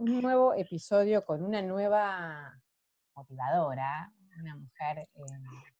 Un 0.00 0.22
nuevo 0.22 0.54
episodio 0.54 1.26
con 1.26 1.44
una 1.44 1.60
nueva 1.60 2.58
motivadora, 3.14 4.10
una 4.40 4.56
mujer 4.56 5.00
eh, 5.00 5.08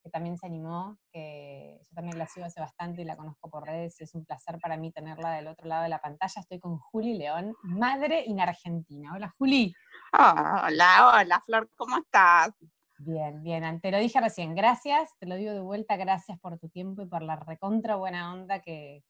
que 0.02 0.10
también 0.10 0.36
se 0.36 0.44
animó, 0.46 0.98
que 1.10 1.78
yo 1.82 1.94
también 1.94 2.18
la 2.18 2.26
sigo 2.26 2.44
hace 2.44 2.60
bastante 2.60 3.00
y 3.00 3.06
la 3.06 3.16
conozco 3.16 3.48
por 3.48 3.64
redes, 3.64 3.98
es 4.02 4.14
un 4.14 4.26
placer 4.26 4.58
para 4.60 4.76
mí 4.76 4.92
tenerla 4.92 5.32
del 5.32 5.46
otro 5.46 5.66
lado 5.66 5.84
de 5.84 5.88
la 5.88 6.02
pantalla. 6.02 6.38
Estoy 6.38 6.60
con 6.60 6.76
Juli 6.76 7.16
León, 7.16 7.54
madre 7.62 8.28
en 8.28 8.40
Argentina. 8.40 9.14
Hola 9.14 9.34
Juli. 9.38 9.72
hola, 10.12 11.12
hola 11.14 11.40
Flor, 11.40 11.70
¿cómo 11.74 11.96
estás? 11.96 12.52
Bien, 12.98 13.42
bien, 13.42 13.80
te 13.80 13.90
lo 13.90 13.96
dije 13.96 14.20
recién, 14.20 14.54
gracias, 14.54 15.16
te 15.18 15.24
lo 15.24 15.36
digo 15.36 15.52
de 15.52 15.60
vuelta, 15.60 15.96
gracias 15.96 16.38
por 16.40 16.58
tu 16.58 16.68
tiempo 16.68 17.00
y 17.00 17.06
por 17.06 17.22
la 17.22 17.36
recontra 17.36 17.96
buena 17.96 18.34
onda 18.34 18.60
que 18.60 19.02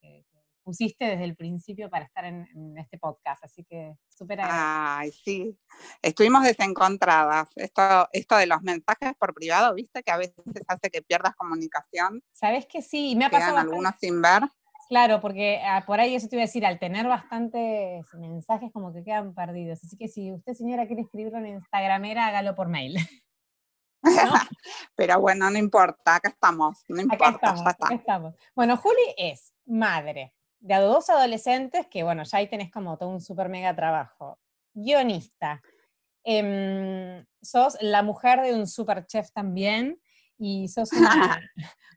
pusiste 0.70 1.04
desde 1.04 1.24
el 1.24 1.34
principio 1.34 1.90
para 1.90 2.04
estar 2.04 2.24
en, 2.24 2.46
este 2.78 2.96
podcast, 2.96 3.42
así 3.42 3.64
que 3.64 3.96
súper 4.08 4.38
Ay, 4.40 5.10
sí, 5.10 5.58
estuvimos 6.00 6.44
desencontradas. 6.44 7.48
Esto, 7.56 8.08
esto 8.12 8.36
de 8.36 8.46
los 8.46 8.62
mensajes 8.62 9.14
por 9.18 9.34
privado, 9.34 9.74
viste, 9.74 10.04
que 10.04 10.12
a 10.12 10.16
veces 10.16 10.36
hace 10.68 10.90
que 10.90 11.02
pierdas 11.02 11.34
comunicación. 11.34 12.22
Sabes 12.32 12.66
que 12.66 12.82
sí, 12.82 13.16
me 13.16 13.24
ha 13.24 13.30
pasado. 13.30 13.58
algunos 13.58 13.94
sin 13.98 14.22
ver. 14.22 14.42
Claro, 14.88 15.20
porque 15.20 15.60
ah, 15.64 15.82
por 15.84 15.98
ahí 15.98 16.14
eso 16.14 16.28
te 16.28 16.36
iba 16.36 16.44
a 16.44 16.46
decir, 16.46 16.64
al 16.64 16.78
tener 16.78 17.08
bastantes 17.08 18.06
mensajes 18.14 18.70
como 18.72 18.92
que 18.92 19.02
quedan 19.02 19.34
perdidos. 19.34 19.82
Así 19.82 19.96
que 19.96 20.06
si 20.06 20.32
usted, 20.32 20.54
señora, 20.54 20.86
quiere 20.86 21.02
escribirlo 21.02 21.38
en 21.38 21.46
Instagramera, 21.46 22.28
hágalo 22.28 22.54
por 22.54 22.68
mail. 22.68 22.94
Pero 24.94 25.20
bueno, 25.20 25.50
no 25.50 25.58
importa, 25.58 26.14
acá 26.14 26.28
estamos, 26.28 26.84
no 26.88 27.02
importa, 27.02 27.54
acá 27.66 27.94
estamos. 27.94 28.34
Bueno, 28.54 28.76
Juli 28.76 29.14
es 29.16 29.52
madre, 29.66 30.34
de 30.60 30.76
dos 30.76 31.10
adolescentes, 31.10 31.86
que 31.88 32.02
bueno, 32.02 32.22
ya 32.22 32.38
ahí 32.38 32.48
tenés 32.48 32.70
como 32.70 32.96
todo 32.96 33.08
un 33.08 33.20
super 33.20 33.48
mega 33.48 33.74
trabajo. 33.74 34.38
Guionista. 34.74 35.60
Em, 36.22 37.24
sos 37.40 37.78
la 37.80 38.02
mujer 38.02 38.42
de 38.42 38.54
un 38.54 38.66
super 38.66 39.06
chef 39.06 39.32
también 39.32 39.98
y 40.38 40.68
sos 40.68 40.90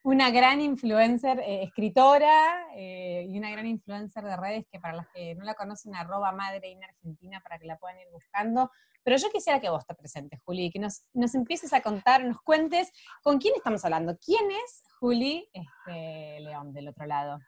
una, 0.03 0.31
gran 0.31 0.61
influencer, 0.61 1.39
eh, 1.39 1.63
escritora 1.63 2.67
eh, 2.75 3.25
y 3.29 3.37
una 3.37 3.51
gran 3.51 3.65
influencer 3.65 4.23
de 4.23 4.37
redes 4.37 4.65
que 4.71 4.79
para 4.79 4.95
las 4.95 5.07
que 5.09 5.35
no 5.35 5.43
la 5.43 5.55
conocen, 5.55 5.95
arroba 5.95 6.31
madre 6.31 6.71
en 6.71 6.83
Argentina 6.83 7.41
para 7.41 7.59
que 7.59 7.65
la 7.65 7.77
puedan 7.77 7.99
ir 7.99 8.07
buscando. 8.11 8.71
Pero 9.03 9.17
yo 9.17 9.29
quisiera 9.29 9.59
que 9.59 9.69
vos 9.69 9.85
te 9.85 9.93
presentes, 9.95 10.39
Juli, 10.45 10.71
que 10.71 10.79
nos, 10.79 11.05
nos 11.13 11.35
empieces 11.35 11.73
a 11.73 11.81
contar, 11.81 12.23
nos 12.23 12.41
cuentes 12.41 12.91
con 13.21 13.37
quién 13.37 13.53
estamos 13.57 13.83
hablando. 13.83 14.17
¿Quién 14.17 14.49
es 14.51 14.83
Juli 14.99 15.49
este, 15.51 16.39
León 16.39 16.71
del 16.71 16.87
otro 16.87 17.05
lado? 17.05 17.39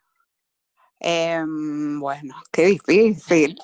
Em, 1.00 2.00
bueno, 2.00 2.36
qué 2.52 2.66
difícil. 2.68 3.56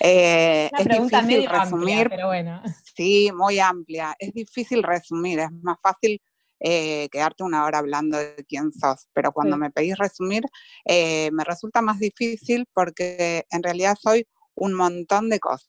Eh, 0.00 0.70
Una 0.72 0.84
pregunta 0.84 1.22
medio 1.22 1.50
resumir, 1.50 2.08
pero 2.08 2.26
bueno. 2.28 2.62
Sí, 2.96 3.30
muy 3.34 3.58
amplia. 3.58 4.16
Es 4.18 4.32
difícil 4.32 4.82
resumir, 4.82 5.38
es 5.38 5.52
más 5.62 5.78
fácil 5.82 6.20
eh, 6.60 7.08
quedarte 7.10 7.44
una 7.44 7.64
hora 7.64 7.78
hablando 7.78 8.18
de 8.18 8.44
quién 8.48 8.72
sos, 8.72 9.08
pero 9.12 9.32
cuando 9.32 9.56
me 9.56 9.70
pedís 9.70 9.96
resumir, 9.96 10.42
eh, 10.84 11.30
me 11.32 11.44
resulta 11.44 11.82
más 11.82 11.98
difícil 11.98 12.66
porque 12.74 13.46
en 13.50 13.62
realidad 13.62 13.96
soy 14.00 14.26
un 14.54 14.74
montón 14.74 15.28
de 15.28 15.38
cosas. 15.38 15.68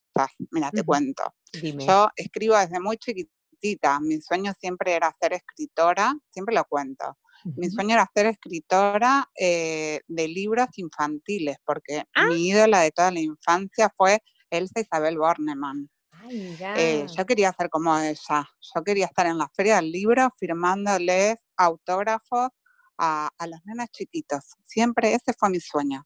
Mira, 0.51 0.71
te 0.71 0.83
cuento. 0.83 1.23
Yo 1.53 2.09
escribo 2.15 2.57
desde 2.57 2.79
muy 2.79 2.97
chiquitita, 2.97 3.99
mi 3.99 4.19
sueño 4.21 4.53
siempre 4.59 4.93
era 4.93 5.15
ser 5.19 5.33
escritora, 5.33 6.15
siempre 6.31 6.55
lo 6.55 6.65
cuento. 6.65 7.17
Mi 7.43 7.69
sueño 7.69 7.95
era 7.95 8.09
ser 8.13 8.27
escritora 8.27 9.29
eh, 9.39 10.01
de 10.07 10.27
libros 10.27 10.67
infantiles, 10.75 11.57
porque 11.65 12.03
ah. 12.13 12.27
mi 12.27 12.47
ídola 12.47 12.81
de 12.81 12.91
toda 12.91 13.11
la 13.11 13.19
infancia 13.19 13.91
fue 13.95 14.21
Elsa 14.49 14.79
Isabel 14.79 15.17
Bornemann. 15.17 15.89
Eh, 16.31 17.05
yo 17.15 17.25
quería 17.25 17.51
ser 17.53 17.69
como 17.69 17.97
ella. 17.97 18.47
Yo 18.75 18.83
quería 18.83 19.05
estar 19.05 19.25
en 19.25 19.37
la 19.37 19.49
feria 19.55 19.77
del 19.77 19.91
libro 19.91 20.29
firmándoles 20.37 21.35
autógrafos 21.57 22.49
a, 22.97 23.29
a 23.37 23.47
los 23.47 23.59
nenas 23.65 23.89
chiquitos. 23.91 24.55
Siempre 24.63 25.13
ese 25.13 25.33
fue 25.37 25.49
mi 25.49 25.59
sueño. 25.59 26.05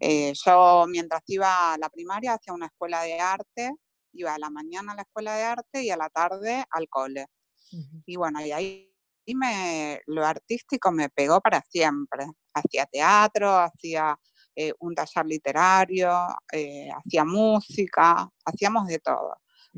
Eh, 0.00 0.32
yo 0.44 0.86
mientras 0.88 1.22
iba 1.26 1.74
a 1.74 1.78
la 1.78 1.90
primaria 1.90 2.34
hacía 2.34 2.54
una 2.54 2.66
escuela 2.66 3.02
de 3.02 3.20
arte, 3.20 3.72
iba 4.14 4.34
a 4.34 4.38
la 4.38 4.50
mañana 4.50 4.92
a 4.92 4.96
la 4.96 5.02
escuela 5.02 5.36
de 5.36 5.44
arte 5.44 5.82
y 5.82 5.90
a 5.90 5.96
la 5.96 6.08
tarde 6.08 6.64
al 6.70 6.88
cole. 6.88 7.26
Y 8.06 8.16
bueno, 8.16 8.44
y 8.44 8.52
ahí 8.52 8.91
y 9.24 9.34
me, 9.34 10.00
lo 10.06 10.24
artístico 10.24 10.90
me 10.90 11.08
pegó 11.08 11.40
para 11.40 11.62
siempre. 11.62 12.26
Hacía 12.54 12.86
teatro, 12.86 13.56
hacía 13.56 14.18
eh, 14.54 14.72
un 14.80 14.94
taller 14.94 15.26
literario, 15.26 16.10
eh, 16.52 16.90
hacía 16.94 17.24
música, 17.24 18.28
hacíamos 18.44 18.86
de 18.86 18.98
todo. 18.98 19.36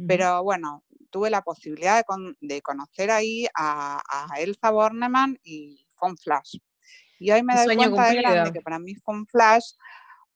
Pero 0.08 0.42
bueno, 0.42 0.82
tuve 1.10 1.30
la 1.30 1.42
posibilidad 1.42 2.04
de, 2.40 2.62
conocer 2.62 3.10
ahí 3.10 3.46
a, 3.54 4.02
Elsa 4.36 4.70
Bornemann 4.70 5.38
y 5.44 5.86
fue 5.94 6.08
un 6.10 6.16
flash. 6.16 6.56
Y 7.20 7.30
hoy 7.30 7.44
me 7.44 7.54
doy 7.54 7.76
cuenta 7.76 8.08
de 8.08 8.16
grande 8.16 8.52
que 8.52 8.60
para 8.60 8.80
mí 8.80 8.96
fue 8.96 9.14
un 9.14 9.26
flash 9.26 9.74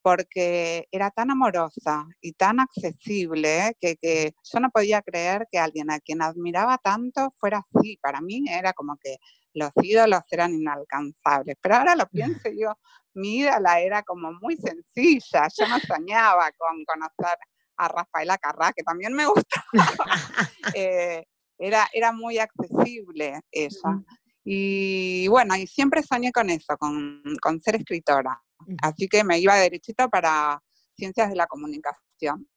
porque 0.09 0.89
era 0.91 1.11
tan 1.11 1.31
amorosa 1.31 2.07
y 2.23 2.33
tan 2.33 2.61
accesible 2.61 3.77
que, 3.79 4.33
yo 4.43 4.59
no 4.59 4.71
podía 4.71 5.03
creer 5.03 5.47
que 5.53 5.59
alguien 5.59 5.91
a 5.91 6.01
quien 6.01 6.23
admiraba 6.23 6.79
tanto 6.79 7.35
fuera 7.37 7.63
así. 7.75 7.99
Para 7.99 8.23
mí 8.23 8.43
era 8.49 8.73
como 8.73 8.97
que 8.97 9.19
los 9.53 9.71
ídolos 9.83 10.23
eran 10.31 10.55
inalcanzables. 10.55 11.57
Pero 11.61 11.75
ahora 11.75 11.95
lo 11.95 12.07
pienso 12.41 12.49
yo, 12.59 12.73
mi 13.13 13.41
ídola 13.41 13.81
era 13.81 14.03
como 14.03 14.33
muy 14.33 14.57
sencilla. 14.57 15.47
Yo 15.55 15.69
no 15.69 15.79
soñaba 15.79 16.53
con 16.57 16.83
conocer 16.87 17.37
a 17.77 17.89
Rafaela 17.89 18.39
Carrá, 18.39 18.73
que 18.73 18.85
también 18.85 19.13
me 19.13 19.27
gustaba. 19.27 19.67
Eh, 20.75 21.25
era, 21.59 21.87
era 21.93 22.13
muy 22.13 22.39
accesible 22.39 23.41
ella. 23.51 24.03
Y 24.51 25.29
bueno, 25.29 25.57
y 25.57 25.67
siempre 25.67 26.03
soñé 26.03 26.33
con 26.33 26.49
eso, 26.49 26.79
con, 26.79 27.23
con 27.43 27.61
ser 27.61 27.77
escritora. 27.77 28.43
Así 28.81 29.07
que 29.07 29.23
me 29.23 29.39
iba 29.39 29.55
derechito 29.57 30.09
para 30.09 30.59
ciencias 30.97 31.29
de 31.29 31.37
la 31.37 31.47
comunicación. 31.47 32.49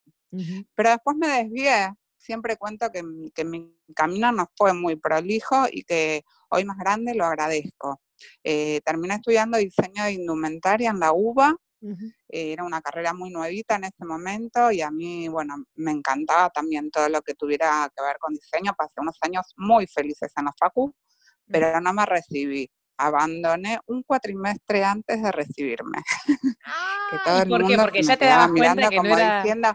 Pero 0.74 0.90
después 0.90 1.18
me 1.18 1.28
desvié. 1.28 1.94
Siempre 2.18 2.56
cuento 2.56 2.90
que, 2.94 3.04
mi 3.44 3.76
camino 3.94 4.32
no 4.32 4.50
fue 4.56 4.74
muy 4.74 4.96
prolijo 4.96 5.66
y 5.70 5.84
que 5.84 6.24
hoy 6.50 6.64
más 6.64 6.78
grande 6.78 7.14
lo 7.14 7.26
agradezco. 7.26 8.02
Eh, 8.42 8.80
terminé 8.86 9.16
estudiando 9.16 9.58
diseño 9.58 10.06
de 10.06 10.14
indumentaria 10.14 10.92
en 10.92 11.00
la 11.02 11.12
UBA. 11.12 11.58
era 12.30 12.64
una 12.64 12.80
carrera 12.80 13.14
muy 13.14 13.32
nuevita 13.32 13.76
en 13.76 13.84
ese 13.84 14.06
momento 14.06 14.72
y 14.72 14.80
a 14.80 14.92
mí, 14.92 15.28
bueno, 15.28 15.56
me 15.76 15.92
encantaba 15.92 16.50
también 16.52 16.90
todo 16.90 17.10
lo 17.10 17.22
que 17.22 17.34
tuviera 17.34 17.92
que 17.94 18.02
ver 18.02 18.16
con 18.18 18.34
diseño. 18.34 18.72
Pasé 18.78 19.02
unos 19.02 19.18
años 19.24 19.52
muy 19.58 19.88
felices 19.88 20.32
en 20.38 20.46
la 20.46 20.54
facu, 20.58 20.96
pero 21.52 21.80
no 21.82 21.94
me 21.94 22.06
recibí 22.06 22.70
abandoné 23.02 23.80
un 23.88 24.04
cuatrimestre 24.04 24.84
antes 24.84 25.22
de 25.22 25.32
recibirme. 25.32 25.98
Ah, 27.26 27.44
¿por 27.46 27.68
qué? 27.68 27.76
Porque 27.76 28.04
ya 28.04 28.16
te 28.16 28.24
dabas 28.24 28.52
cuenta 28.56 28.90
que 28.90 28.96
no 28.96 29.18
era... 29.18 29.44
Diciendo, 29.44 29.74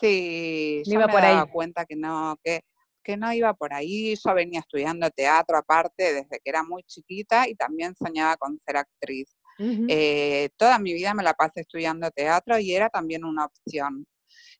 sí, 0.00 0.82
yo 0.86 1.00
me 1.00 1.06
daba 1.06 1.46
cuenta 1.46 1.84
que 1.84 1.96
no, 1.96 2.38
que, 2.44 2.60
que 3.02 3.16
no 3.16 3.32
iba 3.32 3.52
por 3.54 3.74
ahí. 3.74 4.14
Yo 4.14 4.34
venía 4.34 4.60
estudiando 4.60 5.10
teatro 5.10 5.58
aparte 5.58 6.14
desde 6.14 6.38
que 6.38 6.48
era 6.48 6.62
muy 6.62 6.84
chiquita 6.84 7.48
y 7.48 7.56
también 7.56 7.96
soñaba 7.96 8.36
con 8.36 8.56
ser 8.64 8.76
actriz. 8.76 9.36
Eh, 9.58 10.50
toda 10.56 10.78
mi 10.78 10.92
vida 10.92 11.12
me 11.14 11.24
la 11.24 11.34
pasé 11.34 11.62
estudiando 11.62 12.08
teatro 12.12 12.56
y 12.60 12.72
era 12.72 12.88
también 12.88 13.24
una 13.24 13.46
opción. 13.46 14.06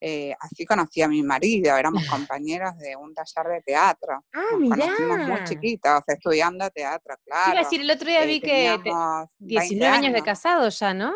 Eh, 0.00 0.34
así 0.38 0.64
conocí 0.64 1.02
a 1.02 1.08
mi 1.08 1.22
marido, 1.22 1.76
éramos 1.76 2.06
compañeros 2.06 2.76
de 2.78 2.94
un 2.94 3.12
taller 3.14 3.52
de 3.52 3.62
teatro. 3.62 4.25
Ah, 4.32 4.56
mira. 4.56 4.86
muy 5.26 5.42
chiquitos, 5.44 6.02
estudiando 6.06 6.70
teatro, 6.70 7.16
claro. 7.25 7.58
A 7.58 7.62
decir, 7.62 7.80
el 7.80 7.90
otro 7.90 8.06
día 8.06 8.22
eh, 8.22 8.26
vi 8.26 8.40
que 8.40 8.78
19 9.38 9.96
años. 9.96 10.12
de 10.12 10.22
casado 10.22 10.69
ya, 10.69 10.94
¿no? 10.94 11.12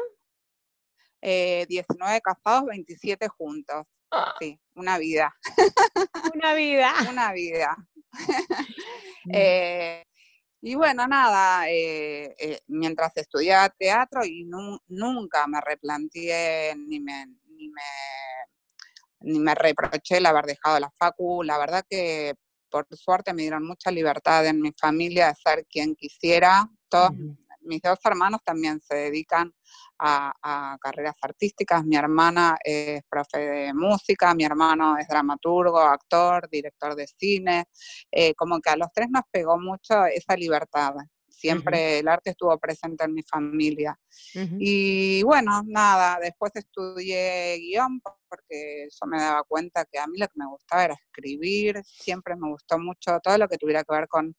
19 1.20 2.16
eh, 2.16 2.20
casados, 2.20 2.66
27 2.66 3.28
juntos. 3.28 3.86
¡Ah! 4.10 4.34
Sí, 4.40 4.58
una 4.74 4.98
vida. 4.98 5.32
Una 6.34 6.54
vida. 6.54 6.92
una 7.10 7.32
vida. 7.32 7.76
Mm. 9.24 9.32
y 10.62 10.74
bueno, 10.74 11.06
nada, 11.06 11.64
mientras 12.66 13.16
estudiaba 13.16 13.68
teatro 13.70 14.24
y 14.24 14.44
nunca 14.44 15.46
me 15.46 15.60
replanteé 15.60 16.74
ni 16.76 17.00
me, 17.00 17.26
ni 17.62 17.68
me 17.68 17.82
ni 19.24 19.38
me 19.38 19.54
reproché 19.54 20.18
el 20.18 20.26
haber 20.26 20.46
dejado 20.46 20.80
la 20.80 20.90
facu, 20.90 21.42
la 21.44 21.56
verdad 21.58 21.84
que 21.88 22.34
por 22.68 22.86
suerte 22.96 23.32
me 23.32 23.42
dieron 23.42 23.64
mucha 23.64 23.90
libertad 23.90 24.46
en 24.46 24.60
mi 24.60 24.72
familia 24.72 25.28
de 25.28 25.34
ser 25.34 25.66
quien 25.66 25.94
quisiera. 25.94 26.68
Todos 26.88 27.12
mis 27.64 27.80
dos 27.80 27.98
hermanos 28.04 28.40
también 28.44 28.80
se 28.80 28.96
dedican 28.96 29.52
a, 29.98 30.76
carreras 30.80 31.14
artísticas. 31.20 31.84
Mi 31.84 31.96
hermana 31.96 32.56
es 32.64 33.02
profe 33.08 33.38
de 33.38 33.74
música, 33.74 34.34
mi 34.34 34.44
hermano 34.44 34.96
es 34.96 35.06
dramaturgo, 35.06 35.78
actor, 35.78 36.48
director 36.50 36.96
de 36.96 37.06
cine. 37.06 37.66
Eh, 38.10 38.34
como 38.34 38.58
que 38.60 38.70
a 38.70 38.76
los 38.76 38.88
tres 38.92 39.08
nos 39.10 39.22
pegó 39.30 39.58
mucho 39.58 40.06
esa 40.06 40.34
libertad. 40.34 40.94
Siempre 41.42 41.98
el 41.98 42.06
arte 42.06 42.30
estuvo 42.30 42.56
presente 42.56 43.02
en 43.04 43.14
mi 43.14 43.22
familia. 43.24 43.98
Y 44.60 45.24
bueno, 45.24 45.64
nada, 45.66 46.20
después 46.22 46.52
estudié 46.54 47.56
guion 47.58 48.00
porque 48.28 48.86
yo 48.88 49.06
me 49.08 49.18
daba 49.18 49.42
cuenta 49.42 49.84
que 49.84 49.98
a 49.98 50.06
mí 50.06 50.18
lo 50.18 50.28
que 50.28 50.38
me 50.38 50.46
gustaba 50.46 50.84
era 50.84 50.94
escribir, 50.94 51.82
siempre 51.84 52.36
me 52.36 52.48
gustó 52.48 52.78
mucho 52.78 53.18
todo 53.20 53.36
lo 53.38 53.48
que 53.48 53.58
tuviera 53.58 53.82
que 53.82 53.92
ver 53.92 54.06
con 54.06 54.36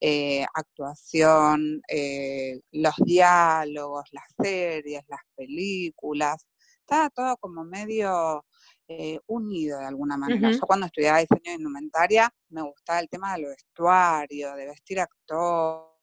eh, 0.00 0.46
actuación, 0.54 1.82
eh, 1.88 2.60
los 2.70 2.94
diálogos, 3.04 4.04
las 4.12 4.26
series, 4.40 5.02
las 5.08 5.22
películas, 5.34 6.46
estaba 6.78 7.10
todo 7.10 7.36
como 7.38 7.64
medio 7.64 8.44
eh, 8.86 9.18
unido 9.26 9.80
de 9.80 9.86
alguna 9.86 10.16
manera. 10.16 10.52
Yo 10.52 10.60
cuando 10.60 10.86
estudiaba 10.86 11.18
diseño 11.18 11.40
de 11.46 11.54
indumentaria 11.54 12.32
me 12.50 12.62
gustaba 12.62 13.00
el 13.00 13.08
tema 13.08 13.32
del 13.32 13.46
vestuario, 13.46 14.54
de 14.54 14.66
vestir 14.66 15.00
actores 15.00 15.93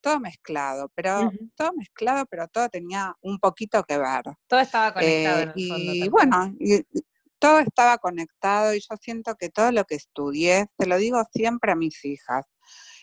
todo 0.00 0.20
mezclado, 0.20 0.90
pero 0.94 1.30
todo 1.56 1.72
mezclado, 1.74 2.26
pero 2.26 2.48
todo 2.48 2.68
tenía 2.68 3.14
un 3.20 3.38
poquito 3.38 3.82
que 3.84 3.98
ver. 3.98 4.22
Todo 4.46 4.60
estaba 4.60 4.94
conectado. 4.94 5.50
Eh, 5.50 5.52
y 5.56 6.08
bueno, 6.08 6.54
todo 7.38 7.60
estaba 7.60 7.98
conectado 7.98 8.74
y 8.74 8.80
yo 8.80 8.96
siento 9.00 9.34
que 9.36 9.48
todo 9.50 9.72
lo 9.72 9.84
que 9.84 9.96
estudié, 9.96 10.66
te 10.76 10.86
lo 10.86 10.96
digo 10.96 11.22
siempre 11.32 11.72
a 11.72 11.76
mis 11.76 12.04
hijas, 12.04 12.46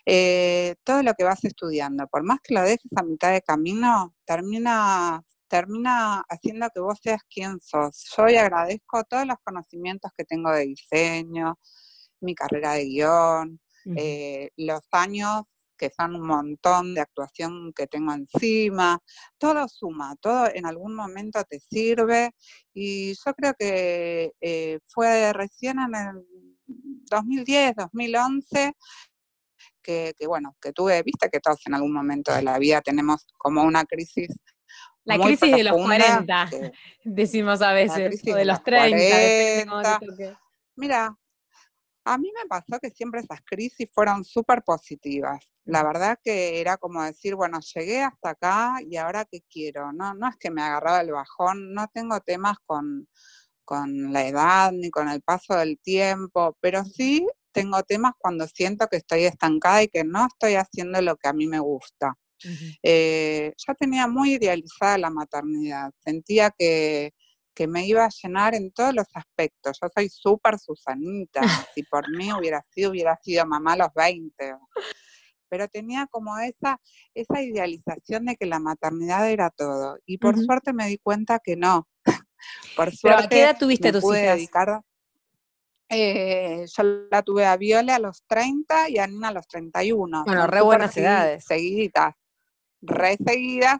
eh, 0.05 0.75
todo 0.83 1.03
lo 1.03 1.13
que 1.13 1.23
vas 1.23 1.43
estudiando, 1.43 2.07
por 2.07 2.23
más 2.23 2.39
que 2.41 2.53
lo 2.53 2.61
dejes 2.61 2.91
a 2.95 3.03
mitad 3.03 3.31
de 3.31 3.41
camino, 3.41 4.15
termina 4.25 5.23
termina 5.49 6.25
haciendo 6.27 6.69
que 6.73 6.81
vos 6.81 6.99
seas 7.01 7.21
quien 7.29 7.59
sos. 7.61 8.05
Yo 8.15 8.23
hoy 8.23 8.35
agradezco 8.35 9.03
todos 9.05 9.25
los 9.25 9.37
conocimientos 9.43 10.11
que 10.17 10.25
tengo 10.25 10.51
de 10.51 10.65
diseño, 10.65 11.57
mi 12.19 12.35
carrera 12.35 12.73
de 12.73 12.85
guion, 12.85 13.61
eh, 13.95 14.49
los 14.57 14.81
años 14.91 15.43
que 15.77 15.89
son 15.89 16.15
un 16.15 16.27
montón 16.27 16.93
de 16.93 17.01
actuación 17.01 17.71
que 17.73 17.87
tengo 17.87 18.13
encima, 18.13 18.99
todo 19.37 19.67
suma, 19.67 20.15
todo 20.19 20.49
en 20.53 20.65
algún 20.65 20.95
momento 20.95 21.43
te 21.43 21.59
sirve 21.59 22.31
y 22.73 23.13
yo 23.13 23.33
creo 23.35 23.53
que 23.57 24.33
eh, 24.41 24.79
fue 24.87 25.31
recién 25.33 25.77
en 25.79 25.95
el 25.95 26.25
2010, 27.09 27.75
2011 27.75 28.73
que, 29.87 30.27
bueno, 30.27 30.55
que 30.61 30.73
tuve, 30.73 31.01
viste 31.03 31.29
que 31.29 31.39
todos 31.39 31.65
en 31.65 31.73
algún 31.73 31.93
momento 31.93 32.33
de 32.33 32.41
la 32.41 32.59
vida 32.59 32.81
tenemos 32.81 33.25
como 33.37 33.63
una 33.63 33.85
crisis. 33.85 34.27
La 35.05 35.17
crisis 35.17 35.55
de 35.55 35.63
los 35.63 35.73
40, 35.73 36.49
decimos 37.05 37.61
a 37.61 37.71
veces, 37.71 38.21
o 38.27 38.35
de, 38.35 38.43
los 38.43 38.61
30. 38.61 39.99
Mira, 40.75 41.17
a 42.03 42.17
mí 42.17 42.31
me 42.35 42.45
pasó 42.47 42.77
que 42.81 42.89
siempre 42.89 43.21
esas 43.21 43.39
crisis 43.45 43.89
fueron 43.93 44.25
súper 44.25 44.63
positivas. 44.63 45.39
La 45.67 45.83
verdad 45.83 46.17
que 46.23 46.61
era 46.61 46.77
como 46.77 47.03
decir, 47.03 47.35
bueno, 47.35 47.59
llegué 47.75 48.01
hasta 48.01 48.31
acá 48.31 48.77
y 48.89 48.95
ahora 48.97 49.25
qué 49.25 49.41
quiero. 49.49 49.91
No, 49.91 50.13
no 50.13 50.29
es 50.29 50.35
que 50.37 50.49
me 50.49 50.61
agarraba 50.61 51.01
el 51.01 51.11
bajón, 51.11 51.73
no 51.73 51.87
tengo 51.93 52.19
temas 52.21 52.57
con, 52.65 53.07
con 53.65 54.13
la 54.13 54.25
edad 54.25 54.71
ni 54.71 54.89
con 54.89 55.09
el 55.09 55.21
paso 55.21 55.55
del 55.55 55.77
tiempo, 55.79 56.57
pero 56.61 56.85
sí 56.85 57.27
tengo 57.51 57.83
temas 57.83 58.13
cuando 58.17 58.47
siento 58.47 58.87
que 58.87 58.97
estoy 58.97 59.25
estancada 59.25 59.83
y 59.83 59.89
que 59.89 60.03
no 60.03 60.27
estoy 60.27 60.55
haciendo 60.55 61.01
lo 61.01 61.17
que 61.17 61.27
a 61.27 61.33
mí 61.33 61.47
me 61.47 61.59
gusta. 61.59 62.15
Eh, 62.83 63.53
yo 63.57 63.73
tenía 63.75 64.07
muy 64.07 64.35
idealizada 64.35 64.97
la 64.97 65.09
maternidad, 65.09 65.91
sentía 65.99 66.51
que, 66.57 67.11
que 67.53 67.67
me 67.67 67.87
iba 67.87 68.05
a 68.05 68.09
llenar 68.09 68.53
en 68.53 68.71
todos 68.71 68.93
los 68.93 69.07
aspectos. 69.13 69.79
Yo 69.81 69.89
soy 69.93 70.09
súper 70.09 70.59
Susanita, 70.59 71.41
si 71.73 71.81
por 71.83 72.09
mí 72.15 72.31
hubiera 72.31 72.63
sido, 72.69 72.91
hubiera 72.91 73.17
sido 73.23 73.45
mamá 73.47 73.73
a 73.73 73.77
los 73.77 73.93
20. 73.95 74.55
Pero 75.49 75.67
tenía 75.67 76.07
como 76.07 76.37
esa, 76.39 76.79
esa 77.13 77.41
idealización 77.41 78.25
de 78.25 78.35
que 78.35 78.45
la 78.45 78.59
maternidad 78.59 79.29
era 79.29 79.49
todo. 79.49 79.97
Y 80.05 80.17
por 80.17 80.37
suerte 80.37 80.73
me 80.73 80.87
di 80.87 80.97
cuenta 80.97 81.39
que 81.39 81.55
no. 81.55 81.87
por 82.75 82.95
suerte. 82.95 83.23
¿A 83.25 83.29
qué 83.29 83.41
edad 83.41 83.57
tuviste 83.57 83.91
tus 83.91 84.01
pude 84.01 84.21
Dedicar, 84.21 84.81
eh, 85.89 86.65
yo 86.67 86.83
la 87.09 87.21
tuve 87.21 87.45
a 87.45 87.55
Viole 87.55 87.93
a 87.93 87.99
los 87.99 88.23
30 88.27 88.89
y 88.89 88.97
a 88.97 89.07
Nina 89.07 89.29
a 89.29 89.33
los 89.33 89.47
31. 89.47 90.23
Bueno, 90.25 90.47
re 90.47 90.61
buenas 90.61 90.95
edades. 90.97 91.45
Seguiditas, 91.45 92.13
re 92.81 93.17
seguidas 93.25 93.79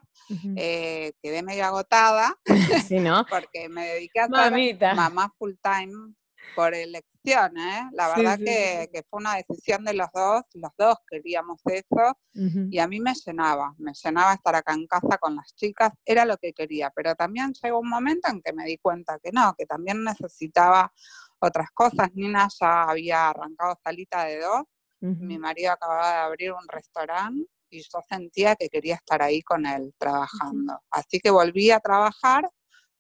eh, 0.56 1.14
quedé 1.22 1.44
medio 1.44 1.66
agotada, 1.66 2.38
porque 3.30 3.70
me 3.70 3.88
dediqué 3.88 4.20
a 4.20 4.28
ser 4.28 4.96
mamá 4.96 5.34
full 5.38 5.54
time 5.62 6.14
por 6.56 6.74
elección, 6.74 7.58
¿eh? 7.58 7.90
La 7.92 8.16
verdad 8.16 8.38
que, 8.38 9.04
fue 9.10 9.20
una 9.20 9.36
decisión 9.36 9.84
de 9.84 9.94
los 9.94 10.08
dos, 10.14 10.44
los 10.54 10.72
dos 10.78 10.98
queríamos 11.10 11.60
eso, 11.66 12.18
y 12.34 12.80
a 12.80 12.88
mí 12.88 13.00
me 13.00 13.14
llenaba, 13.14 13.74
me 13.78 13.94
llenaba 13.94 14.34
estar 14.34 14.56
acá 14.56 14.74
en 14.74 14.88
casa 14.88 15.18
con 15.18 15.36
las 15.36 15.54
chicas, 15.56 15.92
era 16.06 16.26
lo 16.26 16.38
que 16.38 16.54
quería, 16.54 16.92
pero 16.96 17.16
también 17.16 17.54
llegó 17.62 17.80
un 17.80 17.90
momento 17.90 18.30
en 18.30 18.42
que 18.42 18.54
me 18.54 18.66
di 18.66 18.78
cuenta 18.78 19.20
que 19.22 19.32
no, 19.32 19.54
que 19.58 19.66
también 19.66 20.04
necesitaba 20.04 20.92
otras 21.40 21.70
cosas. 21.72 22.10
Nina 22.14 22.48
ya 22.60 22.84
había 22.84 23.30
arrancado 23.30 23.78
salita 23.84 24.26
de 24.26 24.40
dos, 24.40 24.64
mi 25.00 25.38
marido 25.38 25.72
acababa 25.72 26.12
de 26.12 26.18
abrir 26.18 26.52
un 26.54 26.68
restaurante 26.68 27.48
y 27.70 27.82
yo 27.82 28.00
sentía 28.08 28.56
que 28.56 28.70
quería 28.70 28.96
estar 28.96 29.22
ahí 29.22 29.42
con 29.42 29.66
él 29.66 29.94
trabajando. 29.98 30.80
Así 30.90 31.20
que 31.20 31.30
volví 31.30 31.70
a 31.72 31.80
trabajar 31.80 32.50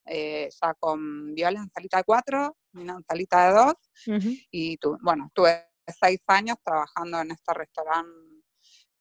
eh, 0.07 0.50
ya 0.62 0.74
con 0.75 1.33
Viola 1.33 1.59
en 1.59 1.69
salita 1.69 1.98
de 1.98 2.04
cuatro, 2.04 2.57
en 2.74 3.04
salita 3.04 3.48
de 3.48 3.54
dos, 3.54 3.75
y 4.51 4.77
tu, 4.77 4.98
bueno, 5.01 5.25
estuve 5.27 5.68
seis 5.88 6.21
años 6.27 6.57
trabajando 6.63 7.21
en 7.21 7.31
este 7.31 7.54
restaurante 7.54 8.27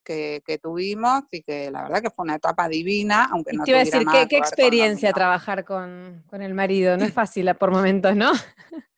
que, 0.06 0.60
tuvimos 0.62 1.24
y 1.30 1.42
que 1.42 1.70
la 1.70 1.82
verdad 1.82 2.02
que 2.02 2.10
fue 2.10 2.24
una 2.24 2.36
etapa 2.36 2.68
divina, 2.68 3.28
aunque 3.30 3.52
no 3.52 3.64
Te 3.64 3.72
iba 3.72 3.80
a 3.80 3.84
decir, 3.84 4.06
¿qué, 4.10 4.28
qué 4.28 4.38
experiencia 4.38 5.12
trabajar 5.12 5.64
con, 5.64 6.24
con, 6.28 6.42
el 6.42 6.54
marido? 6.54 6.96
No 6.96 7.04
es 7.04 7.12
fácil 7.12 7.52
por 7.56 7.72
momentos, 7.72 8.14
¿no? 8.14 8.30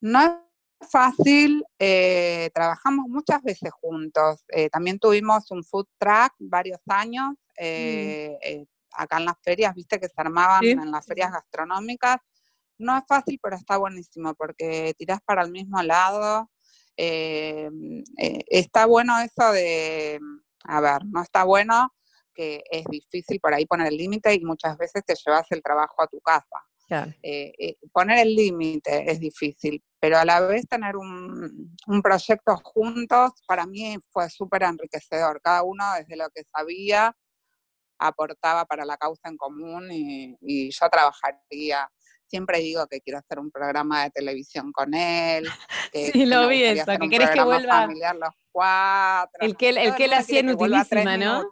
no 0.00 0.22
es 0.22 0.90
fácil, 0.90 1.64
eh, 1.78 2.50
trabajamos 2.54 3.08
muchas 3.08 3.42
veces 3.42 3.70
juntos. 3.72 4.44
Eh, 4.48 4.68
también 4.68 4.98
tuvimos 4.98 5.50
un 5.50 5.64
food 5.64 5.86
track 5.98 6.34
varios 6.38 6.80
años, 6.86 7.34
mm. 7.58 8.64
Eh, 8.98 9.02
acá 9.02 9.18
en 9.18 9.26
las 9.26 9.36
ferias, 9.42 9.74
viste 9.74 10.00
que 10.00 10.08
se 10.08 10.14
armaban 10.20 10.64
en 10.64 10.90
las 10.90 11.06
ferias 11.06 11.32
gastronómicas. 11.32 12.18
No 12.78 12.96
es 12.96 13.04
fácil, 13.08 13.38
pero 13.42 13.56
está 13.56 13.78
buenísimo 13.78 14.34
porque 14.34 14.94
tirás 14.98 15.20
para 15.24 15.42
el 15.42 15.50
mismo 15.50 15.82
lado. 15.82 16.50
está 16.96 18.86
bueno 18.86 19.18
eso 19.20 19.52
de, 19.52 20.20
a 20.64 20.80
ver, 20.80 21.04
no 21.06 21.22
está 21.22 21.44
bueno 21.44 21.92
que 22.34 22.62
es 22.70 22.84
difícil 22.84 23.40
por 23.40 23.54
ahí 23.54 23.64
poner 23.64 23.88
el 23.88 23.96
límite 23.96 24.34
y 24.34 24.44
muchas 24.44 24.76
veces 24.76 25.02
te 25.04 25.14
llevas 25.14 25.46
el 25.50 25.62
trabajo 25.62 26.02
a 26.02 26.06
tu 26.06 26.20
casa. 26.20 26.66
Eh, 27.22 27.52
eh, 27.58 27.76
poner 27.92 28.20
el 28.20 28.34
límite 28.34 29.10
es 29.10 29.18
difícil, 29.18 29.82
pero 29.98 30.18
a 30.18 30.24
la 30.24 30.40
vez 30.40 30.68
tener 30.68 30.96
un, 30.96 31.72
proyecto 32.02 32.56
juntos 32.62 33.32
para 33.48 33.66
mí 33.66 33.96
fue 34.10 34.30
súper 34.30 34.62
enriquecedor. 34.62 35.40
Cada 35.42 35.64
uno 35.64 35.84
desde 35.98 36.16
lo 36.16 36.28
que 36.30 36.44
sabía 36.44 37.16
aportaba 37.98 38.64
para 38.64 38.84
la 38.84 38.96
causa 38.96 39.28
en 39.28 39.36
común 39.36 39.88
y, 39.90 40.70
yo 40.70 40.88
trabajaría. 40.88 41.88
Siempre 42.26 42.58
digo 42.58 42.86
que 42.88 43.00
quiero 43.00 43.20
hacer 43.20 43.38
un 43.38 43.50
programa 43.50 44.04
de 44.04 44.10
televisión 44.10 44.72
con 44.72 44.94
él. 44.94 45.44
Que, 45.92 46.10
sí, 46.10 46.26
lo 46.26 46.48
vi 46.48 46.64
eso, 46.64 46.84
que 47.00 47.08
querés 47.08 47.30
que 47.30 47.42
vuelva. 47.42 47.82
Familiar 47.82 48.16
los 48.16 48.34
cuatro. 48.50 49.40
El 49.40 49.56
que, 49.56 49.68
el 49.70 49.94
que 49.94 50.04
él 50.06 50.12
hacía 50.12 50.40
en 50.40 50.50
Utilísima, 50.50 51.16
¿no? 51.16 51.48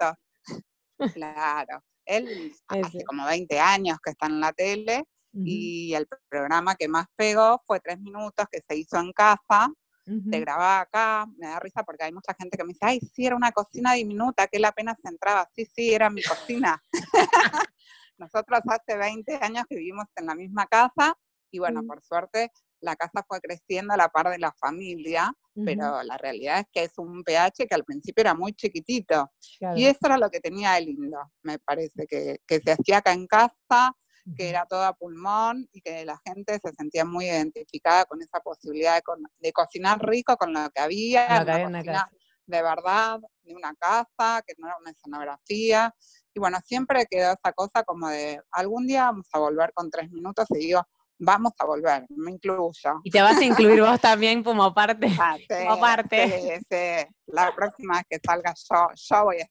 Claro. 1.14 1.82
Él 2.04 2.52
hace 2.68 3.04
como 3.04 3.24
20 3.26 3.58
años 3.58 3.98
que 4.02 4.10
está 4.10 4.26
en 4.26 4.40
la 4.40 4.52
tele 4.52 5.04
y 5.36 5.94
el 5.94 6.06
programa 6.28 6.76
que 6.76 6.86
más 6.86 7.06
pegó 7.16 7.60
fue 7.66 7.80
tres 7.80 7.98
minutos 8.00 8.46
que 8.50 8.60
se 8.68 8.76
hizo 8.76 8.98
en 8.98 9.12
casa, 9.12 9.68
te 10.04 10.40
grababa 10.40 10.80
acá, 10.80 11.26
me 11.38 11.46
da 11.46 11.58
risa 11.60 11.82
porque 11.82 12.04
hay 12.04 12.12
mucha 12.12 12.34
gente 12.38 12.56
que 12.56 12.64
me 12.64 12.72
dice, 12.72 12.84
ay, 12.84 13.00
sí, 13.00 13.26
era 13.26 13.36
una 13.36 13.52
cocina 13.52 13.94
diminuta, 13.94 14.46
que 14.48 14.58
la 14.58 14.72
pena 14.72 14.94
se 15.00 15.08
entraba, 15.08 15.48
sí, 15.54 15.64
sí, 15.64 15.94
era 15.94 16.10
mi 16.10 16.22
cocina. 16.22 16.82
Nosotros 18.18 18.60
hace 18.68 18.96
20 18.96 19.38
años 19.40 19.64
que 19.68 19.76
vivimos 19.76 20.06
en 20.16 20.26
la 20.26 20.34
misma 20.34 20.66
casa 20.66 21.16
y 21.50 21.58
bueno, 21.58 21.82
por 21.84 22.02
suerte 22.02 22.50
la 22.80 22.96
casa 22.96 23.24
fue 23.26 23.40
creciendo 23.40 23.94
a 23.94 23.96
la 23.96 24.08
par 24.08 24.28
de 24.30 24.38
la 24.38 24.52
familia, 24.52 25.32
pero 25.64 26.02
la 26.02 26.18
realidad 26.18 26.60
es 26.60 26.66
que 26.72 26.84
es 26.84 26.98
un 26.98 27.24
pH 27.24 27.66
que 27.66 27.74
al 27.74 27.84
principio 27.84 28.20
era 28.20 28.34
muy 28.34 28.52
chiquitito. 28.52 29.32
Y 29.74 29.86
eso 29.86 30.00
era 30.02 30.18
lo 30.18 30.30
que 30.30 30.40
tenía 30.40 30.72
de 30.72 30.82
lindo, 30.82 31.18
me 31.42 31.58
parece, 31.58 32.06
que, 32.06 32.40
que 32.46 32.60
se 32.60 32.72
hacía 32.72 32.98
acá 32.98 33.12
en 33.12 33.26
casa, 33.26 33.96
que 34.36 34.48
era 34.48 34.66
todo 34.66 34.84
a 34.84 34.94
pulmón 34.94 35.68
y 35.72 35.80
que 35.80 36.04
la 36.04 36.18
gente 36.24 36.58
se 36.62 36.72
sentía 36.72 37.04
muy 37.04 37.26
identificada 37.26 38.04
con 38.06 38.22
esa 38.22 38.40
posibilidad 38.40 39.02
de, 39.38 39.52
cocinar 39.52 40.04
rico 40.04 40.36
con 40.36 40.52
lo 40.52 40.70
que 40.70 40.80
había, 40.80 41.44
de 42.46 42.62
verdad, 42.62 43.20
de 43.42 43.54
una 43.54 43.74
casa, 43.74 44.42
que 44.46 44.54
no 44.58 44.66
era 44.66 44.76
una 44.78 44.90
escenografía. 44.90 45.94
Y 46.34 46.40
bueno, 46.40 46.58
siempre 46.64 47.06
quedó 47.08 47.32
esa 47.32 47.52
cosa 47.52 47.84
como 47.84 48.08
de 48.08 48.40
algún 48.50 48.86
día 48.86 49.04
vamos 49.04 49.28
a 49.32 49.38
volver 49.38 49.72
con 49.72 49.90
tres 49.90 50.10
minutos 50.10 50.46
y 50.50 50.58
digo, 50.58 50.82
vamos 51.18 51.52
a 51.58 51.64
volver, 51.64 52.06
me 52.10 52.32
incluyo. 52.32 52.72
Y 53.02 53.10
te 53.10 53.22
vas 53.22 53.38
a 53.38 53.44
incluir 53.44 53.80
vos 53.80 54.00
también 54.00 54.42
como 54.42 54.72
parte. 54.74 55.08
Ah, 55.18 55.36
como 55.48 55.80
parte. 55.80 56.60
La 57.26 57.54
próxima 57.54 57.94
vez 57.96 58.06
que 58.10 58.18
salga 58.24 58.52
yo, 58.54 58.88
yo 58.94 59.24
voy 59.24 59.40
a 59.40 59.44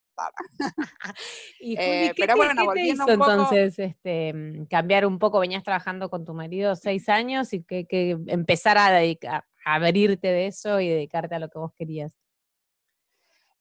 y 1.59 1.75
eh, 1.77 2.13
pero 2.17 2.35
bueno, 2.35 2.65
volviendo 2.65 3.05
un 3.05 3.17
poco... 3.17 3.31
entonces 3.31 3.79
este, 3.79 4.33
mm, 4.33 4.65
cambiar 4.65 5.05
un 5.05 5.19
poco? 5.19 5.39
Venías 5.39 5.63
trabajando 5.63 6.09
con 6.09 6.25
tu 6.25 6.33
marido 6.33 6.75
seis 6.75 7.09
años 7.09 7.53
y 7.53 7.63
que, 7.63 7.85
que 7.85 8.17
empezar 8.27 8.77
a, 8.77 8.91
dedicar, 8.91 9.45
a 9.65 9.75
abrirte 9.75 10.27
de 10.27 10.47
eso 10.47 10.79
y 10.79 10.89
dedicarte 10.89 11.35
a 11.35 11.39
lo 11.39 11.49
que 11.49 11.59
vos 11.59 11.71
querías. 11.77 12.17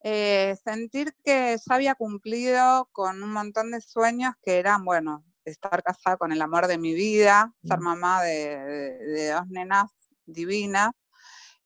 Eh, 0.05 0.57
sentir 0.65 1.15
que 1.25 1.57
ya 1.57 1.75
había 1.75 1.95
cumplido 1.95 2.89
con 2.91 3.23
un 3.23 3.33
montón 3.33 3.71
de 3.71 3.81
sueños 3.81 4.35
que 4.43 4.59
eran, 4.59 4.85
bueno, 4.85 5.25
estar 5.45 5.83
casada 5.83 6.17
con 6.17 6.33
el 6.33 6.43
amor 6.43 6.67
de 6.67 6.79
mi 6.79 6.93
vida, 6.93 7.53
ser 7.65 7.79
mm. 7.79 7.83
mamá 7.83 8.23
de, 8.23 9.31
dos 9.33 9.49
nenas 9.49 9.91
divinas, 10.27 10.91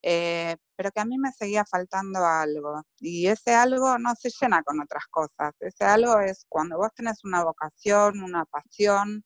eh, 0.03 0.57
pero 0.77 0.91
que 0.93 1.01
a 1.01 1.05
mí 1.05 1.19
me 1.19 1.33
seguía 1.33 1.65
faltando 1.65 2.25
algo. 2.25 2.83
Y 2.99 3.27
ese 3.27 3.55
algo 3.55 3.99
no 3.99 4.15
se 4.15 4.31
llena 4.41 4.63
con 4.63 4.81
otras 4.81 5.05
cosas. 5.11 5.55
Ese 5.61 5.85
algo 5.85 6.21
es 6.21 6.45
cuando 6.49 6.77
vos 6.77 6.91
tenés 6.95 7.25
una 7.25 7.43
vocación, 7.45 8.23
una 8.23 8.45
pasión, 8.45 9.25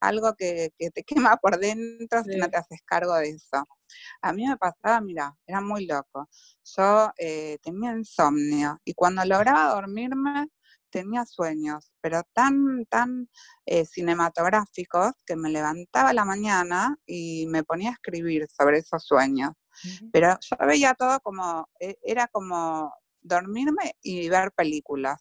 algo 0.00 0.34
que, 0.34 0.72
te 0.78 1.04
quema 1.06 1.36
por 1.36 1.58
dentro 1.58 2.22
si 2.24 2.36
no 2.36 2.48
te 2.50 2.56
haces 2.58 2.80
cargo 2.84 3.14
de 3.16 3.30
eso. 3.30 3.66
A 4.22 4.32
mí 4.32 4.46
me 4.46 4.56
pasaba, 4.56 5.00
mira, 5.00 5.34
era 5.46 5.60
muy 5.60 5.86
loco. 5.86 6.28
Yo 6.76 7.12
eh, 7.18 7.58
tenía 7.62 7.92
insomnio 7.92 8.80
y 8.84 8.94
cuando 8.94 9.24
lograba 9.24 9.74
dormirme 9.74 10.48
tenía 10.90 11.24
sueños, 11.24 11.90
pero 12.00 12.22
tan, 12.34 12.84
tan 12.86 13.28
eh, 13.66 13.86
cinematográficos 13.86 15.12
que 15.26 15.36
me 15.36 15.50
levantaba 15.50 16.10
a 16.10 16.14
la 16.14 16.24
mañana 16.24 16.96
y 17.06 17.46
me 17.48 17.64
ponía 17.64 17.90
a 17.90 17.92
escribir 17.94 18.46
sobre 18.48 18.78
esos 18.78 19.04
sueños. 19.04 19.52
Pero 20.12 20.38
yo 20.40 20.66
veía 20.66 20.94
todo 20.94 21.20
como, 21.20 21.68
e, 21.80 21.96
era 22.02 22.28
como 22.28 22.92
dormirme 23.20 23.96
y 24.02 24.28
ver 24.28 24.52
películas. 24.52 25.20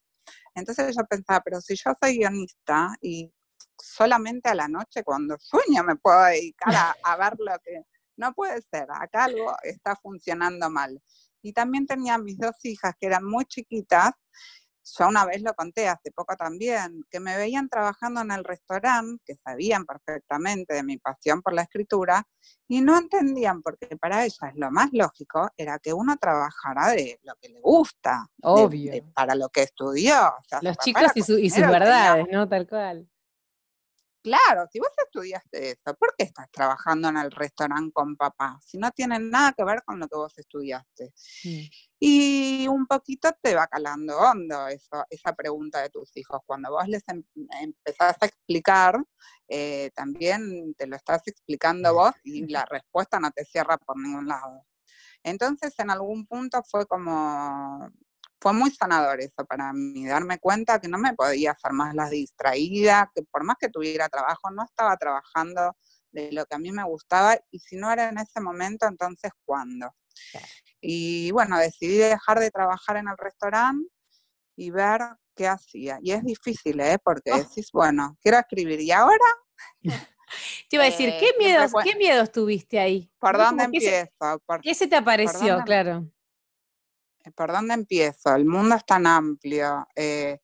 Entonces 0.55 0.95
yo 0.95 1.03
pensaba, 1.05 1.41
pero 1.41 1.61
si 1.61 1.75
yo 1.75 1.91
soy 1.99 2.17
guionista 2.17 2.95
y 3.01 3.31
solamente 3.77 4.49
a 4.49 4.55
la 4.55 4.67
noche 4.67 5.03
cuando 5.03 5.37
sueño 5.39 5.83
me 5.83 5.95
puedo 5.95 6.23
dedicar 6.25 6.75
a, 6.75 6.95
a 7.03 7.17
ver 7.17 7.33
lo 7.39 7.57
que... 7.63 7.83
No 8.17 8.33
puede 8.33 8.61
ser, 8.61 8.85
acá 8.91 9.23
algo 9.23 9.55
está 9.63 9.95
funcionando 9.95 10.69
mal. 10.69 11.01
Y 11.41 11.53
también 11.53 11.87
tenía 11.87 12.19
mis 12.19 12.37
dos 12.37 12.53
hijas 12.63 12.93
que 12.99 13.07
eran 13.07 13.25
muy 13.25 13.45
chiquitas 13.45 14.11
yo 14.83 15.07
una 15.07 15.25
vez 15.25 15.41
lo 15.41 15.53
conté 15.53 15.87
hace 15.87 16.11
poco 16.11 16.35
también, 16.35 17.03
que 17.09 17.19
me 17.19 17.37
veían 17.37 17.69
trabajando 17.69 18.21
en 18.21 18.31
el 18.31 18.43
restaurante, 18.43 19.21
que 19.25 19.35
sabían 19.43 19.85
perfectamente 19.85 20.73
de 20.73 20.83
mi 20.83 20.97
pasión 20.97 21.41
por 21.41 21.53
la 21.53 21.63
escritura, 21.63 22.23
y 22.67 22.81
no 22.81 22.97
entendían, 22.97 23.61
porque 23.61 23.97
para 23.97 24.23
ellas 24.23 24.51
lo 24.55 24.71
más 24.71 24.89
lógico 24.93 25.49
era 25.57 25.77
que 25.79 25.93
uno 25.93 26.15
trabajara 26.17 26.89
de 26.91 27.19
lo 27.23 27.35
que 27.35 27.49
le 27.49 27.59
gusta, 27.61 28.27
Obvio. 28.41 28.93
para 29.13 29.35
lo 29.35 29.49
que 29.49 29.63
estudió. 29.63 30.33
Los 30.61 30.77
chicos 30.77 31.11
y, 31.15 31.49
sus 31.49 31.67
verdades, 31.67 32.25
¿no? 32.31 32.47
Tal 32.47 32.67
cual. 32.67 33.10
Claro, 34.23 34.67
si 34.71 34.79
vos 34.79 34.89
estudiaste 35.03 35.71
eso, 35.71 35.95
¿por 35.99 36.13
qué 36.15 36.25
estás 36.25 36.47
trabajando 36.51 37.09
en 37.09 37.17
el 37.17 37.31
restaurante 37.31 37.91
con 37.91 38.15
papá? 38.15 38.59
Si 38.63 38.77
no 38.77 38.91
tiene 38.91 39.17
nada 39.17 39.51
que 39.53 39.63
ver 39.63 39.81
con 39.83 39.99
lo 39.99 40.07
que 40.07 40.15
vos 40.15 40.37
estudiaste. 40.37 41.11
Y 41.99 42.67
un 42.67 42.85
poquito 42.85 43.31
te 43.41 43.55
va 43.55 43.65
calando 43.67 44.17
hondo 44.19 44.67
eso, 44.67 45.05
esa 45.09 45.33
pregunta 45.33 45.81
de 45.81 45.89
tus 45.89 46.15
hijos. 46.17 46.39
Cuando 46.45 46.69
vos 46.69 46.87
les 46.87 47.03
em, 47.07 47.23
empezás 47.61 48.17
a 48.21 48.25
explicar, 48.27 48.95
eh, 49.47 49.89
también 49.95 50.75
te 50.75 50.85
lo 50.85 50.95
estás 50.95 51.27
explicando 51.27 51.93
vos 51.95 52.13
y 52.23 52.45
la 52.47 52.65
respuesta 52.69 53.19
no 53.19 53.31
te 53.31 53.43
cierra 53.45 53.77
por 53.77 53.97
ningún 53.99 54.27
lado. 54.27 54.65
Entonces, 55.23 55.73
en 55.79 55.89
algún 55.91 56.25
punto 56.27 56.61
fue 56.63 56.85
como, 56.87 57.89
fue 58.41 58.53
muy 58.53 58.71
sanador 58.71 59.21
eso 59.21 59.45
para 59.45 59.71
mí, 59.71 60.05
darme 60.07 60.39
cuenta 60.39 60.81
que 60.81 60.87
no 60.87 60.97
me 60.97 61.13
podía 61.13 61.51
hacer 61.51 61.73
más 61.73 61.93
la 61.93 62.09
distraída, 62.09 63.11
que 63.13 63.21
por 63.23 63.43
más 63.43 63.55
que 63.59 63.69
tuviera 63.69 64.09
trabajo, 64.09 64.49
no 64.49 64.63
estaba 64.63 64.97
trabajando 64.97 65.77
de 66.11 66.31
lo 66.31 66.45
que 66.45 66.55
a 66.55 66.59
mí 66.59 66.71
me 66.71 66.83
gustaba 66.83 67.37
y 67.51 67.59
si 67.59 67.75
no 67.75 67.91
era 67.91 68.09
en 68.09 68.17
ese 68.17 68.41
momento, 68.41 68.87
entonces 68.87 69.31
¿cuándo? 69.45 69.93
Y 70.81 71.31
bueno, 71.31 71.57
decidí 71.59 71.97
dejar 71.97 72.39
de 72.39 72.49
trabajar 72.49 72.97
en 72.97 73.07
el 73.07 73.17
restaurante 73.17 73.87
y 74.55 74.71
ver 74.71 75.01
qué 75.35 75.47
hacía. 75.47 75.99
Y 76.01 76.11
es 76.11 76.23
difícil, 76.23 76.79
¿eh? 76.79 76.97
Porque 77.03 77.31
oh. 77.31 77.37
decís, 77.37 77.69
bueno, 77.71 78.17
quiero 78.21 78.39
escribir. 78.39 78.81
¿Y 78.81 78.91
ahora? 78.91 79.25
Te 80.69 80.77
iba 80.77 80.83
a 80.83 80.87
decir, 80.89 81.13
¿qué, 81.19 81.29
eh, 81.29 81.35
miedos, 81.37 81.71
¿qué 81.83 81.95
miedos 81.95 82.31
tuviste 82.31 82.79
ahí? 82.79 83.11
¿Por 83.19 83.37
dónde 83.37 83.65
empiezo? 83.65 84.09
¿Qué 84.61 84.73
se 84.73 84.87
te 84.87 84.95
apareció? 84.95 85.61
Claro. 85.65 86.09
Eh, 87.23 87.31
¿por 87.31 87.51
dónde 87.51 87.73
empiezo? 87.73 88.35
El 88.35 88.45
mundo 88.45 88.75
es 88.75 88.85
tan 88.85 89.05
amplio. 89.07 89.87
Eh, 89.95 90.39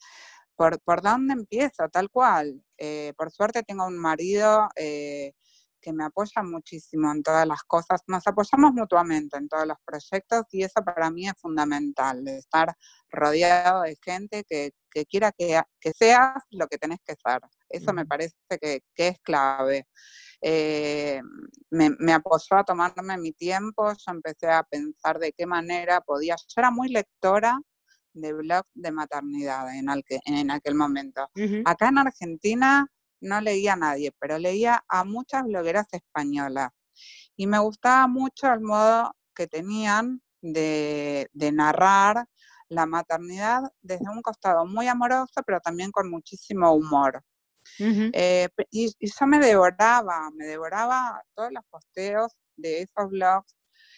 ¿por, 0.56 0.80
¿por, 0.82 1.02
dónde 1.02 1.34
empiezo? 1.34 1.90
Tal 1.90 2.10
cual. 2.10 2.64
Eh, 2.78 3.14
por 3.18 3.32
suerte 3.32 3.64
tengo 3.64 3.86
un 3.86 3.98
marido 3.98 4.70
que 4.76 5.94
me 5.94 6.04
apoya 6.06 6.44
muchísimo 6.44 7.12
en 7.12 7.24
todas 7.24 7.48
las 7.48 7.64
cosas. 7.64 8.02
Nos 8.08 8.26
apoyamos 8.28 8.74
mutuamente 8.74 9.38
en 9.38 9.48
todos 9.48 9.68
los 9.68 9.78
proyectos 9.86 10.46
y 10.52 10.64
eso 10.64 10.84
para 10.84 11.10
mí 11.12 11.28
es 11.28 11.36
fundamental, 11.40 12.24
de 12.24 12.40
estar 12.40 12.76
rodeado 13.10 13.84
de 13.84 13.98
gente 14.04 14.44
que, 14.44 14.74
quiera 15.06 15.32
que, 15.32 15.62
seas 15.94 16.44
lo 16.50 16.68
que 16.68 16.78
tenés 16.78 17.00
que 17.06 17.16
ser. 17.16 17.42
Eso 17.70 17.94
me 17.94 18.06
parece 18.06 18.36
que, 18.60 18.82
que 18.96 19.10
es 19.10 19.20
clave 19.20 19.88
eh, 20.42 21.22
me, 21.70 22.14
apoyó 22.14 22.58
a 22.58 22.64
tomarme 22.64 23.18
mi 23.18 23.32
tiempo, 23.32 23.92
yo 23.92 24.12
empecé 24.12 24.48
a 24.48 24.64
pensar 24.64 25.20
de 25.20 25.34
qué 25.34 25.46
manera 25.46 26.02
podía, 26.02 26.36
yo 26.36 26.62
era 26.62 26.72
muy 26.72 26.90
lectora 26.90 27.60
de 28.14 28.34
blogs 28.34 28.70
de 28.74 28.92
maternidad 28.92 29.76
en, 29.76 29.88
en 30.26 30.52
aquel 30.52 30.76
momento. 30.76 31.30
Acá 31.66 31.90
en 31.90 31.98
Argentina 32.00 32.88
no 33.22 33.42
leía 33.42 33.74
a 33.74 33.78
nadie, 33.78 34.12
pero 34.20 34.38
leía 34.38 34.84
a 34.88 35.04
muchas 35.04 35.44
blogueras 35.44 35.88
españolas 35.92 36.72
y 37.36 37.48
me 37.48 37.60
gustaba 37.60 38.08
mucho 38.08 38.52
el 38.52 38.62
modo 38.62 39.16
que 39.36 39.48
tenían 39.48 40.22
de, 40.42 41.30
de 41.34 41.52
narrar 41.52 42.26
la 42.70 42.86
maternidad 42.86 43.62
desde 43.82 44.10
un 44.10 44.22
costado 44.22 44.66
muy 44.66 44.88
amoroso, 44.88 45.42
pero 45.46 45.60
también 45.62 45.92
con 45.92 46.10
muchísimo 46.10 46.72
humor. 46.74 47.24
Eh, 47.80 48.50
y, 48.72 48.94
yo 49.00 49.28
me 49.28 49.40
devoraba, 49.40 50.30
me 50.36 50.46
devoraba 50.46 51.22
todos 51.36 51.52
los 51.52 51.64
posteos 51.70 52.34
de 52.56 52.82
esos 52.82 53.10
blogs. 53.10 53.56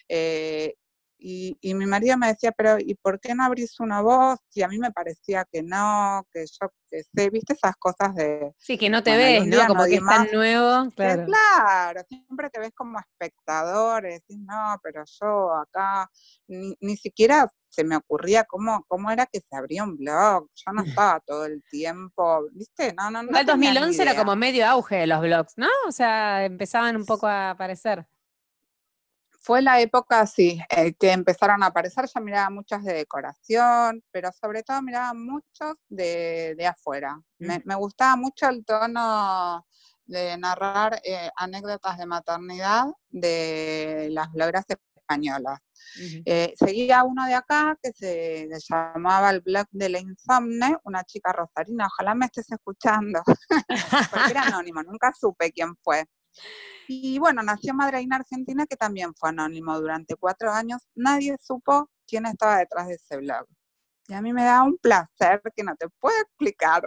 Eh, 0.08 0.76
y, 1.20 1.58
mi 1.74 1.86
marido 1.86 2.18
me 2.18 2.28
decía, 2.28 2.52
pero 2.52 2.78
¿y 2.80 2.96
por 2.96 3.20
qué 3.20 3.36
no 3.36 3.44
abrís 3.44 3.80
una 3.80 4.02
voz? 4.02 4.40
Y 4.54 4.62
a 4.62 4.68
mí 4.68 4.78
me 4.80 4.92
parecía 4.92 5.46
que 5.52 5.62
no, 5.62 6.26
que 6.32 6.46
yo 6.46 6.70
que 6.90 7.04
sé, 7.04 7.30
viste 7.30 7.54
esas 7.54 7.76
cosas 7.76 8.16
de... 8.16 8.54
Sí, 8.58 8.78
que 8.78 8.90
no 8.90 9.04
te 9.04 9.16
ves, 9.16 9.46
¿no? 9.46 9.68
Como 9.68 9.86
que 9.86 9.96
es 9.96 10.06
tan 10.06 10.28
nuevo. 10.32 10.90
Claro. 10.96 11.26
claro, 11.26 12.02
siempre 12.08 12.50
te 12.50 12.60
ves 12.60 12.72
como 12.74 13.00
espectador, 13.00 14.04
decís, 14.04 14.40
no, 14.40 14.80
pero 14.82 15.04
yo 15.06 15.54
acá, 15.56 16.10
ni, 16.48 16.76
ni 16.80 16.98
siquiera 16.98 17.48
se 17.70 17.84
me 17.84 17.96
ocurría 17.96 18.46
cómo, 18.46 18.84
cómo 18.88 19.12
era 19.12 19.26
que 19.26 19.40
se 19.40 19.56
abría 19.56 19.84
un 19.84 19.98
blog. 19.98 20.48
Yo 20.56 20.72
no 20.74 20.84
estaba 21.04 21.20
todo 21.20 21.46
el 21.46 21.64
tiempo, 21.70 22.48
¿viste? 22.54 22.94
No, 22.94 23.12
no, 23.12 23.24
no. 23.24 23.38
El 23.38 23.46
2011 23.46 24.02
era 24.02 24.16
como 24.16 24.36
medio 24.36 24.66
auge 24.68 24.98
de 24.98 25.08
los 25.08 25.22
blogs, 25.22 25.54
¿no? 25.58 25.68
O 25.88 25.92
sea, 25.92 26.46
empezaban 26.46 26.96
un 26.96 27.06
poco 27.06 27.28
a 27.28 27.52
aparecer. 27.52 28.08
Fue 29.50 29.64
la 29.64 29.82
época, 29.82 30.28
sí, 30.28 30.62
eh, 30.70 30.94
que 30.94 31.12
empezaron 31.12 31.64
a 31.64 31.66
aparecer. 31.66 32.06
Yo 32.14 32.22
miraba 32.22 32.52
muchos 32.52 32.84
de 32.84 32.94
decoración, 32.94 34.04
pero 34.12 34.30
sobre 34.32 34.62
todo 34.62 34.80
miraba 34.84 35.16
muchos 35.16 35.76
de, 35.88 36.54
de 36.56 36.68
afuera. 36.68 37.20
Me, 37.40 37.60
me, 37.66 37.74
gustaba 37.74 38.16
mucho 38.16 38.48
el 38.48 38.64
tono 38.64 39.66
de 40.06 40.38
narrar 40.38 41.02
eh, 41.04 41.32
anécdotas 41.36 41.98
de 41.98 42.06
maternidad 42.06 42.86
de 43.10 44.10
las 44.12 44.32
blogueras 44.32 44.66
españolas. 44.70 45.60
Eh, 46.26 46.54
seguía 46.56 47.04
uno 47.04 47.26
de 47.26 47.34
acá 47.34 47.76
que 47.82 47.92
se 47.92 48.48
llamaba 48.70 49.32
el 49.32 49.42
blog 49.42 49.66
de 49.72 49.90
la 49.90 50.00
insomne, 50.00 50.78
una 50.84 51.04
chica 51.06 51.34
rosarina, 51.34 51.88
ojalá 51.88 52.14
me 52.14 52.28
estés 52.28 52.52
escuchando, 52.52 53.24
porque 54.12 54.30
era 54.30 54.44
anónimo, 54.44 54.84
nunca 54.84 55.12
supe 55.20 55.52
quién 55.52 55.76
fue. 55.82 56.06
Y 56.92 57.20
bueno, 57.20 57.44
nació 57.44 57.76
Madreina 57.76 58.16
Argentina, 58.16 58.66
que 58.66 58.76
también 58.76 59.14
fue 59.14 59.30
anónimo 59.30 59.80
durante 59.80 60.16
cuatro 60.16 60.52
años. 60.52 60.82
Nadie 60.96 61.38
supo 61.40 61.88
quién 62.08 62.26
estaba 62.26 62.58
detrás 62.58 62.88
de 62.88 62.96
ese 62.96 63.18
blog. 63.18 63.46
Y 64.08 64.14
a 64.16 64.22
mí 64.24 64.34
me 64.34 64.44
da 64.44 64.64
un 64.64 64.76
placer 64.80 65.40
que 65.56 65.64
no 65.64 65.76
te 65.76 65.88
puedo 66.00 66.20
explicar. 66.20 66.82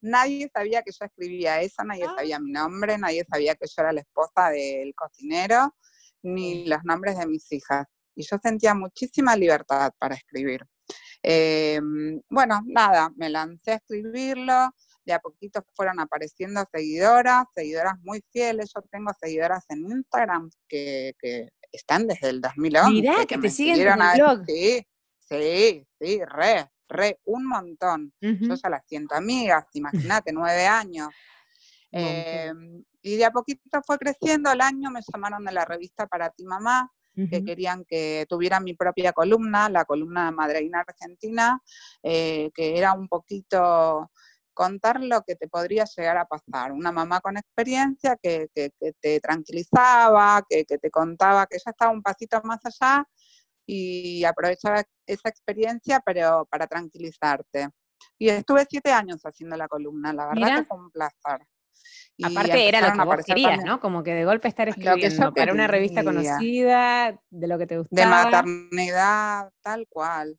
nadie 0.00 0.48
sabía 0.54 0.82
que 0.82 0.92
yo 0.92 1.04
escribía 1.04 1.60
eso, 1.60 1.82
nadie 1.84 2.04
Ah. 2.06 2.14
sabía 2.16 2.38
mi 2.38 2.52
nombre, 2.52 2.96
nadie 2.96 3.24
sabía 3.30 3.54
que 3.56 3.66
yo 3.66 3.82
era 3.82 3.92
la 3.92 4.00
esposa 4.02 4.50
del 4.50 4.94
cocinero, 4.94 5.74
ni 6.22 6.64
los 6.66 6.82
nombres 6.84 7.18
de 7.18 7.26
mis 7.26 7.50
hijas. 7.52 7.86
Y 8.14 8.22
yo 8.24 8.38
sentía 8.38 8.72
muchísima 8.74 9.36
libertad 9.36 9.92
para 9.98 10.14
escribir. 10.14 10.64
Eh, 11.22 11.80
bueno, 12.30 12.62
nada, 12.66 13.10
me 13.16 13.28
lancé 13.30 13.72
a 13.72 13.74
escribirlo, 13.76 14.72
de 15.06 15.12
a 15.14 15.20
poquito 15.20 15.64
fueron 15.74 16.00
apareciendo 16.00 16.62
seguidoras, 16.70 17.46
seguidoras 17.54 17.94
muy 18.02 18.22
fieles. 18.32 18.70
Yo 18.74 18.82
tengo 18.90 19.12
seguidoras 19.18 19.64
en 19.70 19.90
Instagram 19.90 20.50
que, 20.68 21.14
que 21.18 21.48
están 21.72 22.06
desde 22.06 22.28
el 22.30 22.40
2011. 22.40 22.90
Mirá, 22.92 23.14
que 23.20 23.26
te 23.26 23.38
me 23.38 23.48
siguen 23.48 23.80
el 23.80 23.88
a- 23.88 24.14
blog. 24.14 24.44
Sí, 24.46 24.86
sí, 25.20 25.86
sí, 26.00 26.20
re, 26.26 26.70
re, 26.88 27.20
un 27.24 27.46
montón. 27.46 28.12
Yo 28.20 28.54
ya 28.56 28.68
las 28.68 28.84
siento 28.86 29.14
amigas, 29.14 29.64
imagínate, 29.72 30.32
nueve 30.32 30.66
años. 30.66 31.08
Eh, 31.92 32.52
y 33.00 33.16
de 33.16 33.24
a 33.24 33.30
poquito 33.30 33.80
fue 33.86 33.96
creciendo, 33.96 34.50
al 34.50 34.60
año 34.60 34.90
me 34.90 35.00
llamaron 35.00 35.44
de 35.44 35.52
la 35.52 35.64
revista 35.64 36.06
Para 36.08 36.28
Ti 36.30 36.44
Mamá, 36.44 36.92
que 37.30 37.42
querían 37.44 37.84
que 37.86 38.26
tuviera 38.28 38.60
mi 38.60 38.74
propia 38.74 39.12
columna, 39.14 39.70
la 39.70 39.86
columna 39.86 40.26
de 40.26 40.32
Madreina 40.32 40.80
Argentina, 40.86 41.62
eh, 42.02 42.50
que 42.52 42.76
era 42.76 42.92
un 42.92 43.08
poquito 43.08 44.10
contar 44.56 45.00
lo 45.02 45.22
que 45.22 45.36
te 45.36 45.48
podría 45.48 45.84
llegar 45.84 46.16
a 46.16 46.24
pasar. 46.24 46.72
Una 46.72 46.90
mamá 46.90 47.20
con 47.20 47.36
experiencia 47.36 48.16
que, 48.20 48.48
que- 48.54 48.70
que 48.80 48.92
te 48.98 49.20
tranquilizaba, 49.20 50.42
que, 50.48 50.64
que 50.64 50.78
te 50.78 50.90
contaba 50.90 51.46
que 51.46 51.58
ya 51.64 51.70
estaba 51.70 51.92
un 51.92 52.02
pasito 52.02 52.40
más 52.42 52.60
allá 52.64 53.06
y 53.66 54.24
aprovechaba 54.24 54.82
esa 55.06 55.28
experiencia, 55.28 56.00
pero 56.04 56.46
para 56.50 56.66
tranquilizarte. 56.66 57.68
Y 58.18 58.30
estuve 58.30 58.66
siete 58.68 58.90
años 58.92 59.20
haciendo 59.24 59.56
la 59.56 59.68
columna, 59.68 60.12
la 60.12 60.24
verdad 60.28 60.34
Mira. 60.40 60.56
que 60.62 60.64
fue 60.64 60.78
un 60.78 60.90
placer. 60.90 61.46
Y 62.16 62.24
Aparte 62.24 62.66
era 62.68 62.80
lo 62.80 62.92
que 62.96 63.04
vos 63.04 63.26
querías, 63.26 63.50
también 63.50 63.66
¿no? 63.66 63.80
Como 63.80 64.02
que 64.02 64.14
de 64.14 64.24
golpe 64.24 64.48
estar 64.48 64.68
escribiendo 64.70 65.34
para 65.34 65.52
una 65.52 65.66
revista 65.66 66.02
conocida, 66.02 67.20
de 67.28 67.46
lo 67.46 67.58
que 67.58 67.66
te 67.66 67.76
de 67.76 67.82
gustaba. 67.82 68.24
maternidad, 68.24 69.50
tal 69.60 69.86
cual. 69.86 70.38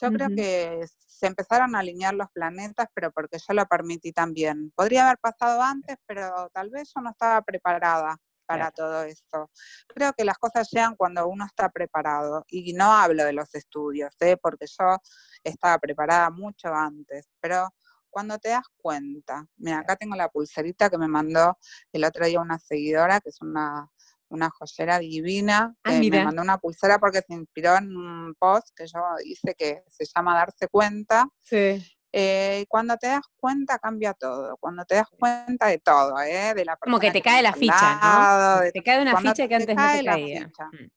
Yo 0.00 0.12
creo 0.12 0.26
Ujú. 0.28 0.36
que 0.36 0.80
se 1.22 1.28
empezaron 1.28 1.76
a 1.76 1.78
alinear 1.78 2.14
los 2.14 2.28
planetas, 2.32 2.88
pero 2.94 3.12
porque 3.12 3.38
yo 3.38 3.54
lo 3.54 3.64
permití 3.66 4.10
también. 4.12 4.72
Podría 4.74 5.04
haber 5.06 5.18
pasado 5.18 5.62
antes, 5.62 5.96
pero 6.04 6.50
tal 6.52 6.68
vez 6.70 6.90
yo 6.92 7.00
no 7.00 7.10
estaba 7.10 7.40
preparada 7.42 8.16
para 8.44 8.72
Claro. 8.72 8.74
todo 8.74 9.02
esto. 9.04 9.48
Creo 9.86 10.12
que 10.14 10.24
las 10.24 10.36
cosas 10.36 10.68
llegan 10.72 10.96
cuando 10.96 11.28
uno 11.28 11.46
está 11.46 11.68
preparado. 11.68 12.44
Y 12.48 12.72
no 12.72 12.92
hablo 12.92 13.24
de 13.24 13.34
los 13.34 13.54
estudios, 13.54 14.10
¿eh? 14.18 14.36
porque 14.36 14.66
yo 14.66 14.96
estaba 15.44 15.78
preparada 15.78 16.28
mucho 16.30 16.74
antes, 16.74 17.28
pero 17.40 17.68
cuando 18.10 18.36
te 18.40 18.48
das 18.48 18.66
cuenta, 18.76 19.46
mira, 19.58 19.78
acá 19.78 19.94
tengo 19.94 20.16
la 20.16 20.28
pulserita 20.28 20.90
que 20.90 20.98
me 20.98 21.06
mandó 21.06 21.56
el 21.92 22.02
otro 22.04 22.26
día 22.26 22.40
una 22.40 22.58
seguidora, 22.58 23.20
que 23.20 23.28
es 23.28 23.40
una, 23.40 23.88
una 24.32 24.50
joyera 24.50 24.98
divina, 24.98 25.74
Ah, 25.84 25.90
que 25.90 26.10
me 26.10 26.24
mandó 26.24 26.42
una 26.42 26.58
pulsera 26.58 26.98
porque 26.98 27.22
se 27.26 27.34
inspiró 27.34 27.76
en 27.76 27.96
un 27.96 28.34
post 28.38 28.68
que 28.76 28.86
yo 28.86 29.00
hice 29.24 29.54
que 29.54 29.82
se 29.88 30.04
llama 30.04 30.34
Darse 30.34 30.68
Cuenta. 30.68 31.26
Sí. 31.42 31.82
Eh, 32.14 32.66
cuando 32.68 32.96
te 32.98 33.06
das 33.06 33.22
cuenta 33.36 33.78
cambia 33.78 34.12
todo, 34.12 34.56
cuando 34.58 34.84
te 34.84 34.96
das 34.96 35.08
cuenta 35.18 35.68
de 35.68 35.78
todo, 35.78 36.20
¿eh? 36.20 36.52
de 36.54 36.64
la 36.64 36.76
Como 36.76 36.98
que 37.00 37.10
te 37.10 37.22
cae 37.22 37.42
la 37.42 37.54
ficha, 37.54 37.98
lado, 38.02 38.56
¿no? 38.56 38.62
de 38.62 38.72
Te 38.72 38.82
cae 38.82 39.00
una 39.00 39.16
ficha 39.16 39.48
que 39.48 39.48
te 39.48 39.54
antes 39.72 39.76
no 39.76 39.82
cae 39.82 39.96
te 39.98 40.02
la 40.04 40.12
caía. 40.12 40.44
ficha. 40.46 40.66
Mm. 40.66 40.88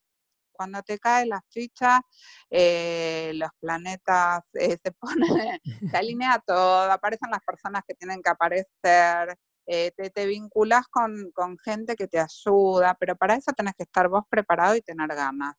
cuando 0.58 0.82
te 0.84 1.00
cae 1.00 1.25
la 1.25 1.42
ficha, 1.50 2.01
eh, 2.50 3.32
los 3.36 3.50
planetas 3.60 4.42
eh, 4.54 4.77
se 4.82 4.92
ponen, 4.94 5.60
se 5.94 5.98
alinea 5.98 6.42
todo, 6.46 6.92
aparecen 6.92 7.30
las 7.32 7.42
personas 7.46 7.82
que 7.88 7.94
tienen 7.96 8.22
que 8.22 8.30
aparecer, 8.30 9.38
eh, 9.65 9.91
te, 9.95 10.10
te 10.10 10.25
vinculas 10.25 10.88
con, 10.88 11.31
con 11.34 11.57
gente 11.57 11.95
que 11.95 12.07
te 12.07 12.19
ayuda, 12.19 12.95
pero 13.00 13.15
para 13.15 13.36
eso 13.36 13.51
tenés 13.53 13.74
que 13.75 13.84
estar 13.84 14.07
vos 14.07 14.24
preparado 14.29 14.75
y 14.75 14.81
tener 14.81 15.07
ganas. 15.10 15.55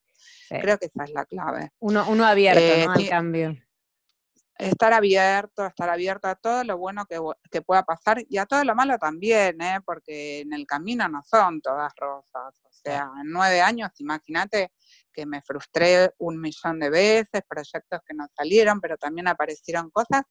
Sí. 0.49 0.57
Creo 0.61 0.79
que 0.79 0.87
esa 0.87 1.05
es 1.05 1.11
la 1.13 1.25
clave. 1.25 1.71
Uno, 1.81 2.05
uno 2.09 2.25
abierto, 2.25 2.61
Eh, 2.61 2.85
¿no? 2.87 2.93
Al 2.93 3.09
cambio. 3.09 3.57
Estar 4.59 4.95
abierto, 4.95 5.67
estar 5.67 5.91
abierto 5.91 6.29
a 6.29 6.35
todo 6.35 6.65
lo 6.65 6.79
bueno 6.79 7.05
que, 7.05 7.21
que 7.51 7.61
pueda 7.61 7.83
pasar 7.83 8.25
y 8.27 8.39
a 8.39 8.47
todo 8.47 8.65
lo 8.65 8.75
malo 8.75 8.97
también, 8.99 9.61
¿eh? 9.61 9.81
porque 9.85 10.41
en 10.41 10.55
el 10.55 10.67
camino 10.67 11.07
no 11.09 11.23
son 11.23 11.61
todas 11.61 11.93
rosas. 11.97 12.55
O 12.65 12.73
sea, 12.73 13.11
en 13.21 13.31
nueve 13.31 13.61
años, 13.61 13.91
imagínate 13.99 14.73
que 15.13 15.27
me 15.27 15.43
frustré 15.43 16.11
un 16.19 16.41
millón 16.41 16.81
de 16.81 16.89
veces, 16.89 17.43
proyectos 17.47 18.01
que 18.07 18.15
no 18.15 18.27
salieron, 18.35 18.81
pero 18.81 18.97
también 18.97 19.29
aparecieron 19.29 19.91
cosas 19.91 20.23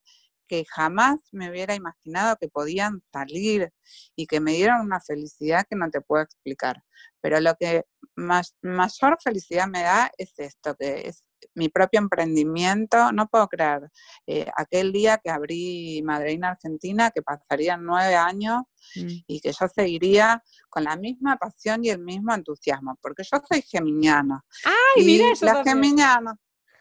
que 0.47 0.65
jamás 0.69 1.19
me 1.31 1.49
hubiera 1.49 1.75
imaginado 1.75 2.38
que 2.39 2.47
podían 2.49 3.01
salir 3.12 3.71
y 4.15 4.27
que 4.27 4.39
me 4.39 4.53
dieron 4.53 4.81
una 4.81 5.01
felicidad 5.01 5.65
que 5.69 5.75
no 5.75 5.89
te 5.89 6.01
puedo 6.01 6.23
explicar. 6.23 6.84
Pero 7.21 7.39
lo 7.39 7.55
que 7.55 7.84
más, 8.15 8.55
mayor 8.62 9.17
felicidad 9.23 9.67
me 9.67 9.81
da 9.81 10.12
es 10.17 10.34
esto, 10.38 10.75
que 10.75 11.08
es 11.08 11.23
mi 11.55 11.69
propio 11.69 11.99
emprendimiento. 11.99 13.12
No 13.12 13.27
puedo 13.27 13.47
creer, 13.47 13.89
eh, 14.27 14.47
aquel 14.55 14.91
día 14.91 15.19
que 15.23 15.29
abrí 15.31 16.01
Madreina 16.03 16.49
Argentina, 16.51 17.12
que 17.12 17.21
pasarían 17.21 17.84
nueve 17.84 18.15
años 18.15 18.63
Mm. 18.95 19.08
y 19.25 19.41
que 19.41 19.51
yo 19.51 19.67
seguiría 19.73 20.43
con 20.69 20.84
la 20.84 20.95
misma 20.95 21.38
pasión 21.38 21.84
y 21.84 21.89
el 21.89 21.97
mismo 21.99 22.36
entusiasmo, 22.36 22.95
porque 23.01 23.23
yo 23.23 23.41
soy 23.49 23.63
geminiana. 23.63 24.45
Ay, 24.63 25.01
y 25.01 25.05
mira, 25.05 25.25
yo 25.34 25.45
las 25.47 25.55
también. 25.63 25.77
geminianas, 25.97 26.36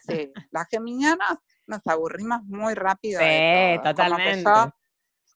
sí, 0.07 0.31
las 0.50 0.68
geminianas 0.70 1.38
nos 1.66 1.81
aburrimos 1.87 2.42
muy 2.44 2.74
rápido. 2.74 3.20
de 3.20 3.27
Sí, 3.27 3.83
todo. 3.83 3.94
Como 3.94 4.16
que 4.16 4.35
totalmente. 4.35 4.50
yo, 4.50 4.72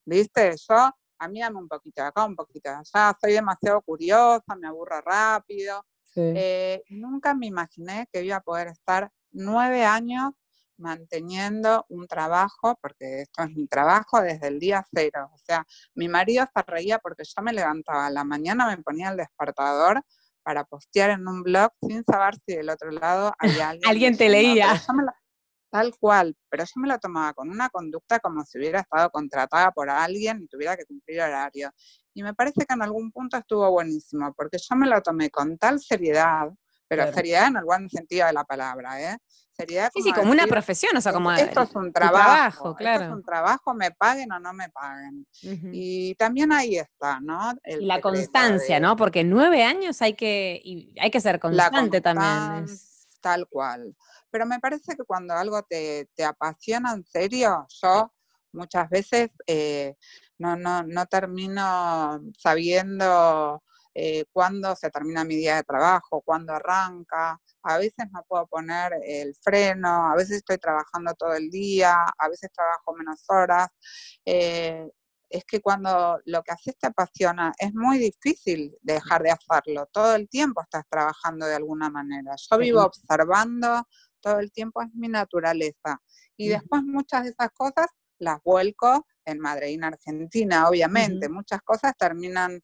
viste, 0.05 0.55
yo, 0.69 0.91
a 1.21 1.29
mí 1.29 1.41
dame 1.41 1.59
un 1.59 1.69
poquito 1.69 2.03
de 2.03 2.09
acá, 2.09 2.25
un 2.25 2.37
poquito 2.37 2.71
de 2.71 2.77
allá, 2.77 3.17
soy 3.21 3.33
demasiado 3.33 3.81
curiosa, 3.83 4.55
me 4.57 4.69
aburro 4.69 5.01
rápido. 5.01 5.85
Sí. 6.05 6.21
Eh, 6.35 6.83
nunca 6.91 7.35
me 7.35 7.47
imaginé 7.47 8.09
que 8.13 8.25
iba 8.25 8.37
a 8.37 8.41
poder 8.41 8.69
estar 8.69 9.11
nueve 9.31 9.85
años 9.85 10.33
manteniendo 10.79 11.85
un 11.89 12.07
trabajo, 12.07 12.79
porque 12.81 13.23
esto 13.23 13.43
es 13.43 13.51
mi 13.51 13.67
trabajo 13.67 14.21
desde 14.21 14.49
el 14.49 14.59
día 14.61 14.87
cero. 14.95 15.31
O 15.35 15.39
sea, 15.39 15.67
mi 15.95 16.09
marido 16.09 16.47
se 16.55 16.63
reía 16.63 16.99
porque 16.99 17.25
yo 17.25 17.43
me 17.43 17.53
levantaba 17.53 18.07
a 18.07 18.11
la 18.11 18.25
mañana, 18.25 18.67
me 18.69 18.83
ponía 18.83 19.11
el 19.11 19.17
despertador 19.17 20.03
para 20.43 20.65
postear 20.65 21.11
en 21.11 21.27
un 21.29 21.43
blog 21.43 21.73
sin 21.83 22.05
saber 22.05 22.37
si 22.47 22.57
del 22.57 22.71
otro 22.71 22.91
lado 22.91 23.33
había 23.39 23.69
alguien. 23.71 23.91
Alguien 23.91 24.17
te 24.17 24.29
leía. 24.29 24.75
yo 24.75 24.95
me 24.95 25.03
tal 25.71 25.95
cual, 25.99 26.37
pero 26.49 26.65
yo 26.65 26.73
me 26.77 26.89
lo 26.89 26.99
tomaba 26.99 27.33
con 27.35 27.51
una 27.51 27.69
conducta 27.69 28.19
como 28.21 28.45
si 28.45 28.59
hubiera 28.59 28.81
estado 28.81 29.11
contratada 29.11 29.71
por 29.73 29.91
alguien 29.91 30.43
y 30.43 30.47
tuviera 30.49 30.77
que 30.77 30.85
cumplir 30.87 31.21
horario. 31.21 31.71
Y 32.15 32.23
me 32.23 32.35
parece 32.35 32.65
que 32.67 32.75
en 32.75 32.83
algún 32.83 33.13
punto 33.13 33.37
estuvo 33.37 33.71
buenísimo, 33.71 34.33
porque 34.35 34.59
yo 34.59 34.77
me 34.77 34.87
lo 34.87 35.01
tomé 35.03 35.31
con 35.31 35.57
tal 35.59 35.79
seriedad, 35.81 36.49
pero 36.89 37.03
Claro. 37.03 37.15
seriedad 37.17 37.49
en 37.49 37.57
el 37.59 37.65
buen 37.65 37.89
sentido 37.91 38.27
de 38.27 38.33
la 38.33 38.45
palabra, 38.45 39.01
¿eh? 39.01 39.19
Seriedad 39.53 39.91
Sí, 39.93 40.03
sí, 40.03 40.13
como 40.13 40.31
una 40.31 40.47
profesión, 40.47 40.97
o 40.97 41.01
sea, 41.01 41.13
como 41.13 41.33
esto 41.33 41.63
es 41.63 41.75
un 41.75 41.87
tu 41.87 41.93
trabajo, 41.93 42.75
claro. 42.77 43.01
esto 43.03 43.13
es 43.13 43.17
un 43.19 43.25
trabajo, 43.25 43.75
me 43.75 43.91
paguen 43.91 44.31
o 44.33 44.39
no 44.39 44.53
me 44.55 44.69
paguen. 44.71 45.27
Y 45.73 46.15
también 46.15 46.53
ahí 46.53 46.77
está, 46.77 47.21
¿no? 47.21 47.53
El 47.63 47.87
la 47.87 48.01
constancia, 48.01 48.77
de 48.77 48.81
¿no? 48.81 48.97
Porque 48.97 49.25
nueve 49.25 49.65
años 49.65 50.01
hay 50.01 50.15
que, 50.15 50.61
y 50.65 50.95
hay 51.01 51.11
que 51.11 51.21
ser 51.21 51.35
la 51.37 51.41
constante 51.71 52.01
también. 52.01 52.31
constancia, 52.31 52.65
es- 52.75 53.09
tal 53.21 53.49
cual. 53.49 53.97
Pero 54.31 54.47
me 54.47 54.61
parece 54.61 54.97
que 54.97 55.05
cuando 55.05 55.35
algo 55.35 55.63
te, 55.63 56.09
te 56.15 56.25
apasiona 56.25 56.93
en 56.93 57.05
serio, 57.05 57.67
yo 57.83 58.13
muchas 58.53 58.89
veces 58.91 59.31
eh, 59.47 59.95
no, 60.39 60.57
no, 60.57 60.83
no 60.83 61.07
termino 61.07 62.21
sabiendo 62.37 63.63
eh, 63.95 64.25
cuándo 64.33 64.77
se 64.77 64.91
termina 64.91 65.25
mi 65.25 65.37
día 65.37 65.57
de 65.57 65.65
trabajo, 65.65 66.23
cuándo 66.23 66.53
arranca. 66.53 67.41
A 67.63 67.79
veces 67.79 68.07
no 68.13 68.25
puedo 68.29 68.47
poner 68.47 68.93
el 69.05 69.35
freno, 69.43 70.11
a 70.11 70.15
veces 70.15 70.37
estoy 70.37 70.59
trabajando 70.59 71.15
todo 71.15 71.35
el 71.35 71.51
día, 71.51 71.97
a 72.17 72.29
veces 72.29 72.51
trabajo 72.53 72.95
menos 72.95 73.25
horas. 73.29 73.69
Eh, 74.25 74.89
es 75.31 75.45
que 75.45 75.61
cuando 75.61 76.21
lo 76.25 76.43
que 76.43 76.53
haces 76.53 76.79
te 76.79 76.87
apasiona, 76.87 77.53
es 77.59 77.75
muy 77.75 77.99
difícil 77.99 78.75
dejar 78.81 79.23
de 79.23 79.33
hacerlo. 79.33 79.87
Todo 79.93 80.15
el 80.15 80.29
tiempo 80.29 80.63
estás 80.63 80.85
trabajando 80.89 81.47
de 81.47 81.57
alguna 81.57 81.91
manera. 81.91 82.35
Yo 82.37 82.59
vivo 82.59 82.83
observando 82.83 83.87
todo 84.21 84.39
el 84.41 84.53
tiempo, 84.53 84.83
es 84.83 84.89
mi 84.95 85.09
naturaleza. 85.09 86.01
Y 86.37 86.49
después 86.49 86.83
muchas 86.83 87.25
de 87.25 87.31
esas 87.31 87.51
cosas 87.51 87.87
las 88.19 88.39
vuelco 88.45 89.07
en 89.25 89.39
Madreina 89.41 89.89
Argentina, 89.89 90.69
obviamente. 90.69 91.29
Muchas 91.29 91.61
cosas 91.63 91.95
terminan 91.97 92.61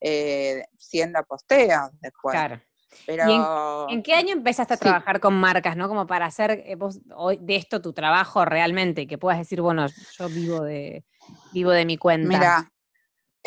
eh, 0.00 0.64
siendo 0.76 1.22
posteos 1.24 1.90
después. 2.00 2.34
Claro. 2.34 2.60
Pero 3.06 3.88
¿En 3.90 4.02
qué 4.02 4.14
año 4.14 4.32
empezaste 4.32 4.74
a 4.74 4.76
Sí. 4.76 4.82
trabajar 4.82 5.20
con 5.20 5.34
marcas, 5.34 5.76
no? 5.76 5.88
Como 5.88 6.06
para 6.06 6.26
hacer 6.26 6.62
eh, 6.64 6.74
vos 6.74 7.00
hoy 7.14 7.38
de 7.40 7.56
esto 7.56 7.80
tu 7.82 7.92
trabajo 7.92 8.44
realmente, 8.44 9.06
que 9.06 9.18
puedas 9.18 9.38
decir, 9.38 9.60
bueno, 9.60 9.86
yo 10.12 10.28
vivo 10.28 10.62
de, 10.62 11.04
vivo 11.52 11.70
de 11.70 11.84
mi 11.84 11.96
cuenta. 11.96 12.28
Mira, 12.28 12.72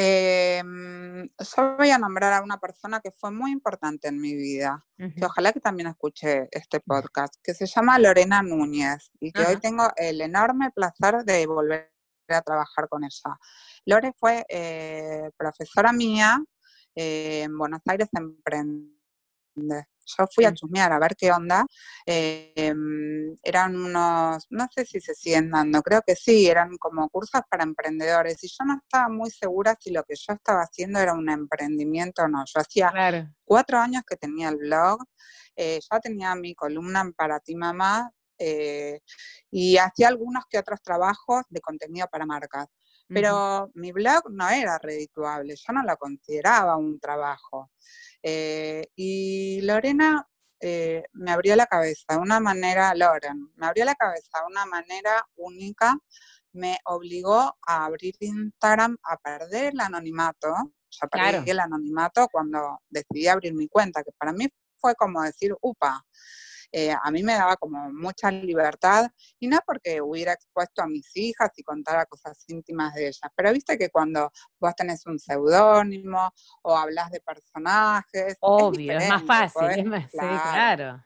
em, 0.02 1.28
yo 1.28 1.78
voy 1.78 1.92
a 1.92 1.98
nombrar 1.98 2.34
a 2.34 2.42
una 2.42 2.60
persona 2.60 3.00
que 3.02 3.12
fue 3.12 3.32
muy 3.32 3.52
importante 3.52 4.08
en 4.08 4.20
mi 4.20 4.36
vida, 4.36 4.84
que 4.98 5.26
ojalá 5.26 5.54
que 5.54 5.60
también 5.60 5.88
escuche 5.90 6.48
este 6.52 6.80
podcast, 6.80 7.36
que 7.44 7.54
se 7.54 7.66
llama 7.68 8.00
Lorena 8.00 8.42
Núñez 8.42 9.12
y 9.20 9.32
que 9.32 9.46
hoy 9.46 9.58
tengo 9.58 9.92
el 9.96 10.22
enorme 10.22 10.72
placer 10.72 11.24
de 11.24 11.46
volver 11.46 11.92
a 12.30 12.42
trabajar 12.42 12.88
con 12.90 13.04
ella. 13.04 13.38
Lore 13.86 14.14
fue 14.18 14.46
eh, 14.50 15.30
profesora 15.38 15.92
mía 15.92 16.44
en 16.96 17.58
Buenos 17.58 17.82
Aires 17.86 18.10
Emprende. 18.14 19.88
Yo 20.18 20.26
fui 20.34 20.46
a 20.46 20.54
chusmear 20.54 20.92
a 20.92 21.00
ver 21.00 21.16
qué 21.16 21.32
onda. 21.32 21.66
Em, 22.06 23.36
eran 23.44 23.76
unos, 23.76 24.46
no 24.50 24.68
sé 24.74 24.86
si 24.86 25.00
se 25.02 25.14
siguen 25.16 25.52
dando, 25.52 25.82
creo 25.82 26.02
que 26.06 26.16
sí, 26.16 26.48
eran 26.48 26.78
como 26.78 27.10
cursos 27.10 27.42
para 27.50 27.64
emprendedores. 27.64 28.44
Y 28.44 28.48
yo 28.48 28.66
no 28.66 28.76
estaba 28.84 29.10
muy 29.10 29.30
segura 29.32 29.76
si 29.80 29.92
lo 29.92 30.04
que 30.04 30.16
yo 30.16 30.34
estaba 30.34 30.62
haciendo 30.62 31.00
era 31.00 31.14
un 31.14 31.30
emprendimiento 31.30 32.24
o 32.24 32.28
no. 32.28 32.44
Yo 32.46 32.62
hacía 32.62 32.92
cuatro 33.44 33.78
años 33.80 34.04
que 34.08 34.18
tenía 34.18 34.50
el 34.50 34.58
blog, 34.58 35.00
eh, 35.56 35.80
ya 35.92 36.00
tenía 36.00 36.36
mi 36.36 36.56
columna 36.56 37.10
para 37.16 37.40
ti 37.40 37.56
mamá 37.56 38.12
eh, 38.38 39.02
y 39.52 39.78
hacía 39.78 40.08
algunos 40.08 40.46
que 40.50 40.58
otros 40.58 40.82
trabajos 40.82 41.44
de 41.50 41.62
contenido 41.62 42.08
para 42.12 42.26
marcas. 42.26 42.68
Pero 43.14 43.72
mi 43.74 43.92
blog 43.92 44.32
no 44.32 44.50
era 44.50 44.78
redituable, 44.78 45.56
yo 45.56 45.74
no 45.74 45.84
lo 45.84 45.98
consideraba 45.98 46.78
un 46.78 47.00
trabajo. 47.00 47.72
Eh, 48.24 48.88
y 48.96 49.62
Lorena 49.62 50.26
eh, 50.60 51.04
me 51.14 51.32
abrió 51.32 51.56
la 51.56 51.66
cabeza 51.66 52.14
de 52.14 52.18
una 52.18 52.40
manera, 52.40 52.94
Loren, 52.94 53.52
me 53.56 53.68
abrió 53.68 53.84
la 53.84 53.96
cabeza 53.96 54.40
de 54.40 54.46
una 54.48 54.66
manera 54.66 55.26
única, 55.36 55.98
me 56.54 56.78
obligó 56.86 57.58
a 57.68 57.86
abrir 57.86 58.16
Instagram, 58.20 58.98
a 59.04 59.18
perder 59.18 59.74
el 59.74 59.80
anonimato. 59.80 60.54
Yo 60.90 61.08
perdí 61.08 61.52
el 61.52 61.60
anonimato 61.60 62.28
cuando 62.32 62.80
decidí 62.90 63.28
abrir 63.28 63.54
mi 63.54 63.68
cuenta, 63.68 64.04
que 64.04 64.12
para 64.18 64.34
mí 64.34 64.48
fue 64.78 64.94
como 64.96 65.22
decir, 65.22 65.56
upa, 65.62 66.06
eh, 66.72 66.92
a 66.92 67.12
mí 67.12 67.24
me 67.24 67.34
daba 67.34 67.56
como 67.58 67.92
mucha 67.92 68.32
libertad, 68.32 69.10
y 69.40 69.48
no 69.48 69.60
porque 69.66 70.02
hubiera 70.02 70.34
expuesto 70.34 70.82
a 70.82 70.88
mis 70.88 71.16
hijas 71.16 71.52
y 71.58 71.64
contara 71.64 72.06
cosas 72.06 72.44
íntimas 72.48 72.94
de 72.94 73.08
ellas, 73.08 73.32
pero 73.36 73.52
viste 73.52 73.78
que 73.78 73.90
cuando 73.90 74.32
vos 74.60 74.76
tenés 74.76 75.06
un 75.06 75.20
seudónimo 75.20 76.34
o 76.64 76.76
hablas 76.76 77.12
de 77.12 77.22
personajes. 77.22 78.38
Obvio, 78.40 78.98
es, 78.98 79.10
más 79.10 79.24
fácil, 79.24 79.70
es 79.70 79.86
más, 79.86 80.10
claro. 80.12 81.04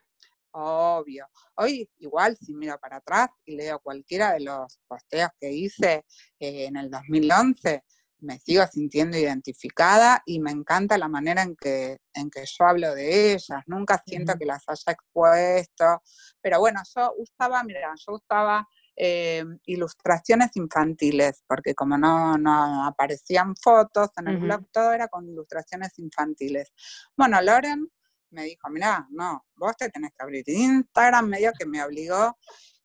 Obvio. 0.58 1.28
Hoy 1.56 1.89
igual 1.99 2.38
si 2.38 2.54
miro 2.54 2.80
para 2.80 2.97
atrás 2.97 3.30
y 3.43 3.58
leo 3.58 3.80
cualquiera 3.80 4.32
de 4.32 4.39
los 4.39 4.80
posteos 4.88 5.30
que 5.38 5.51
hice 5.51 6.06
eh, 6.39 6.65
en 6.67 6.78
el 6.78 6.89
2011, 6.89 7.84
me 8.19 8.39
sigo 8.39 8.65
sintiendo 8.67 9.17
identificada 9.17 10.21
y 10.25 10.39
me 10.39 10.51
encanta 10.51 10.97
la 10.97 11.08
manera 11.08 11.43
en 11.43 11.56
que, 11.56 11.97
en 12.13 12.30
que 12.30 12.43
yo 12.45 12.65
hablo 12.65 12.93
de 12.95 13.34
ellas. 13.34 13.63
Nunca 13.67 14.01
siento 14.06 14.36
que 14.38 14.45
las 14.45 14.63
haya 14.67 14.93
expuesto. 14.93 16.01
Pero 16.41 16.60
bueno, 16.60 16.82
yo 16.95 17.13
usaba, 17.17 17.63
mira, 17.63 17.93
yo 17.95 18.13
usaba 18.13 18.67
eh, 18.95 19.43
ilustraciones 19.65 20.56
infantiles, 20.56 21.43
porque 21.47 21.75
como 21.75 21.97
no, 21.97 22.38
no 22.38 22.86
aparecían 22.86 23.56
fotos 23.56 24.10
en 24.17 24.28
el 24.30 24.38
blog, 24.38 24.65
todo 24.71 24.93
era 24.93 25.08
con 25.08 25.28
ilustraciones 25.28 25.97
infantiles. 25.99 26.71
Bueno, 27.17 27.41
Loren 27.41 27.89
me 28.32 28.43
dijo, 28.43 28.69
mira, 28.69 29.08
no, 29.12 29.45
vos 29.56 29.75
te 29.78 29.89
tenés 29.89 30.12
que 30.12 30.23
abrir 30.23 30.43
Instagram, 30.47 31.28
medio 31.28 31.51
que 31.58 31.65
me 31.65 31.84
obligó. 31.84 32.38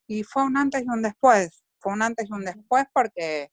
Y 0.07 0.25
fue 0.25 0.43
un 0.43 0.57
antes 0.57 0.83
y 0.83 0.89
un 0.89 1.03
después. 1.03 1.65
Fue 1.79 1.93
un 1.93 2.03
antes 2.03 2.29
y 2.29 2.33
un 2.33 2.45
después 2.45 2.85
porque 2.93 3.53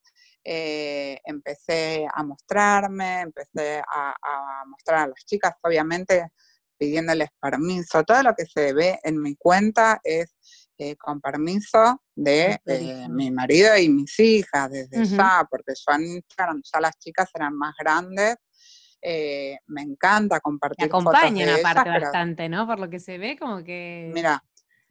eh, 0.50 1.20
empecé 1.26 2.08
a 2.10 2.24
mostrarme, 2.24 3.20
empecé 3.20 3.80
a, 3.80 4.64
mostrar 4.66 5.00
a 5.00 5.08
las 5.08 5.26
chicas, 5.26 5.54
obviamente 5.62 6.32
pidiéndoles 6.78 7.28
permiso. 7.38 8.02
Todo 8.06 8.24
lo 8.24 8.34
que 8.34 8.46
se 8.46 8.72
ve 8.72 8.98
en 9.04 9.22
mi 9.22 9.36
cuenta 9.36 10.00
es 10.02 10.38
eh, 10.78 10.96
con 10.96 11.20
permiso 11.20 12.02
de 12.16 12.62
eh, 12.66 13.10
mi 13.10 13.30
marido 13.30 13.76
y 13.78 13.90
mis 13.90 14.18
hijas 14.22 14.72
desde 14.72 15.04
ya, 15.04 15.46
porque 15.52 15.74
yo 15.76 15.96
en 15.96 16.06
Instagram 16.06 16.62
ya 16.64 16.80
las 16.80 16.98
chicas 16.98 17.30
eran 17.36 17.54
más 17.54 17.76
grandes. 17.78 18.38
me 19.04 19.82
encanta 19.82 20.40
compartir. 20.40 20.86
Me 20.86 20.86
acompañan 20.86 21.60
aparte 21.60 21.90
bastante, 21.90 22.48
¿no? 22.48 22.66
Por 22.66 22.80
lo 22.80 22.90
que 22.90 23.02
se 23.02 23.18
ve, 23.18 23.38
como 23.38 23.66
que. 23.66 24.12
Mira, 24.14 24.42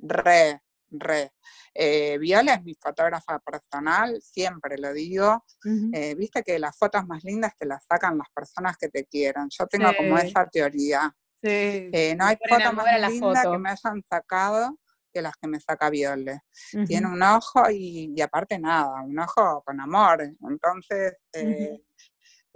re, 0.00 0.60
re. 0.90 1.32
Eh, 1.74 2.18
Viola 2.18 2.54
es 2.54 2.64
mi 2.64 2.74
fotógrafa 2.74 3.38
personal, 3.38 4.20
siempre 4.22 4.78
lo 4.78 4.92
digo. 4.92 5.44
Eh, 5.92 6.14
viste 6.14 6.42
que 6.42 6.58
las 6.58 6.76
fotos 6.76 7.06
más 7.06 7.24
lindas 7.24 7.56
te 7.56 7.66
las 7.66 7.84
sacan 7.84 8.18
las 8.18 8.28
personas 8.34 8.76
que 8.76 8.88
te 8.88 9.04
quieran. 9.04 9.48
Yo 9.50 9.66
tengo 9.66 9.94
como 9.96 10.18
esa 10.18 10.46
teoría. 10.46 11.14
Eh, 11.42 12.14
no 12.18 12.24
hay 12.26 12.36
foto 12.36 12.72
más 12.72 13.10
linda 13.10 13.42
que 13.42 13.58
me 13.58 13.70
hayan 13.70 14.02
sacado 14.02 14.78
que 15.12 15.22
las 15.22 15.36
que 15.36 15.48
me 15.48 15.60
saca 15.60 15.88
Viole. 15.88 16.40
Tiene 16.86 17.06
un 17.06 17.22
ojo 17.22 17.70
y, 17.70 18.20
aparte 18.20 18.58
nada, 18.58 19.00
un 19.02 19.18
ojo 19.18 19.62
con 19.64 19.80
amor. 19.80 20.22
Entonces, 20.22 21.14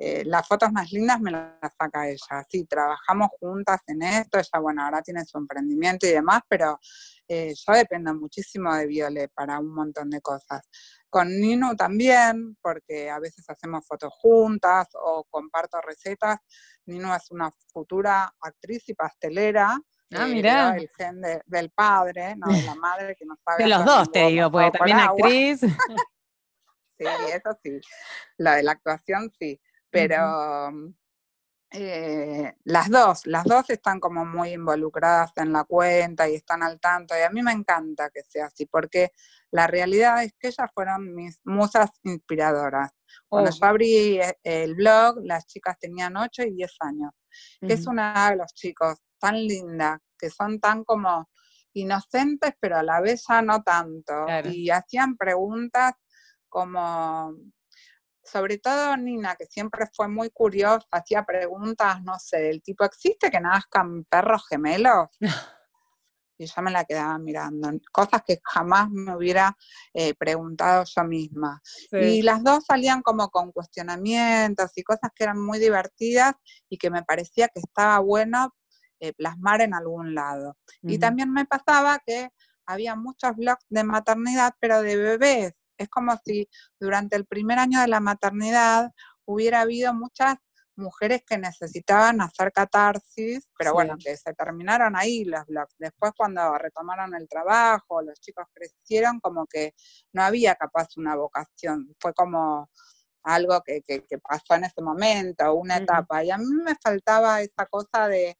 eh, 0.03 0.25
las 0.25 0.49
fotos 0.49 0.73
más 0.73 0.91
lindas 0.93 1.21
me 1.21 1.31
las 1.31 1.75
saca 1.79 2.09
ella. 2.09 2.43
Sí, 2.49 2.65
trabajamos 2.65 3.29
juntas 3.39 3.83
en 3.87 4.01
esto, 4.01 4.39
ella, 4.39 4.59
bueno, 4.59 4.83
ahora 4.83 5.03
tiene 5.03 5.27
su 5.27 5.37
emprendimiento 5.37 6.07
y 6.07 6.13
demás, 6.13 6.41
pero 6.49 6.81
eh, 7.29 7.53
yo 7.55 7.73
dependo 7.75 8.15
muchísimo 8.15 8.75
de 8.75 8.87
Viole 8.87 9.29
para 9.29 9.59
un 9.59 9.75
montón 9.75 10.09
de 10.09 10.23
cosas. 10.23 10.67
Con 11.11 11.29
Nino 11.29 11.77
también, 11.77 12.57
porque 12.63 13.11
a 13.11 13.19
veces 13.19 13.45
hacemos 13.51 13.87
fotos 13.87 14.11
juntas 14.23 14.89
o 14.95 15.25
comparto 15.29 15.79
recetas. 15.83 16.39
Nino 16.87 17.15
es 17.15 17.31
una 17.31 17.51
futura 17.71 18.33
actriz 18.41 18.89
y 18.89 18.95
pastelera. 18.95 19.79
Ah, 20.15 20.27
eh, 20.27 20.33
mira. 20.33 20.77
El 20.79 20.89
gen 20.97 21.21
del 21.45 21.71
padre, 21.73 22.37
no 22.37 22.51
de 22.51 22.63
la 22.63 22.75
madre, 22.75 23.15
que 23.19 23.27
no 23.27 23.37
sabe. 23.45 23.65
De 23.65 23.69
los 23.69 23.85
dos, 23.85 24.11
te 24.11 24.29
digo, 24.29 24.51
porque 24.51 24.71
también 24.71 24.99
actriz. 24.99 25.61
sí, 26.99 27.05
eso 27.35 27.59
sí. 27.63 27.79
La 28.39 28.55
de 28.55 28.63
la 28.63 28.73
actuación, 28.73 29.31
sí 29.39 29.61
pero 29.91 30.71
mm, 30.73 30.95
eh, 31.73 32.57
las 32.65 32.91
dos, 32.91 33.27
las 33.27 33.45
dos 33.45 33.71
están 33.71 34.01
como 34.01 34.25
muy 34.25 34.55
involucradas 34.55 35.31
en 35.37 35.53
la 35.53 35.63
cuenta 35.63 36.29
y 36.29 36.35
están 36.35 36.65
al 36.65 36.81
tanto, 36.81 37.15
y 37.17 37.23
a 37.23 37.31
mí 37.31 37.43
me 37.43 37.53
encanta 37.53 38.11
que 38.11 38.23
sea 38.23 38.47
así, 38.47 38.67
porque 38.67 39.13
la 39.53 39.69
realidad 39.69 40.25
es 40.25 40.35
que 40.39 40.49
ellas 40.49 40.69
fueron 40.75 41.15
mis 41.15 41.41
musas 41.45 41.91
inspiradoras. 42.03 42.91
Cuando 43.29 43.51
yo 43.51 43.65
abrí 43.65 44.21
eh, 44.21 44.37
el 44.43 44.75
blog, 44.75 45.21
las 45.23 45.47
chicas 45.47 45.79
tenían 45.79 46.17
8 46.17 46.43
y 46.43 46.55
10 46.55 46.73
años, 46.81 47.13
que 47.61 47.75
es 47.75 47.87
una 47.87 48.31
de 48.31 48.37
los 48.37 48.53
chicos 48.53 48.99
tan 49.21 49.37
linda, 49.37 50.01
que 50.19 50.29
son 50.29 50.59
tan 50.59 50.83
como 50.85 51.29
inocentes, 51.73 52.53
pero 52.59 52.79
a 52.79 52.83
la 52.83 53.01
vez 53.01 53.25
ya 53.29 53.43
no 53.43 53.63
tanto, 53.63 54.27
y 54.45 54.71
hacían 54.71 55.17
preguntas 55.17 55.93
como 56.49 57.33
sobre 58.31 58.59
todo 58.59 58.97
Nina, 58.97 59.37
que 59.37 59.47
siempre 59.47 59.87
fue 59.95 60.09
muy 60.09 60.31
curiosa, 60.31 60.87
hacía 60.91 61.25
preguntas, 61.25 62.03
no 62.03 62.19
sé, 62.19 62.39
del 62.41 62.63
tipo, 62.63 62.85
¿existe 62.85 63.31
que 63.31 63.41
nazcan 63.41 64.05
perros 64.05 64.47
gemelos? 64.49 65.09
y 66.41 66.47
yo 66.47 66.63
me 66.63 66.71
la 66.71 66.85
quedaba 66.85 67.19
mirando, 67.19 67.71
cosas 67.93 68.23
que 68.27 68.41
jamás 68.43 68.89
me 68.91 69.15
hubiera 69.15 69.55
eh, 69.93 70.15
preguntado 70.15 70.85
yo 70.85 71.05
misma. 71.05 71.61
Y 71.93 72.23
las 72.23 72.43
dos 72.43 72.65
salían 72.65 73.03
como 73.03 73.29
con 73.29 73.53
cuestionamientos 73.53 74.71
y 74.75 74.83
cosas 74.83 75.11
que 75.15 75.25
eran 75.25 75.39
muy 75.39 75.59
divertidas 75.59 76.35
y 76.71 76.79
que 76.79 76.91
me 76.91 77.03
parecía 77.03 77.49
que 77.49 77.61
estaba 77.61 77.99
bueno 77.99 78.55
eh, 79.01 79.13
plasmar 79.13 79.61
en 79.61 79.75
algún 79.75 80.15
lado. 80.15 80.57
Y 80.83 80.99
también 80.99 81.31
me 81.31 81.45
pasaba 81.45 81.99
que 82.07 82.31
había 82.65 82.95
muchos 82.95 83.37
blogs 83.37 83.67
de 83.69 83.85
maternidad, 83.85 84.55
pero 84.61 84.81
de 84.81 84.97
bebés, 84.97 85.53
es 85.81 85.89
como 85.89 86.17
si 86.25 86.49
durante 86.79 87.17
el 87.17 87.27
primer 87.27 87.59
año 87.59 87.81
de 87.81 87.89
la 87.89 88.01
maternidad 88.01 88.91
hubiera 89.25 89.63
habido 89.63 89.95
muchas 89.95 90.37
mujeres 90.77 91.23
que 91.27 91.39
necesitaban 91.39 92.21
hacer 92.21 92.53
catarsis, 92.53 93.49
pero 93.57 93.75
bueno, 93.75 93.97
que 94.03 94.17
se 94.17 94.33
terminaron 94.35 94.97
ahí 94.97 95.25
los 95.25 95.45
blogs. 95.47 95.75
Después 95.79 96.13
cuando 96.17 96.57
retomaron 96.59 97.15
el 97.15 97.29
trabajo, 97.29 98.03
los 98.03 98.19
chicos 98.21 98.47
crecieron, 98.53 99.21
como 99.21 99.47
que 99.47 99.75
no 100.13 100.23
había 100.23 100.55
capaz 100.55 100.97
una 100.97 101.17
vocación, 101.17 101.95
fue 101.99 102.15
como 102.15 102.71
algo 103.23 103.63
que, 103.63 103.83
pasó 104.23 104.55
en 104.55 104.65
ese 104.65 104.81
momento, 104.83 105.55
una 105.55 105.77
etapa. 105.77 106.25
Y 106.25 106.31
a 106.31 106.39
mí 106.39 106.47
me 106.65 106.75
faltaba 106.77 107.43
esa 107.43 107.67
cosa 107.67 108.09
de, 108.09 108.39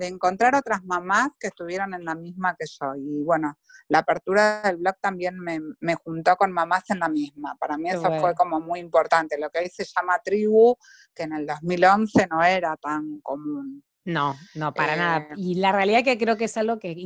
de 0.00 0.08
encontrar 0.08 0.54
otras 0.54 0.82
mamás 0.82 1.28
que 1.38 1.48
estuvieran 1.48 1.92
en 1.94 2.04
la 2.04 2.14
misma 2.14 2.56
que 2.58 2.64
yo. 2.66 2.94
Y 2.96 3.22
bueno, 3.22 3.56
la 3.88 3.98
apertura 3.98 4.62
del 4.62 4.78
blog 4.78 4.96
también 5.00 5.38
me, 5.38 5.94
juntó 5.96 6.36
con 6.36 6.50
mamás 6.52 6.88
en 6.88 7.00
la 7.00 7.08
misma. 7.08 7.54
Para 7.60 7.76
mí 7.76 7.90
eso 7.90 8.10
fue 8.18 8.34
como 8.34 8.60
muy 8.60 8.80
importante. 8.80 9.38
Lo 9.38 9.50
que 9.50 9.60
hoy 9.60 9.68
se 9.68 9.84
llama 9.84 10.18
tribu, 10.24 10.76
que 11.14 11.24
en 11.24 11.34
el 11.34 11.46
2011 11.46 12.26
no 12.30 12.42
era 12.42 12.76
tan 12.78 13.20
común. 13.20 13.84
No, 14.04 14.34
no, 14.54 14.72
para 14.72 14.96
nada. 14.96 15.18
Eh, 15.18 15.34
y 15.36 15.54
la 15.56 15.70
realidad 15.70 16.02
que 16.02 16.16
creo 16.16 16.38
que 16.38 16.46
es 16.46 16.56
algo 16.56 16.78
que, 16.78 16.96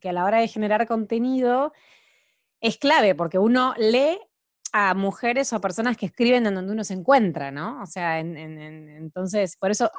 que 0.00 0.08
a 0.08 0.12
la 0.12 0.24
hora 0.24 0.38
de 0.38 0.48
generar 0.48 0.86
contenido 0.86 1.72
es 2.62 2.78
clave, 2.78 3.14
porque 3.14 3.38
uno 3.38 3.74
lee 3.76 4.18
a 4.72 4.94
mujeres 4.94 5.52
o 5.52 5.56
a 5.56 5.60
personas 5.60 5.96
que 5.98 6.06
escriben 6.06 6.46
en 6.46 6.54
donde 6.54 6.72
uno 6.72 6.84
se 6.84 6.94
encuentra, 6.94 7.50
¿no? 7.50 7.82
O 7.82 7.86
sea, 7.86 8.18
entonces, 8.18 9.56
por 9.56 9.70
eso 9.70 9.90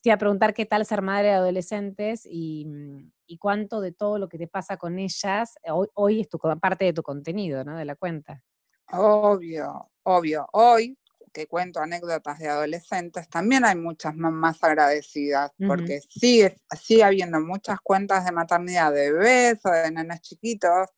te 0.00 0.10
iba 0.10 0.14
a 0.14 0.18
preguntar 0.18 0.54
qué 0.54 0.66
tal 0.66 0.86
ser 0.86 1.02
madre 1.02 1.28
de 1.28 1.34
adolescentes 1.34 2.26
mm, 2.26 2.98
y, 3.26 3.38
cuánto 3.38 3.80
de 3.80 3.92
todo 3.92 4.18
lo 4.18 4.28
que 4.28 4.38
te 4.38 4.46
pasa 4.46 4.76
con 4.76 4.98
ellas 4.98 5.54
hoy, 5.70 5.88
hoy 5.94 6.20
es 6.20 6.28
tu, 6.28 6.38
parte 6.38 6.84
de 6.84 6.92
tu 6.92 7.02
contenido, 7.02 7.64
¿no? 7.64 7.76
De 7.76 7.84
la 7.84 7.96
cuenta. 7.96 8.42
Obvio, 8.90 9.90
obvio, 10.04 10.46
hoy 10.52 10.96
que 11.32 11.46
cuento 11.46 11.80
anécdotas 11.80 12.38
de 12.38 12.48
adolescentes, 12.48 13.28
también 13.28 13.64
hay 13.64 13.76
muchas 13.76 14.14
mamás 14.14 14.62
agradecidas, 14.62 15.52
porque 15.66 16.00
sigue, 16.08 16.56
sigue 16.80 17.04
habiendo 17.04 17.40
muchas 17.40 17.78
cuentas 17.80 18.24
de 18.24 18.32
maternidad 18.32 18.92
de 18.92 19.12
bebés 19.12 19.58
o 19.64 19.70
de 19.70 19.90
nenes 19.90 20.20
chiquitos. 20.20 20.88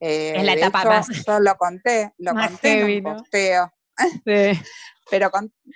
Eh, 0.00 0.34
es 0.36 0.44
la 0.44 0.52
etapa 0.52 0.84
más. 0.84 1.08
Yo 1.08 1.40
lo 1.40 1.56
conté, 1.56 2.12
lo 2.18 2.34
conté 2.34 2.80
en 2.80 3.06
un 3.06 3.14
posteo. 3.14 3.72
Sí. 4.26 4.52
Pero 5.10 5.30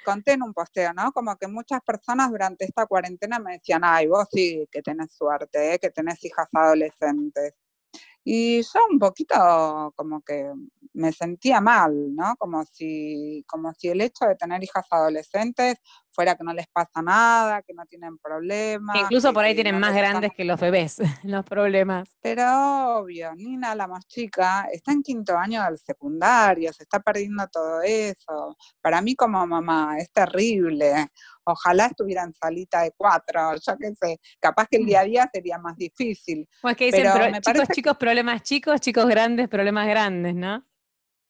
conté 0.05 0.33
en 0.33 0.43
un 0.43 0.53
posteo, 0.53 0.93
¿no? 0.93 1.11
Como 1.13 1.37
que 1.37 1.49
muchas 1.49 1.81
personas 1.83 2.31
durante 2.31 2.65
esta 2.67 2.87
cuarentena 2.87 3.39
me 3.39 3.53
decían, 3.55 3.83
ay, 3.85 4.07
vos 4.07 4.27
sí 4.31 4.67
que 4.71 4.83
tenés 4.83 5.13
suerte, 5.15 5.75
¿eh? 5.75 5.79
que 5.79 5.91
tenés 5.91 6.23
hijas 6.25 6.49
adolescentes. 6.53 7.55
Y 8.25 8.63
yo 8.63 8.81
un 8.91 8.99
poquito 8.99 9.93
como 9.97 10.23
que 10.23 10.53
me 10.95 11.13
sentía 11.13 11.61
mal, 11.61 12.15
¿no? 12.15 12.37
Como 12.39 12.65
si, 12.65 13.45
como 13.49 13.73
si 13.75 13.89
el 13.89 14.01
hecho 14.03 14.27
de 14.27 14.37
tener 14.37 14.63
hijas 14.65 14.87
adolescentes 14.91 15.77
fuera 16.13 16.37
que 16.37 16.45
no 16.45 16.53
les 16.53 16.67
pasa 16.69 17.03
nada, 17.03 17.63
que 17.63 17.75
no 17.75 17.85
tienen 17.87 18.19
problemas. 18.19 18.97
incluso 18.97 19.33
por 19.33 19.45
ahí 19.45 19.55
tienen 19.55 19.79
más 19.79 19.95
grandes 19.95 20.33
que 20.37 20.45
los 20.45 20.61
bebés, 20.61 20.99
los 21.25 21.45
problemas. 21.45 22.17
Pero 22.21 22.99
obvio, 22.99 23.35
Nina, 23.35 23.75
la 23.75 23.87
más 23.87 24.07
chica, 24.07 24.69
está 24.73 24.93
en 24.93 25.03
quinto 25.03 25.37
año 25.37 25.63
del 25.65 25.79
secundario, 25.79 26.73
se 26.73 26.85
está 26.85 27.01
perdiendo 27.01 27.47
todo 27.49 27.83
eso. 27.83 28.57
Para 28.81 29.01
mí 29.01 29.15
como 29.15 29.47
mamá 29.47 29.99
es 29.99 30.11
terrible. 30.13 31.09
Ojalá 31.45 31.87
estuviera 31.87 32.23
en 32.23 32.35
salita 32.35 32.83
de 32.83 32.93
cuatro, 32.97 33.55
yo 33.67 33.77
qué 33.79 33.95
sé, 33.95 34.21
capaz 34.41 34.67
que 34.71 34.77
el 34.77 34.87
día 34.87 35.01
a 35.01 35.05
día 35.05 35.31
sería 35.33 35.59
más 35.59 35.77
difícil. 35.77 36.49
Pues 36.61 36.77
que 36.77 36.87
dicen, 36.87 37.09
pero 37.13 37.41
chicos, 37.41 37.69
chicos, 37.75 37.97
problemas 37.97 38.43
chicos, 38.43 38.81
chicos 38.81 39.07
grandes, 39.07 39.49
problemas 39.49 39.87
grandes, 39.89 40.35
¿no? 40.35 40.65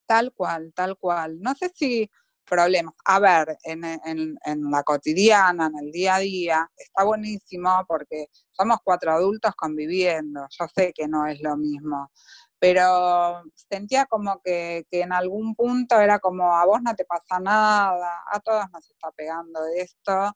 Tal 0.05 0.33
cual, 0.33 0.73
tal 0.75 0.97
cual. 0.97 1.39
No 1.39 1.55
sé 1.55 1.71
si 1.73 2.09
problemas. 2.45 2.93
A 3.05 3.19
ver, 3.19 3.57
en, 3.63 3.83
en, 3.83 4.37
en, 4.45 4.71
la 4.71 4.83
cotidiana, 4.83 5.67
en 5.67 5.85
el 5.85 5.91
día 5.91 6.15
a 6.15 6.19
día, 6.19 6.71
está 6.77 7.03
buenísimo 7.03 7.85
porque 7.87 8.27
somos 8.51 8.77
cuatro 8.83 9.11
adultos 9.11 9.53
conviviendo. 9.55 10.47
Yo 10.49 10.65
sé 10.75 10.93
que 10.93 11.07
no 11.07 11.27
es 11.27 11.41
lo 11.41 11.57
mismo, 11.57 12.11
pero 12.59 13.43
sentía 13.69 14.05
como 14.05 14.41
que, 14.43 14.85
que, 14.89 15.01
en 15.01 15.13
algún 15.13 15.55
punto 15.55 15.99
era 15.99 16.19
como 16.19 16.55
a 16.55 16.65
vos 16.65 16.81
no 16.81 16.95
te 16.95 17.05
pasa 17.05 17.39
nada, 17.39 18.23
a 18.31 18.39
todos 18.39 18.65
nos 18.71 18.89
está 18.89 19.11
pegando 19.11 19.59
esto. 19.75 20.33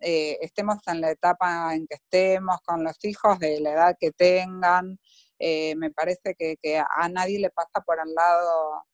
Eh, 0.00 0.38
estemos 0.40 0.78
en 0.86 1.00
la 1.02 1.10
etapa 1.10 1.74
en 1.74 1.86
que 1.86 1.96
estemos, 1.96 2.58
con 2.64 2.84
los 2.84 2.96
hijos 3.04 3.38
de 3.38 3.60
la 3.60 3.72
edad 3.72 3.96
que 4.00 4.12
tengan, 4.12 4.98
eh, 5.38 5.74
me 5.76 5.90
parece 5.90 6.34
que, 6.38 6.56
que 6.62 6.78
a 6.78 7.08
nadie 7.08 7.38
le 7.38 7.50
pasa 7.50 7.80
por 7.84 8.00
al 8.00 8.14
lado 8.14 8.84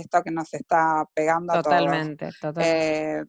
esto 0.00 0.22
que 0.22 0.30
nos 0.30 0.52
está 0.54 1.04
pegando 1.14 1.52
totalmente, 1.54 2.26
a 2.26 2.30
todos. 2.40 2.54
Totalmente, 2.54 3.20
eh, 3.20 3.24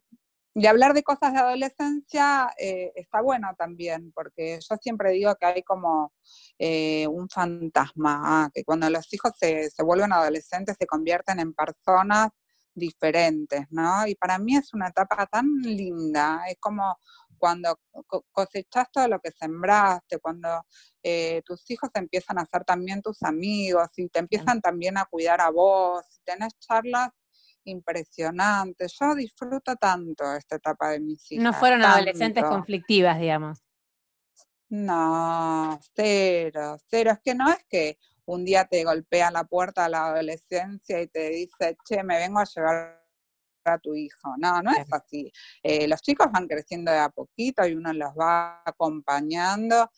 y 0.60 0.66
hablar 0.66 0.96
de 0.96 1.04
cosas 1.04 1.34
de 1.34 1.40
adolescencia 1.40 2.50
eh, 2.58 2.92
está 2.96 3.22
bueno 3.22 3.50
también, 3.56 4.12
porque 4.12 4.58
yo 4.68 4.76
siempre 4.78 5.12
digo 5.12 5.36
que 5.36 5.46
hay 5.46 5.62
como 5.62 6.14
eh, 6.58 7.06
un 7.08 7.30
fantasma, 7.30 8.22
ah, 8.24 8.50
que 8.52 8.64
cuando 8.64 8.90
los 8.90 9.14
hijos 9.14 9.34
se, 9.38 9.70
se, 9.70 9.84
vuelven 9.84 10.14
adolescentes 10.14 10.76
se 10.80 10.88
convierten 10.88 11.40
en 11.40 11.54
personas 11.54 12.30
diferentes, 12.74 13.68
¿no? 13.70 14.08
Y 14.08 14.16
para 14.16 14.40
mí 14.40 14.56
es 14.56 14.74
una 14.74 14.88
etapa 14.88 15.28
tan 15.28 15.46
linda, 15.62 16.42
es 16.48 16.58
como 16.60 16.98
cuando 17.38 17.80
cosechas 18.32 18.88
todo 18.92 19.08
lo 19.08 19.20
que 19.20 19.32
sembraste, 19.32 20.20
cuando 20.20 20.66
eh, 21.04 21.42
tus 21.46 21.70
hijos 21.72 21.90
empiezan 21.94 22.40
a 22.40 22.46
ser 22.46 22.64
también 22.64 23.02
tus 23.02 23.24
amigos 23.24 23.90
y 23.98 24.08
te 24.10 24.20
empiezan 24.20 24.62
también 24.62 24.98
a 24.98 25.06
cuidar 25.06 25.42
a 25.42 25.50
vos, 25.50 26.04
y 26.18 26.24
tenés 26.24 26.58
charlas 26.60 27.10
impresionantes. 27.64 28.96
Yo 29.00 29.16
disfruto 29.16 29.76
tanto 29.76 30.34
esta 30.34 30.56
etapa 30.56 30.90
de 30.90 31.00
mis 31.00 31.32
hijas. 31.32 31.44
No 31.44 31.54
fueron 31.54 31.84
adolescentes 31.84 32.44
conflictivas, 32.44 33.20
digamos. 33.20 33.64
No, 34.70 35.80
cero, 35.96 36.78
cero. 36.88 37.12
Es 37.12 37.20
que 37.24 37.36
no 37.36 37.50
es 37.50 37.64
que 37.70 37.98
un 38.26 38.44
día 38.44 38.66
te 38.66 38.84
golpea 38.84 39.32
la 39.32 39.46
puerta 39.46 39.84
de 39.84 39.90
la 39.90 40.08
adolescencia 40.08 41.02
y 41.02 41.08
te 41.08 41.30
dice, 41.30 41.78
che, 41.88 42.04
me 42.04 42.18
vengo 42.18 42.40
a 42.40 42.46
llevar 42.46 43.07
a 43.70 43.78
tu 43.80 43.96
hijo. 43.96 44.36
No, 44.38 44.62
no 44.62 44.72
es 44.72 44.92
así. 44.92 45.32
Eh, 45.64 45.88
los 45.88 46.02
chicos 46.02 46.28
van 46.32 46.48
creciendo 46.48 46.92
de 46.92 47.00
a 47.00 47.10
poquito 47.10 47.66
y 47.68 47.74
uno 47.74 47.94
los 47.94 48.12
va 48.14 48.62
acompañando 48.66 49.90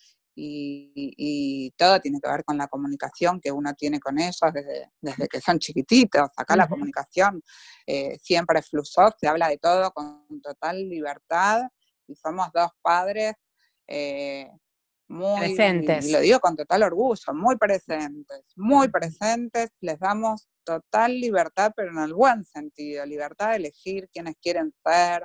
y, 0.41 1.73
todo 1.77 1.99
tiene 1.99 2.19
que 2.21 2.29
ver 2.29 2.43
con 2.43 2.57
la 2.57 2.67
comunicación 2.67 3.39
que 3.41 3.51
uno 3.51 3.73
tiene 3.73 3.99
con 3.99 4.19
ellos 4.19 4.39
desde, 4.53 4.91
desde 5.01 5.27
que 5.27 5.41
son 5.41 5.59
chiquititos. 5.59 6.29
Acá 6.35 6.55
la 6.55 6.67
comunicación 6.67 7.41
eh, 7.85 8.17
siempre 8.21 8.61
fluyó, 8.61 9.13
se 9.19 9.27
habla 9.27 9.49
de 9.49 9.57
todo 9.57 9.91
con 9.91 10.25
total 10.41 10.77
libertad 10.87 11.63
y 12.07 12.15
somos 12.15 12.49
dos 12.53 12.71
padres 12.81 13.33
eh, 13.87 14.49
muy 15.09 15.39
presentes. 15.39 16.07
Y 16.07 16.11
lo 16.11 16.19
digo 16.19 16.39
con 16.39 16.55
total 16.55 16.83
orgullo, 16.83 17.33
muy 17.33 17.57
presentes, 17.57 18.43
muy 18.55 18.87
presentes, 18.89 19.69
les 19.81 19.99
damos 19.99 20.47
total 20.63 21.19
libertad, 21.19 21.73
pero 21.75 21.91
en 21.91 21.97
el 21.97 22.13
buen 22.13 22.45
sentido, 22.45 23.05
libertad 23.05 23.49
de 23.49 23.55
elegir 23.57 24.07
quiénes 24.13 24.35
quieren 24.41 24.73
ser, 24.85 25.23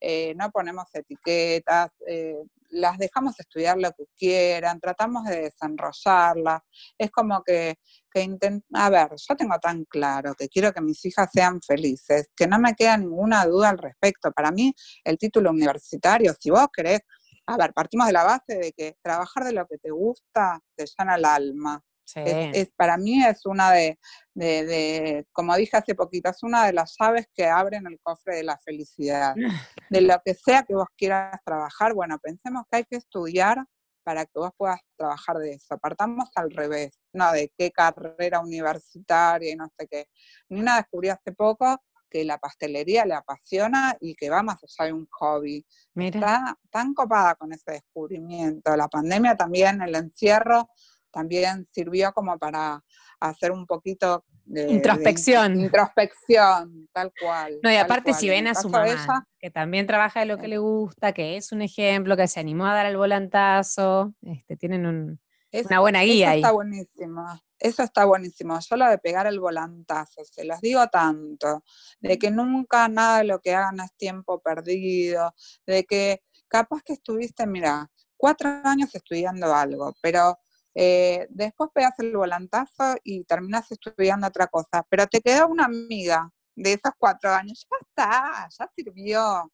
eh, 0.00 0.34
no 0.36 0.50
ponemos 0.50 0.84
etiquetas, 0.92 1.90
eh, 2.06 2.36
las 2.70 2.98
dejamos 2.98 3.38
estudiar 3.38 3.76
lo 3.78 3.90
que 3.92 4.04
quieran, 4.16 4.80
tratamos 4.80 5.24
de 5.24 5.42
desenrollarlas. 5.42 6.60
Es 6.98 7.10
como 7.10 7.42
que, 7.42 7.76
que 8.12 8.38
a 8.74 8.90
ver, 8.90 9.08
yo 9.16 9.36
tengo 9.36 9.58
tan 9.60 9.84
claro 9.84 10.34
que 10.34 10.48
quiero 10.48 10.72
que 10.72 10.80
mis 10.80 11.04
hijas 11.04 11.30
sean 11.32 11.60
felices, 11.60 12.28
que 12.36 12.46
no 12.46 12.58
me 12.58 12.74
queda 12.74 12.96
ninguna 12.96 13.46
duda 13.46 13.70
al 13.70 13.78
respecto. 13.78 14.32
Para 14.32 14.50
mí, 14.50 14.74
el 15.04 15.18
título 15.18 15.50
universitario, 15.50 16.34
si 16.38 16.50
vos 16.50 16.66
querés, 16.72 17.00
a 17.46 17.56
ver, 17.56 17.72
partimos 17.72 18.06
de 18.06 18.12
la 18.12 18.24
base 18.24 18.56
de 18.56 18.72
que 18.72 18.96
trabajar 19.02 19.44
de 19.44 19.52
lo 19.52 19.66
que 19.66 19.78
te 19.78 19.90
gusta 19.90 20.60
te 20.76 20.84
llena 20.86 21.16
el 21.16 21.24
alma. 21.24 21.82
Es, 22.14 22.70
para 22.76 22.98
mí 22.98 23.24
es 23.24 23.46
una 23.46 23.72
de, 23.72 23.98
de, 24.34 25.26
como 25.32 25.56
dije 25.56 25.76
hace 25.76 25.94
poquito, 25.94 26.30
es 26.30 26.42
una 26.42 26.66
de 26.66 26.72
las 26.74 26.94
llaves 26.98 27.26
que 27.34 27.46
abren 27.46 27.86
el 27.86 27.98
cofre 28.02 28.36
de 28.36 28.44
la 28.44 28.58
felicidad. 28.58 29.34
De 29.90 30.00
lo 30.00 30.20
que 30.24 30.34
sea 30.34 30.62
que 30.64 30.74
vos 30.74 30.88
quieras 30.96 31.38
trabajar, 31.44 31.94
bueno, 31.94 32.18
pensemos 32.18 32.64
que 32.70 32.78
hay 32.78 32.84
que 32.84 32.96
estudiar 32.96 33.64
para 34.02 34.24
que 34.24 34.32
vos 34.34 34.50
puedas 34.56 34.80
trabajar 34.96 35.38
de 35.38 35.52
eso. 35.52 35.78
Partamos 35.78 36.28
al 36.34 36.50
revés, 36.50 36.98
no 37.12 37.32
de 37.32 37.52
qué 37.56 37.70
carrera 37.70 38.40
universitaria 38.40 39.52
y 39.52 39.56
no 39.56 39.68
sé 39.78 39.86
qué. 39.88 40.06
Nina 40.48 40.76
descubrió 40.76 41.14
hace 41.14 41.32
poco 41.32 41.80
que 42.14 42.24
la 42.24 42.38
pastelería 42.38 43.04
le 43.04 43.14
apasiona 43.14 43.96
y 44.00 44.14
que 44.14 44.30
va 44.30 44.44
más 44.44 44.62
allá 44.62 44.86
de 44.86 44.92
un 44.92 45.08
hobby. 45.10 45.66
Está 45.96 46.56
tan 46.70 46.94
copada 46.94 47.34
con 47.34 47.52
ese 47.52 47.72
descubrimiento. 47.72 48.76
La 48.76 48.86
pandemia 48.86 49.36
también, 49.36 49.82
el 49.82 49.96
encierro, 49.96 50.70
también 51.10 51.66
sirvió 51.72 52.12
como 52.12 52.38
para 52.38 52.80
hacer 53.18 53.50
un 53.50 53.66
poquito 53.66 54.24
de 54.44 54.70
introspección. 54.70 55.58
introspección, 55.58 56.88
tal 56.92 57.12
cual. 57.20 57.58
No, 57.64 57.72
y 57.72 57.76
aparte 57.76 58.12
si 58.12 58.28
ven 58.28 58.46
a 58.46 58.54
su 58.54 58.68
mamá, 58.68 59.26
que 59.40 59.50
también 59.50 59.88
trabaja 59.88 60.20
de 60.20 60.26
lo 60.26 60.38
que 60.38 60.46
le 60.46 60.58
gusta, 60.58 61.12
que 61.12 61.36
es 61.36 61.50
un 61.50 61.62
ejemplo, 61.62 62.16
que 62.16 62.28
se 62.28 62.38
animó 62.38 62.66
a 62.66 62.74
dar 62.74 62.86
el 62.86 62.96
volantazo, 62.96 64.14
este, 64.22 64.56
tienen 64.56 65.18
una 65.62 65.80
buena 65.80 66.02
guía 66.02 66.26
eso 66.26 66.32
ahí. 66.32 66.40
Está 66.40 66.52
buenísimo. 66.52 67.26
Eso 67.58 67.82
está 67.82 68.04
buenísimo. 68.04 68.58
Yo 68.58 68.76
lo 68.76 68.88
de 68.90 68.98
pegar 68.98 69.26
el 69.26 69.40
volantazo, 69.40 70.24
se 70.24 70.44
los 70.44 70.60
digo 70.60 70.86
tanto, 70.88 71.62
de 72.00 72.18
que 72.18 72.30
nunca 72.30 72.88
nada 72.88 73.18
de 73.18 73.24
lo 73.24 73.40
que 73.40 73.54
hagan 73.54 73.80
es 73.80 73.94
tiempo 73.96 74.40
perdido, 74.40 75.34
de 75.66 75.84
que 75.84 76.22
capaz 76.48 76.82
que 76.82 76.94
estuviste, 76.94 77.46
mira, 77.46 77.90
cuatro 78.16 78.48
años 78.64 78.94
estudiando 78.94 79.54
algo, 79.54 79.94
pero 80.02 80.38
eh, 80.74 81.26
después 81.30 81.70
pegas 81.72 81.94
el 81.98 82.16
volantazo 82.16 82.96
y 83.02 83.24
terminas 83.24 83.70
estudiando 83.70 84.26
otra 84.26 84.48
cosa, 84.48 84.84
pero 84.88 85.06
te 85.06 85.20
queda 85.20 85.46
una 85.46 85.64
amiga 85.66 86.30
de 86.56 86.72
esos 86.72 86.92
cuatro 86.98 87.30
años, 87.30 87.66
ya 87.70 87.76
está, 87.80 88.48
ya 88.58 88.70
sirvió. 88.74 89.52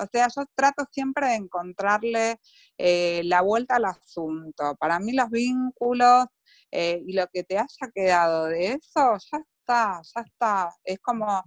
O 0.00 0.06
sea, 0.10 0.28
yo 0.34 0.44
trato 0.54 0.84
siempre 0.90 1.28
de 1.28 1.34
encontrarle 1.34 2.40
eh, 2.78 3.22
la 3.24 3.42
vuelta 3.42 3.76
al 3.76 3.84
asunto. 3.86 4.76
Para 4.78 4.98
mí 4.98 5.12
los 5.12 5.30
vínculos 5.30 6.26
eh, 6.70 7.02
y 7.06 7.12
lo 7.12 7.26
que 7.32 7.44
te 7.44 7.58
haya 7.58 7.90
quedado 7.94 8.46
de 8.46 8.72
eso, 8.72 9.16
ya 9.30 9.38
está, 9.38 10.00
ya 10.14 10.20
está. 10.22 10.74
Es 10.84 10.98
como, 11.00 11.42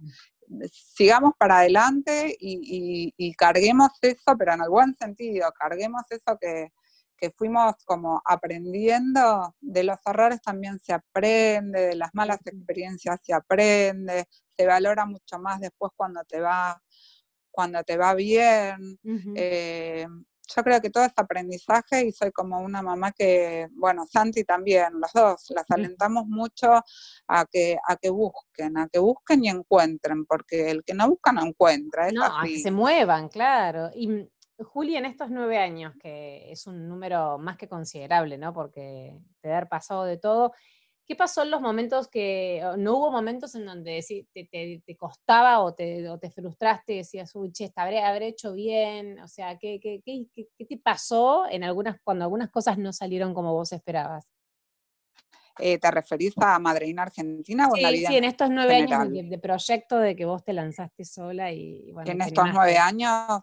sigamos 0.70 1.32
para 1.38 1.58
adelante 1.58 2.36
y, 2.38 3.12
y 3.16 3.34
carguemos 3.34 3.90
eso, 4.02 4.36
pero 4.38 4.54
en 4.54 4.62
el 4.62 4.68
buen 4.70 4.94
sentido, 4.96 5.50
carguemos 5.58 6.02
eso 6.10 6.38
que, 6.40 6.70
que 7.16 7.30
fuimos 7.30 7.74
como 7.84 8.20
aprendiendo, 8.24 9.54
de 9.60 9.84
los 9.84 9.98
errores 10.04 10.40
también 10.42 10.78
se 10.78 10.92
aprende, 10.92 11.80
de 11.80 11.96
las 11.96 12.10
malas 12.14 12.38
experiencias 12.44 13.20
se 13.22 13.32
aprende, 13.32 14.26
se 14.56 14.66
valora 14.66 15.06
mucho 15.06 15.38
más 15.38 15.60
después 15.60 15.92
cuando 15.96 16.22
te 16.24 16.40
va, 16.40 16.80
cuando 17.54 17.82
te 17.84 17.96
va 17.96 18.14
bien. 18.14 18.98
Eh, 19.34 20.06
yo 20.54 20.62
creo 20.62 20.80
que 20.80 20.90
todo 20.90 21.04
es 21.04 21.12
aprendizaje 21.16 22.04
y 22.04 22.12
soy 22.12 22.30
como 22.30 22.60
una 22.60 22.82
mamá 22.82 23.12
que, 23.12 23.68
bueno, 23.72 24.04
Santi 24.06 24.44
también, 24.44 25.00
los 25.00 25.12
dos, 25.12 25.50
las 25.54 25.70
alentamos 25.70 26.26
mucho 26.26 26.82
a 27.28 27.46
que, 27.50 27.78
a 27.86 27.96
que 27.96 28.10
busquen, 28.10 28.76
a 28.76 28.88
que 28.88 28.98
busquen 28.98 29.44
y 29.44 29.48
encuentren, 29.48 30.26
porque 30.26 30.70
el 30.70 30.84
que 30.84 30.94
no 30.94 31.08
busca 31.08 31.32
no 31.32 31.44
encuentra. 31.46 32.10
no, 32.12 32.24
a 32.24 32.42
que 32.44 32.58
se 32.58 32.70
muevan, 32.70 33.28
claro. 33.28 33.90
Y 33.94 34.08
mm, 34.08 34.28
Juli, 34.58 34.96
en 34.96 35.06
estos 35.06 35.30
nueve 35.30 35.58
años, 35.58 35.94
que 35.98 36.50
es 36.52 36.66
un 36.66 36.88
número 36.88 37.38
más 37.38 37.56
que 37.56 37.68
considerable, 37.68 38.36
¿no? 38.36 38.52
Porque 38.52 39.18
te 39.40 39.50
haber 39.50 39.68
pasado 39.68 40.04
de 40.04 40.18
todo, 40.18 40.52
¿Qué 41.06 41.16
pasó 41.16 41.42
en 41.42 41.50
los 41.50 41.60
momentos 41.60 42.08
que, 42.08 42.62
no 42.78 42.96
hubo 42.96 43.10
momentos 43.10 43.54
en 43.54 43.66
donde 43.66 44.02
te, 44.32 44.96
costaba 44.96 45.60
o 45.60 45.74
te, 45.74 46.02
te 46.18 46.30
frustraste 46.30 46.94
y 46.94 46.96
decías, 46.98 47.34
uy, 47.34 47.52
che, 47.52 47.70
habré, 47.76 48.02
habré 48.02 48.28
hecho 48.28 48.54
bien? 48.54 49.18
O 49.20 49.28
sea, 49.28 49.58
¿qué, 49.58 49.78
qué, 49.80 50.00
qué, 50.02 50.64
te 50.64 50.78
pasó 50.78 51.46
en 51.50 51.62
algunas, 51.62 52.00
cuando 52.02 52.24
algunas 52.24 52.50
cosas 52.50 52.78
no 52.78 52.92
salieron 52.92 53.34
como 53.34 53.52
vos 53.52 53.72
esperabas? 53.72 54.26
Eh, 55.58 55.78
¿Te 55.78 55.90
referís 55.90 56.34
a 56.38 56.58
Madreina 56.58 57.02
Argentina 57.02 57.68
o 57.68 57.76
en 57.76 57.82
la 57.82 57.90
vida? 57.90 58.08
Sí, 58.08 58.16
en 58.16 58.24
estos 58.24 58.50
nueve 58.50 58.74
años 58.74 59.12
de, 59.12 59.38
proyecto 59.38 59.98
de 59.98 60.16
que 60.16 60.24
vos 60.24 60.42
te 60.42 60.52
lanzaste 60.52 61.04
sola 61.04 61.52
y 61.52 61.92
bueno. 61.92 62.10
En 62.10 62.22
estos 62.22 62.46
nueve 62.50 62.78
años. 62.78 63.42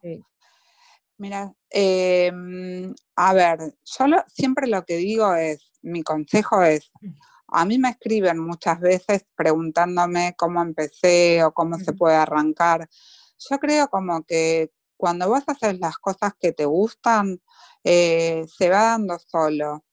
Mira, 1.18 1.54
em, 1.70 2.94
a 3.16 3.34
ver, 3.34 3.60
yo 3.86 4.06
siempre 4.28 4.68
lo 4.68 4.84
que 4.84 4.96
digo 4.96 5.36
es, 5.36 5.72
mi 5.84 6.02
consejo 6.02 6.64
es. 6.64 6.92
A 7.52 7.66
mí 7.66 7.78
me 7.78 7.90
escriben 7.90 8.40
muchas 8.40 8.80
veces 8.80 9.26
preguntándome 9.36 10.34
cómo 10.38 10.62
empecé 10.62 11.44
o 11.44 11.54
cómo 11.54 11.78
se 11.78 11.94
puede 11.94 12.16
arrancar. 12.16 12.90
Yo 13.50 13.60
creo 13.60 13.90
como 13.90 14.24
que 14.24 14.72
cuando 14.96 15.28
vos 15.28 15.44
haces 15.48 15.80
las 15.80 15.98
cosas 15.98 16.34
que 16.40 16.54
te 16.54 16.66
gustan, 16.66 17.42
eh, 17.84 18.46
se 18.48 18.70
va 18.70 18.84
dando 18.84 19.18
solo. 19.20 19.84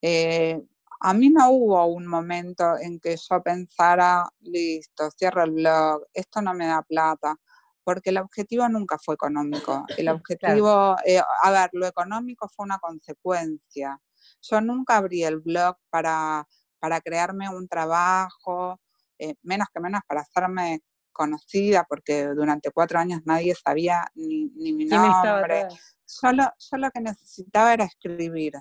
Eh, 0.00 0.60
a 1.00 1.14
mí 1.14 1.30
no 1.30 1.50
hubo 1.50 1.84
un 1.86 2.06
momento 2.06 2.78
en 2.78 3.00
que 3.00 3.16
yo 3.16 3.42
pensara, 3.42 4.24
listo, 4.40 5.10
cierro 5.10 5.42
el 5.42 5.50
blog, 5.50 6.06
esto 6.14 6.40
no 6.40 6.54
me 6.54 6.68
da 6.68 6.82
plata, 6.82 7.36
porque 7.82 8.10
el 8.10 8.18
objetivo 8.18 8.68
nunca 8.68 8.98
fue 8.98 9.16
económico. 9.16 9.84
El 9.98 10.08
objetivo, 10.08 10.96
eh, 11.04 11.20
a 11.42 11.50
ver, 11.50 11.70
lo 11.72 11.86
económico 11.86 12.48
fue 12.48 12.64
una 12.64 12.78
consecuencia. 12.78 14.00
Yo 14.42 14.60
nunca 14.60 14.96
abrí 14.96 15.24
el 15.24 15.40
blog 15.40 15.76
para 15.90 16.46
para 16.82 17.00
crearme 17.00 17.48
un 17.48 17.68
trabajo, 17.68 18.80
eh, 19.16 19.36
menos 19.42 19.68
que 19.72 19.78
menos 19.78 20.00
para 20.08 20.22
hacerme 20.22 20.80
conocida, 21.12 21.86
porque 21.88 22.26
durante 22.26 22.72
cuatro 22.72 22.98
años 22.98 23.20
nadie 23.24 23.54
sabía 23.54 24.04
ni, 24.16 24.50
mi 24.56 24.84
nombre. 24.84 25.68
Solo, 26.04 26.50
yo 26.58 26.76
lo 26.78 26.90
que 26.90 27.00
necesitaba 27.00 27.72
era 27.72 27.84
escribir, 27.84 28.54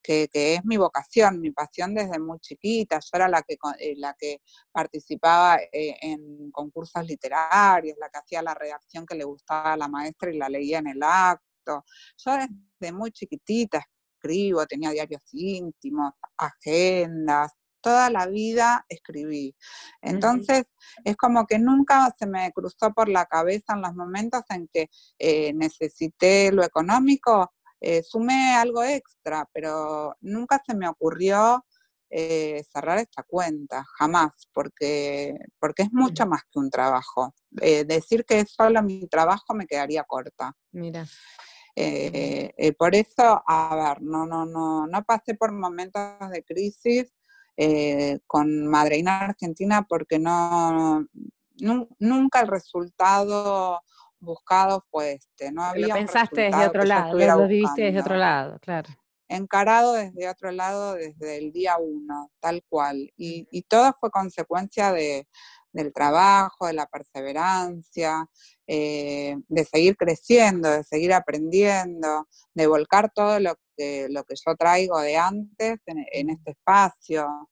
que, 0.00 0.28
es 0.32 0.64
mi 0.64 0.76
vocación, 0.76 1.40
mi 1.40 1.50
pasión 1.50 1.96
desde 1.96 2.20
muy 2.20 2.38
chiquita. 2.38 3.00
Yo 3.00 3.10
era 3.14 3.28
la 3.28 3.42
que, 3.42 3.56
eh, 3.80 3.94
la 3.96 4.14
que 4.16 4.40
participaba 4.70 5.58
eh, 5.72 5.96
en 6.00 6.52
concursos 6.52 7.04
literarios, 7.04 7.96
la 7.98 8.08
que 8.08 8.18
hacía 8.18 8.40
la 8.40 8.54
redacción 8.54 9.04
que 9.04 9.16
le 9.16 9.24
gustaba 9.24 9.72
a 9.72 9.76
la 9.76 9.88
maestra 9.88 10.32
y 10.32 10.38
la 10.38 10.48
leía 10.48 10.78
en 10.78 10.86
el 10.86 11.02
acto. 11.02 11.84
Yo 12.18 12.32
desde 12.36 12.92
muy 12.92 13.10
chiquitita 13.10 13.84
escribo, 14.24 14.64
tenía 14.66 14.90
diarios 14.90 15.22
íntimos, 15.32 16.12
agendas, 16.36 17.52
toda 17.84 18.08
la 18.08 18.26
vida 18.26 18.84
escribí. 18.88 19.54
Entonces, 20.00 20.64
es 21.04 21.16
como 21.16 21.46
que 21.46 21.58
nunca 21.58 22.12
se 22.18 22.26
me 22.26 22.50
cruzó 22.52 22.94
por 22.94 23.10
la 23.10 23.26
cabeza 23.26 23.74
en 23.74 23.82
los 23.82 23.94
momentos 23.94 24.42
en 24.48 24.68
que 24.72 24.88
eh, 25.18 25.52
necesité 25.52 26.50
lo 26.50 26.64
económico, 26.64 27.52
eh, 27.80 28.02
sumé 28.02 28.54
algo 28.54 28.82
extra, 28.82 29.46
pero 29.52 30.16
nunca 30.22 30.62
se 30.66 30.74
me 30.74 30.88
ocurrió 30.88 31.62
eh, 32.08 32.64
cerrar 32.72 32.98
esta 32.98 33.22
cuenta, 33.22 33.84
jamás, 33.98 34.48
porque, 34.54 35.36
porque 35.60 35.82
es 35.82 35.92
mucho 35.92 36.26
más 36.26 36.42
que 36.50 36.58
un 36.58 36.70
trabajo. 36.70 37.34
decir 37.50 38.24
que 38.24 38.40
es 38.40 38.50
solo 38.50 38.82
mi 38.82 39.06
trabajo 39.08 39.52
me 39.52 39.66
quedaría 39.66 40.04
corta. 40.04 40.56
Mira. 40.72 41.06
por 42.78 42.94
eso, 42.94 43.42
a 43.46 43.76
ver, 43.76 44.00
no, 44.00 44.24
no, 44.24 44.46
no, 44.46 44.86
no 44.86 45.04
pasé 45.04 45.34
por 45.34 45.52
momentos 45.52 46.30
de 46.30 46.42
crisis 46.44 47.12
eh, 47.56 48.18
con 48.26 48.66
Madreina 48.66 49.20
Argentina 49.20 49.86
porque 49.88 50.18
no, 50.18 51.06
nunca 51.98 52.40
el 52.40 52.48
resultado 52.48 53.80
buscado 54.18 54.82
fue 54.90 55.12
este. 55.12 55.52
No 55.52 55.62
había 55.62 55.88
lo 55.88 55.94
pensaste 55.94 56.42
desde 56.42 56.66
otro 56.66 56.84
lado, 56.84 57.14
lo 57.14 57.48
viviste 57.48 57.82
desde 57.82 58.00
otro 58.00 58.16
lado, 58.16 58.58
claro. 58.60 58.90
Encarado 59.28 59.94
desde 59.94 60.28
otro 60.28 60.50
lado 60.50 60.94
desde 60.94 61.38
el 61.38 61.52
día 61.52 61.76
uno, 61.78 62.30
tal 62.40 62.62
cual. 62.68 63.10
Y, 63.16 63.48
y 63.50 63.62
todo 63.62 63.92
fue 63.98 64.10
consecuencia 64.10 64.92
de, 64.92 65.26
del 65.74 65.92
trabajo, 65.92 66.66
de 66.66 66.72
la 66.72 66.86
perseverancia, 66.86 68.26
eh, 68.66 69.36
de 69.48 69.64
seguir 69.64 69.96
creciendo, 69.96 70.70
de 70.70 70.84
seguir 70.84 71.12
aprendiendo, 71.12 72.28
de 72.54 72.66
volcar 72.66 73.10
todo 73.12 73.40
lo 73.40 73.56
que, 73.76 74.08
lo 74.10 74.24
que 74.24 74.34
yo 74.34 74.54
traigo 74.56 75.00
de 75.00 75.16
antes 75.16 75.78
en, 75.86 76.30
este 76.30 76.52
espacio. 76.52 77.50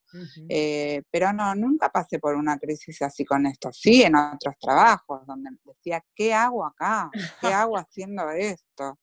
Eh, 0.48 1.02
pero 1.10 1.32
no, 1.32 1.54
nunca 1.54 1.88
pasé 1.88 2.18
por 2.18 2.34
una 2.34 2.58
crisis 2.58 3.00
así 3.02 3.24
con 3.24 3.46
esto. 3.46 3.70
Sí, 3.72 4.02
en 4.02 4.16
otros 4.16 4.54
trabajos, 4.60 5.26
donde 5.26 5.50
decía, 5.64 6.04
¿qué 6.14 6.34
hago 6.34 6.64
acá? 6.64 7.10
¿Qué 7.40 7.48
hago 7.48 7.76
haciendo 7.78 8.30
esto? 8.30 8.98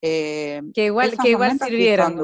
Eh, 0.00 0.62
que 0.72 0.86
igual, 0.86 1.16
que 1.20 1.30
igual 1.30 1.58
sirvieron 1.58 2.16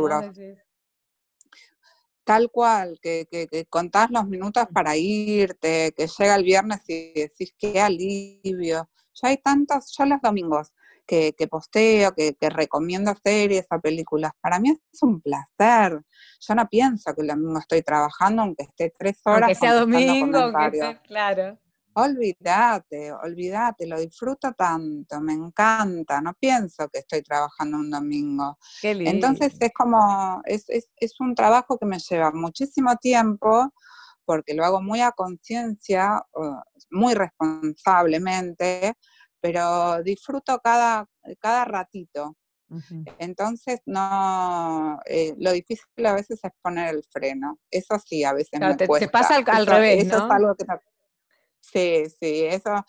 tal 2.31 2.49
cual, 2.53 3.01
que, 3.03 3.27
que, 3.29 3.67
contás 3.67 4.09
los 4.11 4.25
minutos 4.29 4.65
para 4.73 4.97
irte, 4.97 5.93
que 5.97 6.07
llega 6.07 6.37
el 6.37 6.45
viernes 6.45 6.81
y 6.87 7.13
decís 7.13 7.53
qué 7.59 7.81
alivio. 7.81 8.89
Ya 9.15 9.29
hay 9.31 9.39
tantos, 9.39 9.93
yo 9.99 10.07
los 10.07 10.21
domingos 10.23 10.73
que, 11.11 11.35
que 11.37 11.49
posteo, 11.49 12.15
que, 12.15 12.37
recomiendo 12.51 13.13
series 13.25 13.67
o 13.69 13.81
películas, 13.81 14.31
para 14.41 14.61
mí 14.61 14.71
es 14.71 15.03
un 15.03 15.21
placer. 15.21 16.01
Yo 16.41 16.55
no 16.55 16.69
pienso 16.69 17.13
que 17.13 17.23
el 17.23 17.27
domingo 17.27 17.59
estoy 17.59 17.83
trabajando, 17.83 18.43
aunque 18.43 18.63
esté 18.63 18.93
tres 18.97 19.21
horas. 19.25 19.43
Aunque 19.43 19.55
sea 19.57 19.75
domingo, 19.75 20.39
aunque 20.39 21.01
claro. 21.03 21.59
Olvídate, 21.95 23.13
olvídate, 23.13 23.89
lo 23.89 23.99
disfruto 23.99 24.53
tanto, 24.53 25.21
me 25.21 25.33
encanta, 25.33 26.21
no 26.21 26.35
pienso 26.35 26.89
que 26.89 27.01
estoy 27.01 27.23
trabajando 27.23 27.79
un 27.79 27.91
domingo. 27.91 28.57
Entonces 28.81 29.57
es 29.59 29.73
como, 29.75 30.41
es, 30.45 30.65
un 31.19 31.35
trabajo 31.35 31.77
que 31.77 31.87
me 31.87 31.99
lleva 31.99 32.31
muchísimo 32.31 32.95
tiempo, 32.99 33.75
porque 34.25 34.55
lo 34.55 34.65
hago 34.65 34.81
muy 34.81 35.01
a 35.01 35.11
conciencia, 35.11 36.23
muy 36.93 37.15
responsablemente, 37.15 38.95
pero 39.41 40.03
disfruto 40.03 40.59
cada, 40.63 41.09
cada 41.39 41.65
ratito. 41.65 42.37
Entonces, 43.19 43.81
no, 43.85 45.01
eh, 45.05 45.35
lo 45.39 45.51
difícil 45.51 46.07
a 46.07 46.15
veces 46.15 46.39
es 46.41 46.51
poner 46.63 46.95
el 46.95 47.03
freno. 47.03 47.59
Eso 47.69 47.99
sí, 47.99 48.23
a 48.23 48.33
veces 48.33 48.61
me 48.61 48.77
cuesta. 48.87 49.07
Te 49.07 49.11
pasa 49.11 49.37
al, 49.45 49.67
revés, 49.67 50.07
Eso 50.07 50.17
es 50.19 50.31
algo 50.31 50.55
que 50.55 50.65
Sí, 51.63 52.05
sí, 52.19 52.45
eso, 52.47 52.85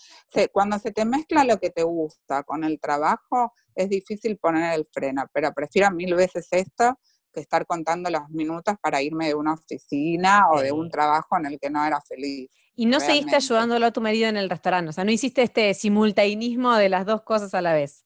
cuando 0.53 0.79
se 0.79 0.91
te 0.91 1.03
mezcla 1.03 1.43
lo 1.43 1.59
que 1.59 1.71
te 1.71 1.83
gusta 1.83 2.43
con 2.43 2.63
el 2.63 2.79
trabajo, 2.79 3.53
es 3.75 3.89
difícil 3.89 4.37
poner 4.37 4.73
el 4.73 4.87
freno, 4.91 5.25
pero 5.33 5.51
prefiero 5.53 5.91
mil 5.91 6.15
veces 6.15 6.47
esto 6.51 6.97
que 7.31 7.39
estar 7.39 7.65
contando 7.65 8.09
los 8.09 8.29
minutos 8.29 8.75
para 8.81 9.01
irme 9.01 9.27
de 9.27 9.35
una 9.35 9.53
oficina 9.53 10.45
o 10.51 10.61
de 10.61 10.71
un 10.71 10.89
trabajo 10.89 11.37
en 11.37 11.45
el 11.47 11.59
que 11.59 11.69
no 11.69 11.85
era 11.85 12.01
feliz. 12.01 12.49
Y 12.75 12.85
no 12.85 12.99
seguiste 12.99 13.35
ayudándolo 13.35 13.85
a 13.85 13.91
tu 13.91 14.01
marido 14.01 14.27
en 14.29 14.37
el 14.37 14.49
restaurante, 14.49 14.89
o 14.89 14.93
sea, 14.93 15.03
no 15.03 15.11
hiciste 15.11 15.43
este 15.43 15.73
simultaneismo 15.73 16.73
de 16.75 16.89
las 16.89 17.05
dos 17.05 17.21
cosas 17.23 17.53
a 17.53 17.61
la 17.61 17.73
vez. 17.73 18.05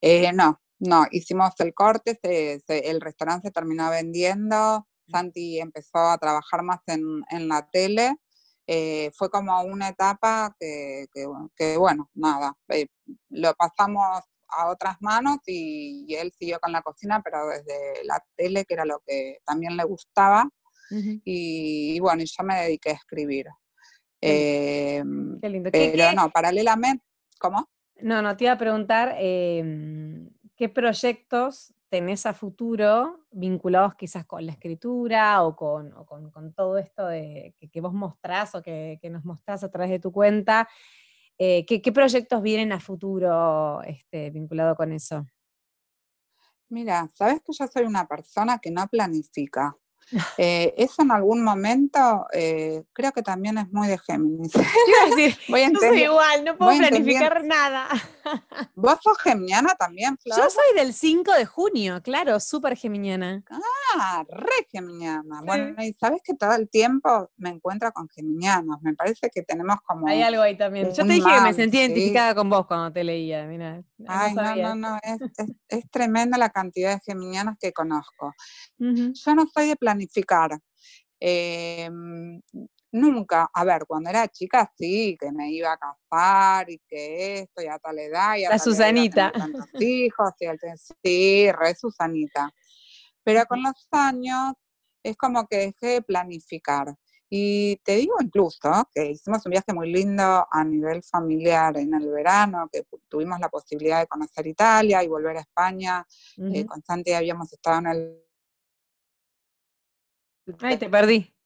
Eh, 0.00 0.32
no, 0.32 0.60
no, 0.78 1.06
hicimos 1.10 1.52
el 1.58 1.74
corte, 1.74 2.18
el 2.68 3.00
restaurante 3.00 3.48
se 3.48 3.52
terminó 3.52 3.90
vendiendo, 3.90 4.86
mm. 5.06 5.10
Santi 5.10 5.58
empezó 5.58 5.98
a 5.98 6.18
trabajar 6.18 6.62
más 6.62 6.80
en, 6.86 7.22
en 7.30 7.48
la 7.48 7.68
tele 7.70 8.16
eh, 8.68 9.12
fue 9.14 9.30
como 9.30 9.62
una 9.62 9.88
etapa 9.88 10.54
que, 10.58 11.06
bueno, 11.78 12.10
nada, 12.14 12.52
eh, 12.68 12.86
lo 13.30 13.54
pasamos 13.54 14.24
a 14.48 14.68
otras 14.68 14.96
manos 15.00 15.38
y, 15.46 16.14
él 16.14 16.32
siguió 16.38 16.58
con 16.60 16.72
la 16.72 16.82
cocina, 16.82 17.22
pero 17.22 17.46
desde 17.48 18.04
la 18.04 18.22
tele, 18.36 18.64
que 18.64 18.74
era 18.74 18.84
lo 18.84 19.00
que 19.06 19.38
también 19.44 19.76
le 19.76 19.84
gustaba. 19.84 20.48
y, 20.90 21.98
bueno, 22.00 22.22
yo 22.24 22.44
me 22.44 22.62
dediqué 22.62 22.90
a 22.90 22.94
escribir. 22.94 23.46
Qué 24.20 25.02
lindo. 25.48 25.70
Em, 25.72 25.72
pero 25.72 26.12
no, 26.12 26.30
paralelamente, 26.30 27.04
¿cómo? 27.38 27.68
No, 28.00 28.22
no, 28.22 28.36
te 28.36 28.44
iba 28.44 28.52
a 28.52 28.58
preguntar 28.58 29.14
em, 29.18 30.30
qué 30.56 30.68
proyectos 30.68 31.74
tenés 31.88 32.26
a 32.26 32.34
futuro 32.34 33.26
vinculados 33.30 33.94
quizás 33.94 34.26
con 34.26 34.44
la 34.44 34.52
escritura 34.52 35.42
o 35.42 35.54
con, 35.54 35.90
con, 36.04 36.52
todo 36.52 36.78
esto 36.78 37.06
de, 37.06 37.54
que, 37.72 37.80
vos 37.80 37.92
mostrás 37.92 38.54
o 38.54 38.62
que, 38.62 38.98
nos 39.10 39.24
mostrás 39.24 39.62
a 39.62 39.70
través 39.70 39.90
de 39.90 39.98
tu 39.98 40.12
cuenta, 40.12 40.68
eh, 41.38 41.66
¿qué, 41.66 41.92
proyectos 41.92 42.42
vienen 42.42 42.72
a 42.72 42.80
futuro 42.80 43.82
este, 43.82 44.30
vinculado 44.30 44.74
con 44.74 44.92
eso? 44.92 45.26
Mira, 46.68 47.08
sabes 47.14 47.42
que 47.42 47.52
yo 47.52 47.66
soy 47.66 47.84
una 47.84 48.08
persona 48.08 48.58
que 48.58 48.70
no 48.70 48.86
planifica. 48.88 49.76
Eh, 50.38 50.74
eso 50.76 51.02
en 51.02 51.10
algún 51.10 51.42
momento 51.42 52.26
eh, 52.32 52.84
creo 52.92 53.10
que 53.12 53.22
también 53.22 53.58
es 53.58 53.72
muy 53.72 53.88
de 53.88 53.98
Géminis. 53.98 54.52
voy 55.48 55.62
a 55.62 55.70
soy 55.70 56.02
igual, 56.02 56.44
no 56.44 56.56
puedo 56.56 56.76
planificar 56.76 57.42
nada. 57.44 57.88
¿Vos 58.74 58.98
sos 59.02 59.18
geminiana 59.18 59.74
también, 59.74 60.16
Flor? 60.18 60.38
Yo 60.38 60.50
soy 60.50 60.76
del 60.76 60.92
5 60.92 61.32
de 61.32 61.46
junio, 61.46 62.02
claro, 62.02 62.38
súper 62.40 62.76
geminiana. 62.76 63.42
Ah, 63.94 64.24
re 64.28 64.66
geminiana. 64.70 65.42
Bueno, 65.44 65.82
y 65.82 65.92
sabes 65.94 66.20
que 66.22 66.34
todo 66.34 66.52
el 66.54 66.68
tiempo 66.68 67.30
me 67.36 67.50
encuentro 67.50 67.92
con 67.92 68.08
geminianos. 68.08 68.80
Me 68.82 68.94
parece 68.94 69.30
que 69.30 69.42
tenemos 69.42 69.76
como. 69.86 70.08
Hay 70.08 70.22
algo 70.22 70.42
ahí 70.42 70.56
también. 70.56 70.92
Yo 70.92 71.06
te 71.06 71.12
dije 71.14 71.28
que 71.34 71.40
me 71.40 71.54
sentí 71.54 71.78
identificada 71.78 72.34
con 72.34 72.50
vos 72.50 72.66
cuando 72.66 72.92
te 72.92 73.04
leía. 73.04 73.46
Mira, 73.46 73.82
Ay, 74.06 74.34
no, 74.34 74.56
no, 74.56 74.74
no. 74.74 74.98
Es, 75.02 75.18
es, 75.68 75.90
tremenda 75.90 76.36
la 76.36 76.50
cantidad 76.50 76.94
de 76.94 77.00
geminianas 77.04 77.56
que 77.58 77.72
conozco. 77.72 78.34
Yo 78.78 79.34
no 79.34 79.46
soy 79.52 79.68
de 79.68 79.76
planificar. 79.96 80.58
Em, 81.18 82.40
nunca, 82.92 83.48
a 83.52 83.64
ver, 83.64 83.84
cuando 83.86 84.10
era 84.10 84.28
chica 84.28 84.70
sí, 84.76 85.16
que 85.18 85.32
me 85.32 85.50
iba 85.50 85.72
a 85.72 85.78
casar 85.78 86.70
y 86.70 86.80
que 86.86 87.40
esto 87.40 87.62
y 87.62 87.66
a 87.66 87.78
tal 87.78 87.98
edad 87.98 88.36
y 88.36 88.44
a 88.44 88.50
La 88.50 88.58
Susanita. 88.58 89.32
hijos, 89.80 90.32
y 90.40 90.46
sí, 91.02 91.52
re 91.52 91.74
Susanita. 91.74 92.50
Pero 93.24 93.44
con 93.46 93.62
los 93.62 93.88
años 93.90 94.54
es 95.02 95.16
como 95.16 95.46
que 95.46 95.56
dejé 95.56 95.86
de 95.86 96.02
planificar. 96.02 96.94
Y 97.28 97.76
te 97.84 97.96
digo 97.96 98.14
incluso 98.20 98.70
que 98.94 99.10
hicimos 99.10 99.44
un 99.46 99.50
viaje 99.50 99.72
muy 99.72 99.92
lindo 99.92 100.46
a 100.48 100.64
nivel 100.64 101.02
familiar 101.02 101.76
en 101.76 101.94
el 101.94 102.08
verano, 102.08 102.68
que 102.72 102.84
tuvimos 103.08 103.40
la 103.40 103.48
posibilidad 103.48 103.98
de 104.00 104.06
conocer 104.06 104.46
Italia 104.46 105.02
y 105.02 105.08
volver 105.08 105.38
a 105.38 105.40
España. 105.40 106.06
Eh, 106.36 106.64
con 106.64 106.82
Santi 106.82 107.12
habíamos 107.12 107.52
estado 107.52 107.78
en 107.78 107.86
el... 107.88 108.25
Ay, 110.60 110.76
te 110.78 110.88
perdí. 110.88 111.36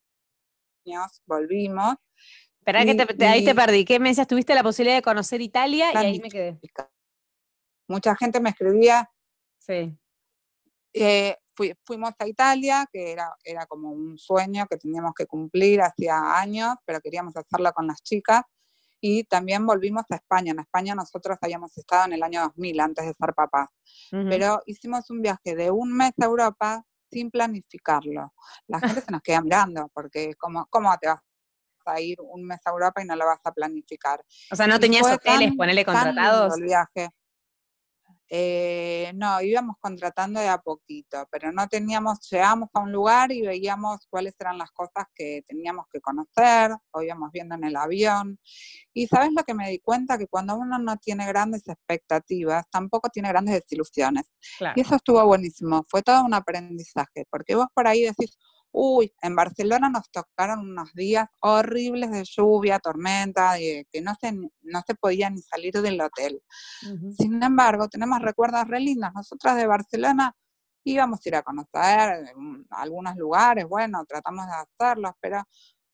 Volvimos. 1.27 1.97
Espera 2.59 2.85
que 2.85 3.25
ahí 3.25 3.45
te 3.45 3.55
perdí. 3.55 3.85
¿Qué 3.85 3.99
meses 3.99 4.27
tuviste 4.27 4.55
la 4.55 4.63
posibilidad 4.63 4.97
de 4.97 5.03
conocer 5.03 5.41
Italia? 5.41 5.93
Y 5.93 5.97
ahí 5.97 6.21
me 6.21 6.29
quedé. 6.29 6.61
Mucha 7.89 8.15
gente 8.17 8.41
me 8.41 8.51
escribía. 8.51 9.11
Sí. 9.59 9.97
Eh, 10.93 11.37
fuimos 11.85 12.13
a 12.19 12.27
Italia, 12.27 12.87
que 12.93 13.13
era, 13.13 13.35
era 13.45 13.67
como 13.67 13.91
un 13.91 14.19
sueño 14.19 14.67
que 14.69 14.77
teníamos 14.77 15.13
que 15.15 15.27
cumplir 15.27 15.83
hacía 15.83 16.39
años, 16.39 16.75
pero 16.85 17.01
queríamos 17.01 17.37
hacerlo 17.37 17.73
con 17.73 17.87
las 17.87 18.03
chicas. 18.03 18.43
Y 19.01 19.25
también 19.25 19.65
volvimos 19.65 20.05
a 20.11 20.17
España. 20.17 20.53
En 20.53 20.61
España 20.61 20.95
nosotros 20.95 21.39
habíamos 21.41 21.77
estado 21.79 22.07
en 22.07 22.13
el 22.13 22.23
año 22.23 22.43
2000, 22.43 22.81
antes 22.81 23.07
de 23.07 23.15
ser 23.15 23.35
papás. 23.35 23.71
Pero 24.11 24.63
hicimos 24.67 25.09
un 25.09 25.23
viaje 25.23 25.57
de 25.57 25.71
un 25.71 25.97
mes 25.97 26.13
a 26.21 26.27
Europa 26.27 26.85
sin 27.11 27.31
planificarlo. 27.31 28.33
La 28.67 28.81
gente 28.81 29.01
se 29.09 29.11
nos 29.11 29.23
queda 29.23 29.41
mirando, 29.41 29.91
porque 29.93 30.35
¿cómo, 30.39 30.67
cómo 30.71 30.97
te 30.99 31.09
vas 31.09 31.21
a 31.87 32.01
ir 32.01 32.19
un 32.21 32.45
mes 32.45 32.61
a 32.65 32.71
Europa 32.71 33.03
y 33.03 33.07
no 33.07 33.17
lo 33.17 33.27
vas 33.27 33.41
a 33.45 33.53
planificar? 33.53 34.25
O 34.51 34.57
sea, 34.57 34.67
no 34.67 34.79
tenías 34.79 35.11
hoteles, 35.11 35.55
ponele 35.57 35.85
contratados. 35.85 36.57
el 36.57 36.65
viaje. 36.65 37.11
Eh, 38.33 39.11
no, 39.17 39.43
íbamos 39.43 39.75
contratando 39.81 40.39
de 40.39 40.47
a 40.47 40.59
poquito, 40.59 41.27
pero 41.33 41.51
no 41.51 41.67
teníamos, 41.67 42.21
llegamos 42.31 42.69
a 42.73 42.79
un 42.79 42.93
lugar 42.93 43.33
y 43.33 43.43
veíamos 43.43 44.07
cuáles 44.09 44.37
eran 44.39 44.57
las 44.57 44.71
cosas 44.71 45.07
que 45.13 45.43
teníamos 45.49 45.87
que 45.93 46.01
conocer, 46.01 46.71
o 46.93 47.03
íbamos 47.03 47.33
viendo 47.33 47.57
en 47.57 47.65
el 47.65 47.75
avión. 47.75 48.39
Y 48.95 49.09
sabes 49.09 49.31
lo 49.37 49.43
que 49.43 49.55
me 49.55 49.69
di 49.69 49.81
cuenta, 49.81 50.17
que 50.17 50.29
cuando 50.29 50.57
uno 50.57 50.79
no 50.79 50.97
tiene 50.99 51.27
grandes 51.27 51.67
expectativas, 51.67 52.65
tampoco 52.71 53.09
tiene 53.09 53.31
grandes 53.31 53.57
desilusiones. 53.57 54.31
Y 54.77 54.81
eso 54.81 54.95
estuvo 54.95 55.25
buenísimo, 55.27 55.85
fue 55.89 56.03
todo 56.03 56.25
un 56.25 56.35
aprendizaje, 56.35 57.25
porque 57.31 57.57
vos 57.57 57.67
por 57.75 57.89
ahí 57.89 58.03
decís, 58.03 58.39
Uy, 58.73 59.13
en 59.21 59.35
Barcelona 59.35 59.91
nos 59.91 60.11
tocaron 60.11 60.61
unos 60.61 60.93
días 60.95 61.29
horribles 61.41 62.11
de 62.11 62.25
lluvia, 62.25 62.79
tormenta, 62.79 63.57
que 63.59 64.01
no 64.01 64.15
se, 64.21 64.33
no 64.33 64.83
se 64.87 64.95
podía 64.95 65.29
ni 65.29 65.43
salir 65.43 65.75
del 65.75 66.01
hotel. 66.01 66.41
Sin 67.17 67.43
embargo, 67.43 67.89
tenemos 67.89 68.21
recuerdos 68.21 68.67
re 68.69 68.81
lindos. 68.81 69.11
Nosotras 69.13 69.57
de 69.57 69.67
Barcelona 69.67 70.35
íbamos 70.85 71.21
a 71.25 71.29
ir 71.29 71.37
a 71.37 71.43
conocer 71.43 72.35
mm, 72.37 72.65
algunos 72.71 73.17
lugares, 73.17 73.67
bueno, 73.67 74.05
tratamos 74.07 74.47
de 74.47 74.53
hacerlos, 74.53 75.13
pero 75.21 75.43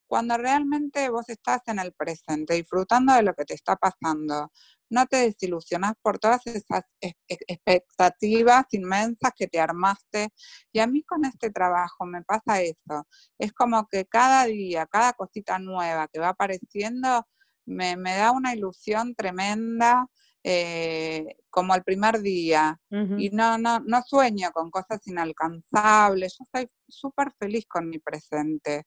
cuando 0.06 0.36
realmente 0.36 1.08
vos 1.10 1.28
estás 1.28 1.62
en 1.66 1.78
el 1.78 1.92
presente, 1.92 2.54
disfrutando 2.54 3.14
de 3.14 3.22
lo 3.22 3.34
que 3.34 3.44
te 3.44 3.54
está 3.54 3.76
pasando, 3.76 4.50
no 4.90 5.06
te 5.06 5.16
desilusionas 5.16 5.94
por 6.02 6.18
todas 6.18 6.46
esas 6.46 6.84
expectativas 7.00 8.66
inmensas 8.72 9.32
que 9.36 9.48
te 9.48 9.60
armaste. 9.60 10.28
Y 10.72 10.78
a 10.80 10.86
mí 10.86 11.02
con 11.02 11.24
este 11.24 11.50
trabajo 11.50 12.06
me 12.06 12.22
pasa 12.22 12.62
eso. 12.62 13.06
Es 13.38 13.52
como 13.52 13.86
que 13.88 14.06
cada 14.06 14.44
día, 14.44 14.86
cada 14.86 15.12
cosita 15.14 15.58
nueva 15.58 16.08
que 16.08 16.20
va 16.20 16.30
apareciendo, 16.30 17.26
me, 17.66 17.96
da 17.96 18.30
una 18.32 18.54
ilusión 18.54 19.14
tremenda. 19.14 20.06
Eh, 20.48 21.38
como 21.50 21.74
el 21.74 21.82
primer 21.82 22.20
día 22.20 22.80
y 23.18 23.30
no, 23.30 23.58
no, 23.58 23.80
no 23.80 24.02
sueño 24.02 24.52
con 24.52 24.70
cosas 24.70 25.04
inalcanzables, 25.08 26.36
yo 26.38 26.44
estoy 26.44 26.70
súper 26.86 27.32
feliz 27.36 27.66
con 27.66 27.88
mi 27.88 27.98
presente. 27.98 28.84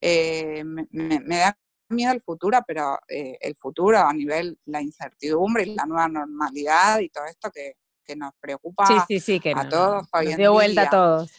Eh, 0.00 0.64
me, 0.64 1.36
da 1.36 1.54
miedo 1.90 2.12
el 2.12 2.22
futuro, 2.22 2.60
pero 2.66 2.98
eh, 3.08 3.36
el 3.42 3.54
futuro 3.56 3.98
a 3.98 4.14
nivel 4.14 4.58
la 4.64 4.80
incertidumbre 4.80 5.64
y 5.64 5.74
la 5.74 5.84
nueva 5.84 6.08
normalidad 6.08 7.00
y 7.00 7.10
todo 7.10 7.26
esto 7.26 7.50
que, 7.50 7.74
nos 8.16 8.32
preocupa 8.38 8.84
a 8.84 9.68
todos 9.70 10.06
hoy 10.12 10.34
dio 10.34 10.52
vuelta 10.52 10.82
a 10.82 10.90
todos. 10.90 11.32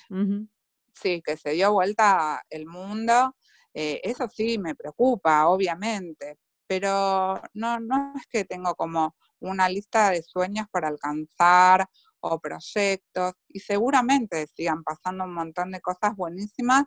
Sí, 0.93 1.21
que 1.24 1.38
se 1.38 1.51
dio 1.51 1.71
vuelta 1.71 2.43
el 2.49 2.65
mundo. 2.65 3.36
Eh, 3.74 4.01
eso 4.03 4.28
sí 4.28 4.57
me 4.57 4.74
preocupa, 4.74 5.47
obviamente, 5.47 6.39
pero 6.68 7.41
no, 7.53 7.80
no 7.80 8.14
es 8.16 8.28
que 8.28 8.45
tengo 8.45 8.76
como 8.76 9.16
una 9.39 9.70
lista 9.70 10.11
de 10.11 10.24
sueños 10.24 10.68
para 10.72 10.88
alcanzar 10.88 11.88
o 12.22 12.39
proyectos 12.39 13.34
y 13.49 13.59
seguramente 13.59 14.47
sigan 14.47 14.84
pasando 14.84 15.26
un 15.26 15.34
montón 15.34 15.72
de 15.72 15.82
cosas 15.82 16.16
buenísimas, 16.16 16.86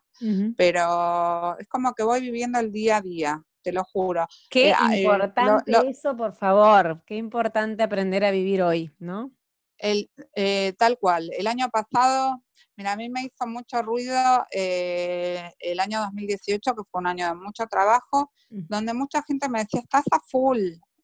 pero 0.57 1.59
es 1.59 1.69
como 1.69 1.93
que 1.93 2.03
voy 2.03 2.23
viviendo 2.23 2.59
el 2.59 2.73
día 2.73 2.97
a 2.97 3.03
día 3.03 3.43
te 3.67 3.73
lo 3.73 3.83
juro. 3.83 4.29
Qué 4.49 4.71
eh, 4.71 4.75
eh, 4.93 5.03
importante 5.03 5.73
eso, 5.89 6.17
por 6.17 6.35
favor, 6.35 7.03
qué 7.05 7.17
importante 7.17 7.83
aprender 7.83 8.25
a 8.25 8.31
vivir 8.31 8.63
hoy, 8.63 8.93
¿no? 9.01 9.33
El, 9.79 10.11
eh, 10.35 10.75
tal 10.79 10.99
cual, 10.99 11.31
el 11.37 11.47
año 11.47 11.69
pasado, 11.71 12.43
mira, 12.77 12.93
a 12.93 12.97
mí 12.97 13.09
me 13.09 13.23
hizo 13.23 13.47
mucho 13.47 13.83
ruido 13.83 14.17
el 14.51 15.81
año 15.81 16.01
2018, 16.01 16.75
que 16.75 16.83
fue 16.91 17.01
un 17.01 17.07
año 17.07 17.29
de 17.29 17.35
mucho 17.35 17.67
trabajo, 17.67 18.33
donde 18.49 18.95
mucha 18.95 19.23
gente 19.23 19.49
me 19.49 19.61
decía, 19.61 19.81
estás 19.81 20.05
a 20.11 20.21
full, 20.29 20.61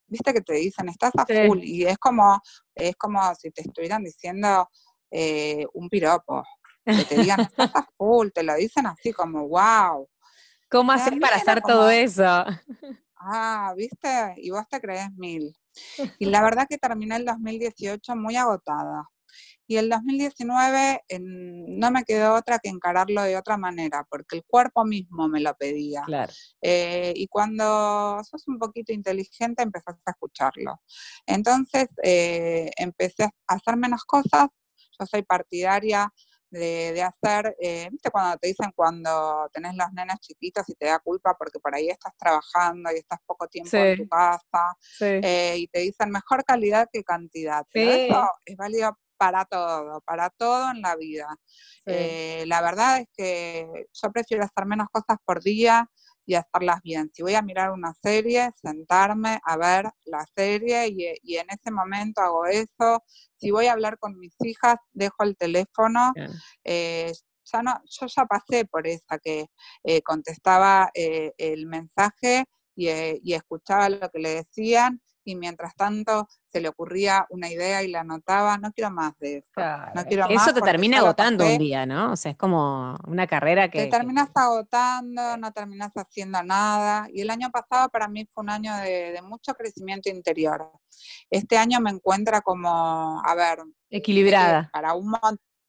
viste 0.06 0.32
que 0.32 0.40
te 0.40 0.54
dicen, 0.54 0.88
estás 0.88 1.12
a 1.16 1.26
full, 1.26 1.62
y 1.62 1.84
es 1.84 1.98
como, 1.98 2.40
es 2.74 2.96
como 2.96 3.20
si 3.34 3.50
te 3.50 3.62
estuvieran 3.62 4.04
diciendo 4.04 4.68
un 5.74 5.88
piropo, 5.88 6.42
que 6.84 7.04
te 7.04 7.16
digan, 7.16 7.40
estás 7.40 7.70
a 7.74 7.86
full, 7.96 8.28
te 8.34 8.42
lo 8.42 8.54
dicen 8.54 8.86
así 8.86 9.12
como, 9.12 9.48
wow. 9.48 10.08
¿Cómo 10.70 10.92
hacer 10.92 11.20
para 11.20 11.36
hacer 11.36 11.60
todo 11.62 11.90
eso? 11.90 12.44
Ah, 13.16 13.72
viste, 13.76 14.34
y 14.38 14.50
vos 14.50 14.66
te 14.68 14.80
crees 14.80 15.12
mil. 15.12 15.54
Y 16.18 16.26
la 16.26 16.42
verdad 16.42 16.66
que 16.68 16.78
terminé 16.78 17.16
el 17.16 17.24
2018 17.24 18.16
muy 18.16 18.36
agotada. 18.36 19.08
Y 19.66 19.76
el 19.76 19.88
2019 19.88 21.02
no 21.20 21.90
me 21.90 22.04
quedó 22.04 22.34
otra 22.34 22.58
que 22.58 22.68
encararlo 22.68 23.22
de 23.22 23.36
otra 23.36 23.56
manera, 23.56 24.06
porque 24.10 24.36
el 24.36 24.44
cuerpo 24.44 24.84
mismo 24.84 25.28
me 25.28 25.40
lo 25.40 25.54
pedía. 25.54 26.02
Claro. 26.04 26.32
Eh, 26.60 27.14
y 27.16 27.26
cuando 27.28 28.20
sos 28.22 28.46
un 28.48 28.58
poquito 28.58 28.92
inteligente, 28.92 29.62
empezaste 29.62 30.02
a 30.04 30.10
escucharlo. 30.10 30.80
Entonces 31.26 31.88
eh, 32.02 32.70
empecé 32.76 33.24
a 33.24 33.54
hacer 33.54 33.76
menos 33.76 34.04
cosas. 34.04 34.48
Yo 34.98 35.06
soy 35.06 35.22
partidaria 35.22 36.12
de, 36.52 37.02
hacer, 37.02 37.56
eh, 37.60 37.88
viste 37.90 38.10
cuando 38.10 38.36
te 38.36 38.48
dicen 38.48 38.72
cuando 38.74 39.48
tenés 39.52 39.74
los 39.74 39.90
nenes 39.92 40.18
chiquitos 40.20 40.68
y 40.68 40.74
te 40.74 40.86
da 40.86 40.98
culpa 40.98 41.34
porque 41.36 41.58
por 41.58 41.74
ahí 41.74 41.88
estás 41.88 42.12
trabajando 42.18 42.90
y 42.92 42.98
estás 42.98 43.18
poco 43.26 43.48
tiempo 43.48 43.74
en 43.76 43.96
tu 43.96 44.08
casa 44.08 44.76
eh, 45.00 45.54
y 45.56 45.66
te 45.68 45.80
dicen 45.80 46.10
mejor 46.10 46.44
calidad 46.44 46.88
que 46.92 47.02
cantidad. 47.02 47.64
Pero 47.72 47.90
eso 47.90 48.30
es 48.44 48.56
válido 48.56 48.98
para 49.16 49.44
todo, 49.44 50.00
para 50.02 50.30
todo 50.30 50.70
en 50.70 50.82
la 50.82 50.96
vida. 50.96 51.28
Eh, 51.86 52.44
la 52.46 52.60
verdad 52.60 53.00
es 53.00 53.08
que 53.16 53.66
yo 53.92 54.12
prefiero 54.12 54.44
hacer 54.44 54.66
menos 54.66 54.88
cosas 54.92 55.16
por 55.24 55.42
día 55.42 55.88
y 56.26 56.34
hacerlas 56.34 56.80
bien. 56.82 57.10
Si 57.12 57.22
voy 57.22 57.34
a 57.34 57.42
mirar 57.42 57.70
una 57.70 57.94
serie, 57.94 58.50
sentarme 58.60 59.40
a 59.44 59.56
ver 59.56 59.90
la 60.04 60.24
serie 60.34 60.88
y, 60.88 61.36
en 61.36 61.46
ese 61.50 61.70
momento 61.70 62.20
hago 62.20 62.46
eso. 62.46 63.02
Si 63.36 63.50
voy 63.50 63.66
a 63.66 63.72
hablar 63.72 63.98
con 63.98 64.18
mis 64.18 64.34
hijas, 64.40 64.76
dejo 64.92 65.24
el 65.24 65.36
teléfono. 65.36 66.12
Eh, 66.64 67.12
ya 67.44 67.62
no, 67.62 67.80
yo 67.84 68.06
ya 68.06 68.24
pasé 68.26 68.64
por 68.64 68.86
esa 68.86 69.18
que 69.18 69.46
eh, 69.82 70.02
contestaba 70.02 70.90
eh, 70.94 71.32
el 71.38 71.66
mensaje 71.66 72.44
y, 72.74 72.88
y, 72.88 73.34
escuchaba 73.34 73.88
lo 73.88 74.08
que 74.10 74.18
le 74.18 74.34
decían 74.36 75.00
y 75.24 75.36
mientras 75.36 75.74
tanto 75.74 76.28
se 76.50 76.60
le 76.60 76.68
ocurría 76.68 77.26
una 77.30 77.48
idea 77.48 77.82
y 77.82 77.88
la 77.88 78.00
anotaba, 78.00 78.58
no 78.58 78.72
quiero 78.72 78.90
más 78.90 79.18
de 79.18 79.38
eso. 79.38 79.48
No 79.94 80.04
quiero 80.04 80.28
eso 80.28 80.52
te 80.52 80.60
termina 80.60 80.98
agotando 80.98 81.46
un 81.46 81.58
día, 81.58 81.86
¿no? 81.86 82.12
O 82.12 82.16
sea, 82.16 82.32
es 82.32 82.36
como 82.36 82.96
una 83.06 83.26
carrera 83.26 83.70
que... 83.70 83.84
Te 83.84 83.86
terminas 83.86 84.30
agotando, 84.34 85.36
no 85.36 85.52
terminas 85.52 85.92
haciendo 85.94 86.42
nada. 86.42 87.08
Y 87.12 87.22
el 87.22 87.30
año 87.30 87.50
pasado 87.50 87.88
para 87.88 88.08
mí 88.08 88.28
fue 88.32 88.42
un 88.42 88.50
año 88.50 88.76
de, 88.76 89.20
mucho 89.22 89.54
crecimiento 89.54 90.10
interior. 90.10 90.70
Este 91.30 91.56
año 91.56 91.80
me 91.80 91.90
encuentra 91.90 92.40
como, 92.40 93.22
a 93.24 93.34
ver... 93.34 93.60
Equilibrada. 93.90 94.70
Para 94.72 94.94
un 94.94 95.10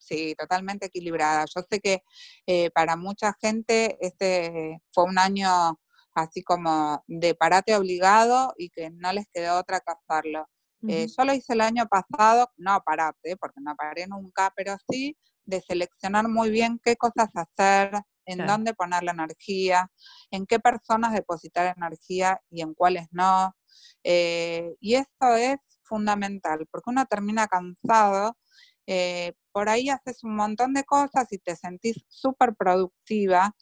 Sí, 0.03 0.35
totalmente 0.37 0.87
equilibrada. 0.87 1.45
Yo 1.45 1.61
sé 1.69 1.79
que 1.79 2.03
eh, 2.45 2.69
para 2.71 2.97
mucha 2.97 3.33
gente 3.39 3.97
este 4.01 4.81
fue 4.91 5.05
un 5.05 5.17
año 5.17 5.79
así 6.13 6.43
como 6.43 7.03
de 7.07 7.35
parate 7.35 7.75
obligado 7.75 8.53
y 8.57 8.69
que 8.69 8.89
no 8.91 9.11
les 9.13 9.25
quedó 9.33 9.59
otra 9.59 9.79
que 9.79 9.93
hacerlo. 9.93 10.47
Eh, 10.85 11.07
yo 11.07 11.23
lo 11.23 11.33
hice 11.33 11.53
el 11.53 11.61
año 11.61 11.87
pasado, 11.87 12.51
no 12.57 12.81
parate, 12.85 13.37
porque 13.37 13.61
no 13.61 13.73
paré 13.75 14.05
nunca, 14.05 14.51
pero 14.53 14.75
sí 14.89 15.17
de 15.45 15.61
seleccionar 15.61 16.27
muy 16.27 16.49
bien 16.49 16.79
qué 16.83 16.97
cosas 16.97 17.29
hacer, 17.35 17.91
en 18.25 18.45
dónde 18.45 18.73
poner 18.73 19.03
la 19.03 19.11
energía, 19.11 19.89
en 20.31 20.45
qué 20.45 20.59
personas 20.59 21.13
depositar 21.13 21.75
energía 21.75 22.39
y 22.49 22.61
en 22.61 22.73
cuáles 22.73 23.07
no. 23.11 23.55
Eh, 24.03 24.75
y 24.79 24.95
esto 24.95 25.35
es 25.35 25.57
fundamental, 25.83 26.65
porque 26.71 26.89
uno 26.89 27.05
termina 27.05 27.47
cansado, 27.47 28.37
eh, 28.87 29.33
por 29.51 29.69
ahí 29.69 29.89
haces 29.89 30.23
un 30.23 30.35
montón 30.35 30.73
de 30.73 30.83
cosas 30.83 31.31
y 31.31 31.37
te 31.37 31.55
sentís 31.55 32.03
súper 32.07 32.55
productiva 32.55 33.55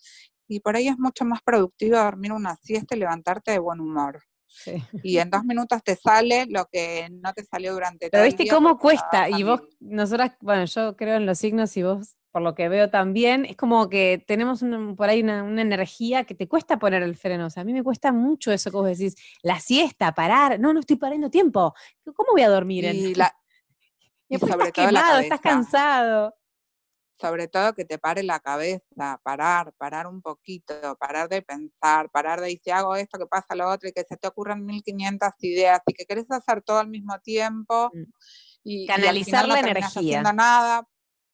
y 0.52 0.60
por 0.60 0.76
ahí 0.76 0.90
es 0.90 1.00
mucho 1.00 1.24
más 1.24 1.42
productivo 1.42 1.98
dormir 1.98 2.34
una 2.34 2.58
siesta 2.58 2.96
y 2.96 3.00
levantarte 3.00 3.52
de 3.52 3.60
buen 3.60 3.80
humor. 3.80 4.22
Y 5.02 5.18
en 5.18 5.30
dos 5.30 5.46
minutos 5.46 5.82
te 5.82 5.96
sale 5.96 6.46
lo 6.50 6.66
que 6.70 7.08
no 7.10 7.32
te 7.32 7.46
salió 7.46 7.72
durante 7.72 8.10
todo 8.10 8.22
el 8.22 8.30
día. 8.30 8.38
Pero 8.38 8.44
viste 8.44 8.54
cómo 8.54 8.78
cuesta. 8.78 9.30
Y 9.30 9.44
vos, 9.44 9.62
nosotras, 9.80 10.34
bueno, 10.42 10.66
yo 10.66 10.98
creo 10.98 11.16
en 11.16 11.26
los 11.26 11.38
signos 11.38 11.76
y 11.78 11.84
vos, 11.84 12.18
por 12.32 12.42
lo 12.42 12.54
que 12.54 12.68
veo 12.68 12.90
también, 12.90 13.46
es 13.46 13.56
como 13.56 13.88
que 13.88 14.22
tenemos 14.28 14.62
por 14.98 15.10
ahí 15.10 15.24
una, 15.24 15.40
energía 15.62 16.26
que 16.26 16.36
te 16.36 16.50
cuesta 16.50 16.78
poner 16.80 17.02
el 17.02 17.16
freno. 17.16 17.46
O 17.46 17.50
sea, 17.50 17.62
a 17.62 17.64
mí 17.64 17.72
me 17.72 17.82
cuesta 17.82 18.12
mucho 18.12 18.52
eso 18.52 18.70
que 18.72 18.78
vos 18.78 18.88
decís, 18.88 19.16
la 19.42 19.58
siesta, 19.62 20.14
parar. 20.14 20.60
No, 20.60 20.74
no 20.74 20.82
estoy 20.82 20.98
parando 20.98 21.30
tiempo. 21.30 21.74
¿Cómo 22.04 22.34
voy 22.34 22.42
a 22.42 22.50
dormir? 22.50 22.84
Y, 22.94 23.16
la, 23.16 23.34
y, 24.28 24.36
estás 24.36 24.72
quemado, 24.74 25.20
estás 25.20 25.40
cansado 25.40 26.36
sobre 27.22 27.48
todo 27.48 27.74
que 27.74 27.86
te 27.86 28.00
pare 28.00 28.24
la 28.24 28.40
cabeza, 28.40 29.22
parar, 29.24 29.74
parar 29.78 30.08
un 30.08 30.22
poquito, 30.22 30.98
parar 31.00 31.30
de 31.30 31.44
pensar, 31.44 32.10
parar 32.10 32.40
de 32.40 32.48
decir, 32.48 32.62
si 32.64 32.72
hago 32.72 32.96
esto, 32.96 33.20
que 33.20 33.28
pasa 33.28 33.56
lo 33.56 33.70
otro, 33.70 33.88
y 33.88 33.92
que 33.94 34.04
se 34.04 34.18
te 34.18 34.28
ocurran 34.28 34.66
1500 34.66 35.30
ideas 35.42 35.82
y 35.86 35.94
que 35.94 36.06
querés 36.06 36.30
hacer 36.32 36.64
todo 36.64 36.80
al 36.80 36.88
mismo 36.88 37.18
tiempo. 37.20 37.92
Mm. 37.94 38.04
Y, 38.64 38.88
Canalizar 38.88 39.48
la 39.48 39.60
energía. 39.60 39.88
haciendo 39.88 40.34
nada, 40.34 40.88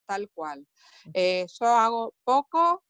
tal 0.06 0.30
cual. 0.34 0.68
Eh, 1.14 1.46
yo 1.60 1.68
hago 1.68 2.14
poco, 2.26 2.84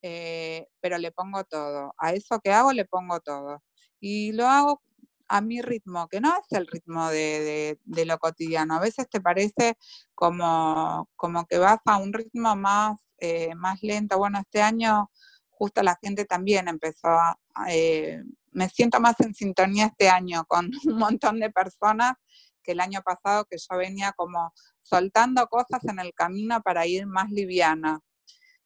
eh, 0.00 0.68
pero 0.80 0.96
le 0.98 1.10
pongo 1.10 1.42
todo. 1.44 1.92
A 1.98 2.12
eso 2.12 2.38
que 2.40 2.52
hago 2.52 2.72
le 2.72 2.84
pongo 2.84 3.20
todo. 3.20 3.62
Y 3.98 4.32
lo 4.32 4.46
hago 4.46 4.80
a 5.28 5.40
mi 5.40 5.60
ritmo, 5.62 6.08
que 6.08 6.20
no 6.20 6.30
es 6.30 6.46
el 6.50 6.66
ritmo 6.66 7.08
de, 7.08 7.78
lo 7.86 8.18
cotidiano. 8.18 8.74
A 8.76 8.80
veces 8.80 9.08
te 9.08 9.20
parece 9.20 9.76
como, 10.14 11.08
como 11.16 11.46
que 11.46 11.58
vas 11.58 11.80
a 11.86 11.98
un 11.98 12.12
ritmo 12.12 12.56
más, 12.56 12.98
eh, 13.18 13.54
más 13.54 13.82
lento. 13.82 14.18
Bueno, 14.18 14.38
este 14.40 14.62
año 14.62 15.10
justo 15.50 15.82
la 15.82 15.98
gente 16.02 16.24
también 16.24 16.68
empezó 16.68 17.08
a... 17.08 17.38
Eh, 17.68 18.22
me 18.52 18.68
siento 18.68 19.00
más 19.00 19.18
en 19.20 19.34
sintonía 19.34 19.86
este 19.86 20.08
año 20.08 20.44
con 20.46 20.70
un 20.86 20.98
montón 20.98 21.40
de 21.40 21.50
personas 21.50 22.14
que 22.62 22.72
el 22.72 22.80
año 22.80 23.02
pasado 23.02 23.44
que 23.44 23.58
yo 23.58 23.76
venía 23.76 24.12
como 24.12 24.52
soltando 24.82 25.46
cosas 25.48 25.84
en 25.84 25.98
el 25.98 26.14
camino 26.14 26.62
para 26.62 26.86
ir 26.86 27.06
más 27.06 27.30
liviana. 27.30 28.00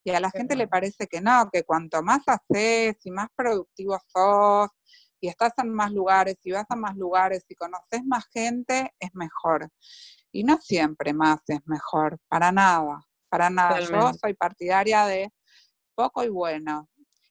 Y 0.05 0.11
a 0.11 0.21
la 0.21 0.31
gente 0.31 0.57
le 0.57 0.69
parece 0.69 1.07
que 1.07 1.21
no, 1.21 1.51
que 1.53 1.65
cuanto 1.65 2.03
más 2.03 2.23
haces 2.27 2.97
y 3.05 3.11
más 3.11 3.29
productivo 3.37 3.99
sos 4.07 4.71
y 5.21 5.29
estás 5.29 5.53
en 5.59 5.71
más 5.73 5.93
lugares 5.93 6.37
y 6.43 6.53
vas 6.53 6.67
a 6.69 6.77
más 6.77 6.97
lugares 6.97 7.45
y 7.49 7.55
conoces 7.55 8.05
más 8.05 8.27
gente, 8.33 8.95
es 8.99 9.11
mejor. 9.15 9.69
Y 10.33 10.45
no 10.45 10.59
siempre 10.59 11.13
más 11.13 11.41
es 11.49 11.61
mejor, 11.67 12.19
para 12.29 12.53
nada, 12.53 13.01
para 13.29 13.51
nada. 13.51 13.81
Yo 13.81 14.13
soy 14.15 14.35
partidaria 14.35 15.07
de 15.07 15.33
poco 15.95 16.23
y 16.23 16.29
bueno, 16.29 16.89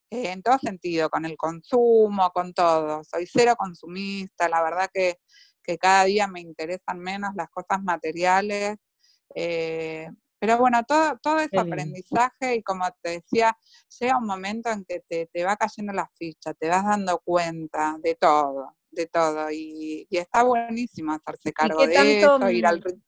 eh, 0.09 0.31
en 0.31 0.41
todo 0.41 0.57
sentido, 0.59 1.09
con 1.09 1.25
el 1.25 1.38
consumo, 1.38 2.31
con 2.31 2.53
todo. 2.53 3.03
Soy 3.03 3.27
cero 3.27 3.55
consumista, 3.57 4.47
la 4.49 4.61
verdad 4.63 4.89
que, 4.93 5.17
cada 5.81 6.05
día 6.05 6.27
me 6.27 6.39
interesan 6.39 6.97
menos 6.99 7.31
las 7.35 7.49
cosas 7.49 7.83
materiales. 7.83 8.77
Eh, 9.35 10.09
pero 10.39 10.57
bueno, 10.57 10.83
todo, 10.88 11.17
todo 11.21 11.39
es 11.39 11.49
aprendizaje 11.57 12.55
y 12.55 12.63
como 12.63 12.85
te 13.01 13.21
decía, 13.21 13.57
llega 13.99 14.17
un 14.17 14.27
momento 14.27 14.69
en 14.69 14.85
que 14.85 15.03
te, 15.07 15.29
te, 15.31 15.43
va 15.43 15.55
cayendo 15.55 15.93
la 15.93 16.09
ficha, 16.15 16.53
te 16.53 16.69
vas 16.69 16.85
dando 16.85 17.19
cuenta 17.19 17.97
de 18.01 18.15
todo, 18.15 18.75
de 18.91 19.07
todo. 19.07 19.49
Y, 19.51 20.07
está 20.11 20.43
buenísimo 20.43 21.13
hacerse 21.13 21.53
cargo 21.53 21.85
de 21.88 22.19
eso, 22.19 22.49
ir 22.49 22.65
al 22.67 22.79
mm, 22.79 23.01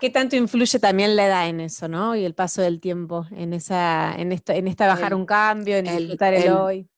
¿Qué 0.00 0.10
tanto 0.10 0.36
influye 0.36 0.78
también 0.78 1.16
la 1.16 1.26
edad 1.26 1.48
en 1.48 1.60
eso, 1.60 1.88
no? 1.88 2.14
Y 2.14 2.24
el 2.24 2.34
paso 2.34 2.62
del 2.62 2.80
tiempo, 2.80 3.26
en 3.32 3.52
esa, 3.52 4.14
en 4.14 4.30
esto, 4.32 4.52
en 4.52 4.68
esta 4.68 4.86
bajar 4.86 5.12
un 5.12 5.26
cambio, 5.26 5.76
en 5.76 5.86
el, 5.86 5.98
disfrutar 5.98 6.34
el, 6.34 6.52
hoy. 6.52 6.88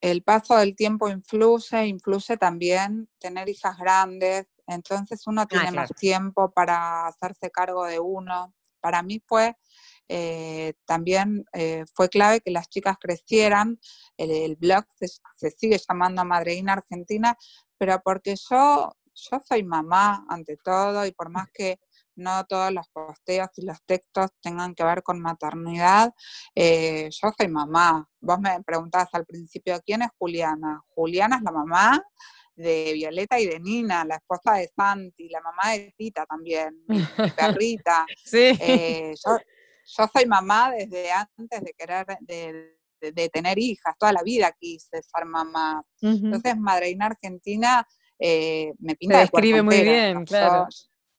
El 0.00 0.22
paso 0.22 0.56
del 0.56 0.74
tiempo 0.74 1.10
influye, 1.10 1.86
influye 1.86 2.38
también 2.38 3.08
tener 3.18 3.50
hijas 3.50 3.76
grandes, 3.76 4.46
entonces 4.74 5.26
uno 5.26 5.42
ah, 5.42 5.46
tiene 5.46 5.70
más 5.72 5.90
tiempo 5.94 6.50
para 6.50 7.06
hacerse 7.06 7.50
cargo 7.50 7.84
de 7.84 7.98
uno. 7.98 8.54
Para 8.80 9.02
mí 9.02 9.22
fue 9.26 9.56
eh, 10.12 10.74
también 10.86 11.44
eh, 11.52 11.84
fue 11.94 12.08
clave 12.08 12.40
que 12.40 12.50
las 12.50 12.68
chicas 12.68 12.96
crecieran. 13.00 13.78
El, 14.16 14.56
blog 14.56 14.84
se, 14.98 15.50
sigue 15.52 15.78
llamando 15.78 16.24
Madreina 16.24 16.72
Argentina, 16.72 17.38
pero 17.78 18.00
porque 18.02 18.34
yo, 18.50 18.92
yo 19.14 19.40
soy 19.48 19.62
mamá 19.62 20.26
ante 20.28 20.56
todo 20.56 21.06
y 21.06 21.12
por 21.12 21.30
más 21.30 21.46
que 21.54 21.78
no 22.16 22.44
todos 22.44 22.72
los 22.72 22.88
posteos 22.88 23.50
y 23.56 23.64
los 23.64 23.78
textos 23.86 24.30
tengan 24.42 24.74
que 24.74 24.82
ver 24.82 25.04
con 25.04 25.20
maternidad, 25.20 26.12
eh, 26.56 27.08
yo 27.10 27.30
soy 27.38 27.46
mamá. 27.46 28.08
Vos 28.20 28.40
me 28.40 28.60
preguntabas 28.64 29.10
al 29.12 29.24
principio, 29.24 29.80
¿quién 29.86 30.02
es 30.02 30.10
Juliana? 30.18 30.82
Juliana 30.88 31.36
es 31.36 31.42
la 31.42 31.52
mamá 31.52 32.02
de 32.60 32.92
Violeta 32.94 33.40
y 33.40 33.46
de 33.46 33.58
Nina, 33.58 34.04
la 34.04 34.16
esposa 34.16 34.54
de 34.54 34.70
Santi, 34.74 35.28
la 35.28 35.40
mamá 35.40 35.72
de 35.72 35.94
Tita 35.96 36.26
también, 36.26 36.82
mi, 36.86 36.98
perrita. 37.36 38.06
sí. 38.24 38.52
Eh, 38.60 39.14
yo, 39.24 39.38
soy 39.84 40.26
mamá 40.26 40.70
desde 40.70 41.10
antes 41.10 41.60
de 41.62 41.72
querer, 41.76 42.06
de, 42.20 43.28
tener 43.30 43.58
hijas, 43.58 43.94
toda 43.98 44.12
la 44.12 44.22
vida 44.22 44.54
quise 44.58 45.02
ser 45.02 45.24
mamá. 45.24 45.82
Entonces, 46.00 46.56
Madreina 46.56 47.06
Argentina 47.06 47.86
eh, 48.18 48.72
me 48.78 48.94
pinta 48.94 49.16
Me 49.16 49.20
describe 49.22 49.62
muy 49.62 49.82
bien, 49.82 50.24
claro. 50.24 50.68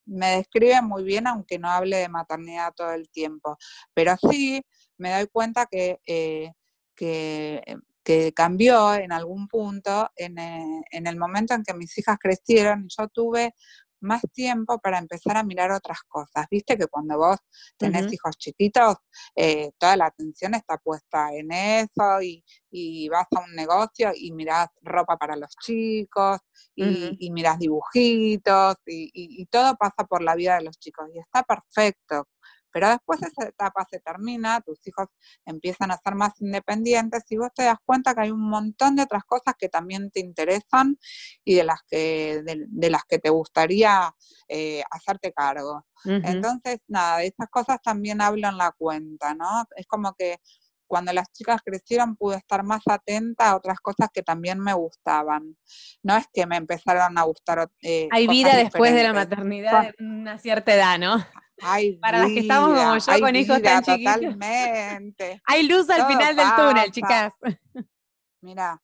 me 0.06 0.38
describe 0.38 0.82
muy 0.82 1.04
bien, 1.04 1.28
aunque 1.28 1.60
no 1.60 1.70
hable 1.70 1.98
de 1.98 2.08
maternidad 2.08 2.72
todo 2.76 2.92
el 2.94 3.10
tiempo. 3.10 3.58
Pero 3.94 4.16
sí 4.30 4.62
me 4.98 5.12
doy 5.12 5.28
cuenta 5.28 5.66
que, 5.66 6.00
eh, 6.06 6.52
que 6.96 7.62
que 8.04 8.34
cambió 8.34 8.94
en 8.96 9.12
algún 9.12 9.48
punto 9.48 10.10
en, 10.16 10.38
eh, 10.40 10.82
en, 10.92 11.08
el 11.08 11.18
momento 11.18 11.54
en 11.54 11.64
que 11.64 11.74
mis 11.74 11.98
hijas 11.98 12.18
crecieron 12.20 12.88
yo 12.90 13.08
tuve 13.08 13.54
más 14.02 14.22
tiempo 14.34 14.80
para 14.80 14.98
empezar 14.98 15.38
a 15.38 15.44
mirar 15.44 15.72
otras 15.72 16.00
cosas. 16.08 16.48
Viste 16.50 16.78
que 16.78 16.88
cuando 16.88 17.18
vos 17.18 17.38
tenés 17.78 18.12
hijos 18.12 18.36
chiquitos, 18.38 18.96
eh, 19.36 19.72
toda 19.78 19.96
la 19.96 20.08
atención 20.08 20.56
está 20.56 20.78
puesta 20.78 21.30
en 21.34 21.52
eso 21.52 22.22
y, 22.22 22.44
y, 22.72 23.10
vas 23.10 23.28
a 23.36 23.42
un 23.42 23.56
negocio 23.56 24.12
y 24.16 24.32
mirás 24.32 24.70
ropa 24.82 25.18
para 25.18 25.36
los 25.36 25.56
chicos 25.56 26.40
y, 26.76 27.16
y 27.20 27.32
mirás 27.32 27.60
dibujitos 27.60 28.76
y, 28.86 29.12
y, 29.14 29.46
todo 29.46 29.76
pasa 29.76 30.06
por 30.08 30.22
la 30.24 30.36
vida 30.36 30.56
de 30.56 30.64
los 30.64 30.78
chicos 30.80 31.08
y 31.14 31.20
está 31.20 31.44
perfecto. 31.44 32.28
Pero 32.72 32.90
después 32.90 33.22
esa 33.22 33.48
etapa 33.48 33.86
se 33.90 34.00
termina, 34.00 34.62
tus 34.62 34.86
hijos 34.88 35.08
empiezan 35.46 35.92
a 35.92 35.98
ser 35.98 36.16
más 36.16 36.40
independientes 36.40 37.24
y 37.30 37.38
vos 37.38 37.50
te 37.54 37.64
das 37.64 37.78
cuenta 37.86 38.14
que 38.14 38.22
hay 38.22 38.32
un 38.32 38.50
montón 38.50 38.96
de 38.96 39.04
otras 39.04 39.24
cosas 39.26 39.56
que 39.58 39.70
también 39.70 40.12
te 40.12 40.20
interesan 40.20 40.98
y 41.44 41.56
de 41.56 41.64
las 41.64 41.80
que, 41.88 42.42
de, 42.44 42.90
las 42.90 43.04
que 43.06 43.20
te 43.20 43.30
gustaría 43.30 44.14
eh, 44.48 44.84
hacerte 44.90 45.34
cargo. 45.34 45.86
Entonces, 46.04 46.80
nada, 46.88 47.22
esas 47.22 47.48
cosas 47.50 47.80
también 47.80 48.22
hablo 48.22 48.48
en 48.48 48.58
la 48.58 48.72
cuenta, 48.72 49.36
¿no? 49.36 49.66
Es 49.76 49.86
como 49.86 50.14
que 50.14 50.40
cuando 50.92 51.14
las 51.14 51.32
chicas 51.32 51.62
crecieron 51.64 52.18
pude 52.18 52.36
estar 52.36 52.64
más 52.64 52.82
atenta 52.86 53.50
a 53.50 53.56
otras 53.56 53.80
cosas 53.80 54.10
que 54.14 54.24
también 54.24 54.60
me 54.60 54.74
gustaban. 54.74 55.56
No 56.04 56.18
es 56.18 56.26
que 56.34 56.46
me 56.46 56.58
empezaron 56.58 57.18
a 57.18 57.24
gustar. 57.24 57.72
Eh, 57.82 58.10
Hay 58.12 58.28
vida 58.28 58.58
después 58.58 58.94
de 58.94 59.04
la 59.04 59.14
maternidad 59.14 59.94
en 59.98 60.06
una 60.06 60.38
cierta 60.38 60.74
edad, 60.74 61.00
¿no? 61.00 61.26
Para 62.02 62.20
las 62.20 62.28
que 62.30 62.40
estamos 62.40 62.78
como 62.78 62.98
yo 62.98 63.20
con 63.20 63.36
hijos 63.36 63.62
tan 63.62 63.84
chiquitos. 63.84 64.16
Totalmente. 64.16 65.42
Hay 65.46 65.68
luz 65.68 65.90
al 65.90 66.08
final 66.08 66.36
del 66.36 66.56
túnel, 66.56 66.92
chicas. 66.92 67.34
Mira, 68.42 68.82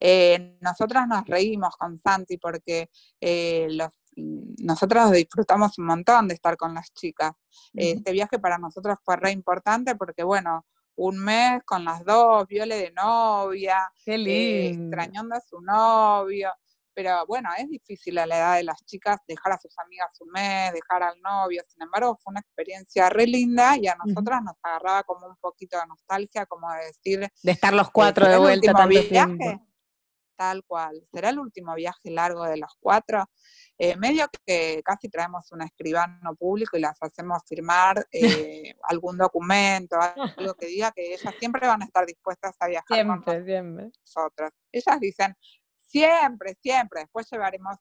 Eh, 0.00 0.56
nosotras 0.60 1.06
nos 1.06 1.24
reímos 1.26 1.76
con 1.76 1.98
Santi 1.98 2.36
porque 2.38 2.90
eh, 3.20 3.68
los, 3.70 3.92
nosotros 4.16 5.12
disfrutamos 5.12 5.78
un 5.78 5.86
montón 5.86 6.28
de 6.28 6.34
estar 6.34 6.56
con 6.56 6.74
las 6.74 6.92
chicas. 6.92 7.32
Este 7.74 8.12
viaje 8.12 8.38
para 8.38 8.58
nosotros 8.58 8.98
fue 9.04 9.16
re 9.16 9.30
importante 9.30 9.94
porque, 9.94 10.22
bueno, 10.22 10.66
un 10.96 11.18
mes 11.18 11.62
con 11.64 11.84
las 11.84 12.04
dos, 12.04 12.46
viole 12.46 12.76
de 12.76 12.92
novia, 12.92 13.90
Qué 14.04 14.68
extrañando 14.68 15.34
a 15.36 15.40
su 15.40 15.60
novio 15.60 16.50
pero 16.94 17.26
bueno, 17.26 17.50
es 17.56 17.68
difícil 17.68 18.18
a 18.18 18.26
la 18.26 18.36
edad 18.36 18.56
de 18.56 18.64
las 18.64 18.84
chicas 18.84 19.18
dejar 19.26 19.52
a 19.52 19.58
sus 19.58 19.76
amigas 19.78 20.08
un 20.20 20.30
mes, 20.30 20.72
dejar 20.72 21.02
al 21.02 21.20
novio, 21.20 21.62
sin 21.68 21.82
embargo 21.82 22.18
fue 22.22 22.30
una 22.30 22.40
experiencia 22.40 23.08
re 23.10 23.26
linda 23.26 23.76
y 23.76 23.88
a 23.88 23.96
nosotras 23.96 24.42
nos 24.42 24.54
agarraba 24.62 25.02
como 25.02 25.26
un 25.26 25.36
poquito 25.36 25.78
de 25.78 25.86
nostalgia, 25.86 26.46
como 26.46 26.70
de 26.72 26.86
decir... 26.86 27.28
De 27.42 27.52
estar 27.52 27.74
los 27.74 27.90
cuatro 27.90 28.28
de 28.28 28.38
vuelta 28.38 28.72
tanto 28.72 28.88
viaje? 28.88 29.60
Tal 30.36 30.64
cual, 30.64 31.00
será 31.12 31.28
el 31.30 31.38
último 31.38 31.74
viaje 31.74 32.10
largo 32.10 32.44
de 32.44 32.56
los 32.56 32.74
cuatro. 32.80 33.24
Eh, 33.78 33.96
medio 33.96 34.26
que 34.44 34.82
casi 34.84 35.08
traemos 35.08 35.50
un 35.52 35.62
escribano 35.62 36.34
público 36.34 36.76
y 36.76 36.80
las 36.80 37.00
hacemos 37.00 37.42
firmar 37.46 38.04
eh, 38.12 38.74
algún 38.84 39.16
documento, 39.16 39.96
algo 40.36 40.54
que 40.58 40.66
diga 40.66 40.90
que 40.90 41.14
ellas 41.14 41.34
siempre 41.38 41.66
van 41.66 41.82
a 41.82 41.84
estar 41.84 42.04
dispuestas 42.04 42.56
a 42.58 42.66
viajar 42.66 42.96
siempre, 42.96 43.34
con 43.34 43.44
siempre. 43.44 43.90
nosotros. 44.00 44.50
Ellas 44.72 45.00
dicen, 45.00 45.36
Siempre, 45.94 46.56
siempre. 46.60 47.02
Después 47.02 47.30
llevaremos 47.30 47.76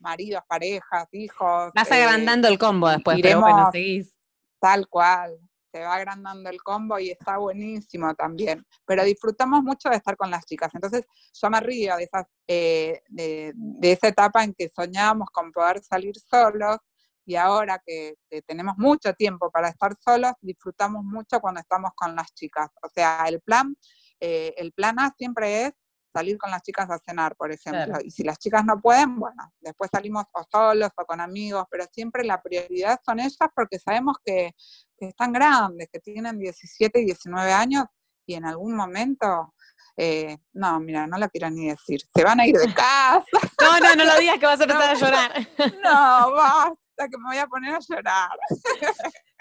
maridos, 0.00 0.42
parejas, 0.48 1.06
hijos. 1.12 1.70
Vas 1.72 1.90
eh, 1.92 2.02
agrandando 2.02 2.48
el 2.48 2.58
combo 2.58 2.88
después, 2.88 3.20
pero 3.22 3.40
bueno, 3.40 3.70
seguís. 3.70 4.16
Tal 4.60 4.88
cual. 4.88 5.38
Se 5.70 5.80
va 5.80 5.94
agrandando 5.94 6.50
el 6.50 6.60
combo 6.60 6.98
y 6.98 7.10
está 7.10 7.38
buenísimo 7.38 8.14
también. 8.16 8.66
Pero 8.84 9.04
disfrutamos 9.04 9.62
mucho 9.62 9.88
de 9.90 9.96
estar 9.96 10.16
con 10.16 10.28
las 10.28 10.44
chicas. 10.44 10.74
Entonces, 10.74 11.06
yo 11.40 11.50
me 11.50 11.60
río 11.60 11.96
de, 11.96 12.02
esas, 12.02 12.26
eh, 12.48 13.00
de, 13.08 13.54
esa 13.82 14.08
etapa 14.08 14.42
en 14.42 14.54
que 14.54 14.68
soñábamos 14.68 15.30
con 15.30 15.52
poder 15.52 15.82
salir 15.82 16.14
solos 16.18 16.78
y 17.24 17.36
ahora 17.36 17.80
que, 17.86 18.16
tenemos 18.44 18.76
mucho 18.76 19.14
tiempo 19.14 19.52
para 19.52 19.68
estar 19.68 19.94
solos, 20.04 20.32
disfrutamos 20.40 21.04
mucho 21.04 21.40
cuando 21.40 21.60
estamos 21.60 21.92
con 21.94 22.16
las 22.16 22.34
chicas. 22.34 22.68
O 22.82 22.88
sea, 22.88 23.24
el 23.28 23.40
plan, 23.40 23.76
eh, 24.18 24.52
el 24.56 24.72
plan 24.72 24.98
A 24.98 25.14
siempre 25.16 25.66
es 25.66 25.72
salir 26.12 26.38
con 26.38 26.50
las 26.50 26.62
chicas 26.62 26.90
a 26.90 26.98
cenar, 26.98 27.34
por 27.36 27.52
ejemplo. 27.52 27.98
Y 28.04 28.10
si 28.10 28.22
las 28.22 28.38
chicas 28.38 28.64
no 28.64 28.80
pueden, 28.80 29.16
bueno, 29.18 29.52
después 29.60 29.90
salimos 29.92 30.24
o 30.32 30.44
solos 30.50 30.90
o 30.96 31.04
con 31.04 31.20
amigos, 31.20 31.64
pero 31.70 31.84
siempre 31.92 32.24
la 32.24 32.40
prioridad 32.42 33.00
son 33.04 33.20
ellas 33.20 33.36
porque 33.54 33.78
sabemos 33.78 34.16
que, 34.24 34.52
están 34.98 35.32
grandes, 35.32 35.88
que 35.92 35.98
tienen 35.98 36.38
17 36.38 37.00
y 37.00 37.06
19 37.06 37.52
años 37.52 37.86
y 38.24 38.34
en 38.34 38.46
algún 38.46 38.76
momento, 38.76 39.52
eh, 39.96 40.38
no, 40.52 40.78
mira, 40.78 41.08
no 41.08 41.18
la 41.18 41.28
quiero 41.28 41.50
ni 41.50 41.66
decir, 41.66 42.00
se 42.14 42.22
van 42.22 42.38
a 42.38 42.46
ir 42.46 42.54
de 42.56 42.66
casa. 42.74 43.24
No, 43.60 43.80
no, 43.80 43.96
no 43.96 44.04
lo 44.04 44.18
digas 44.20 44.38
que 44.38 44.46
vas 44.46 44.60
a 44.60 44.62
empezar 44.62 44.90
a 44.90 44.94
llorar. 45.00 45.48
No, 45.82 46.32
basta, 46.34 47.08
que 47.10 47.18
me 47.18 47.24
voy 47.30 47.38
a 47.38 47.46
poner 47.48 47.74
a 47.74 47.80
llorar. 47.80 48.30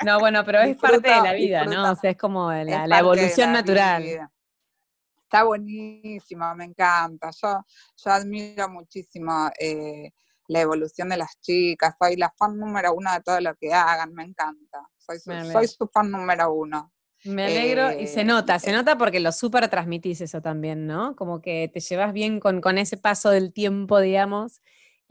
No, 0.03 0.19
bueno, 0.19 0.43
pero 0.43 0.61
es 0.61 0.78
parte 0.78 1.09
de 1.09 1.22
la 1.22 1.34
vida, 1.34 1.65
¿no? 1.65 1.91
O 1.91 1.95
sea, 1.95 2.09
es 2.09 2.17
como 2.17 2.51
la, 2.51 2.97
evolución 2.97 3.53
natural. 3.53 4.32
Está 5.32 5.46
buenísimo, 5.46 6.54
me 6.56 6.66
encanta. 6.66 7.30
Yo, 7.42 7.66
yo 8.04 8.12
admiro 8.12 8.68
muchísimo 8.68 9.50
eh, 9.58 10.12
la 10.50 10.60
evolución 10.60 11.08
de 11.08 11.16
las 11.16 11.40
chicas. 11.40 11.96
Soy 11.98 12.18
la 12.18 12.34
fan 12.38 12.60
número 12.60 12.94
uno 12.94 13.14
de 13.14 13.22
todo 13.22 13.40
lo 13.40 13.56
que 13.56 13.74
hagan, 13.74 14.14
me 14.14 14.24
encanta. 14.26 14.86
Soy 14.98 15.20
su, 15.20 15.32
soy 15.50 15.68
su 15.70 15.88
fan 15.88 16.12
número 16.12 16.52
uno. 16.52 16.92
Me 17.24 17.46
alegro 17.46 17.98
y 17.98 18.08
se 18.08 18.26
nota, 18.26 18.60
se 18.60 18.72
eh, 18.72 18.74
nota 18.74 18.98
porque 18.98 19.22
lo 19.22 19.32
súper 19.32 19.70
transmitís 19.70 20.20
eso 20.20 20.42
también, 20.42 20.86
¿no? 20.86 21.16
Como 21.16 21.42
que 21.42 21.72
te 21.74 21.80
llevas 21.80 22.12
bien 22.12 22.42
con, 22.42 22.60
con 22.60 22.78
ese 22.78 22.98
paso 22.98 23.30
del 23.30 23.54
tiempo, 23.54 24.02
digamos, 24.02 24.62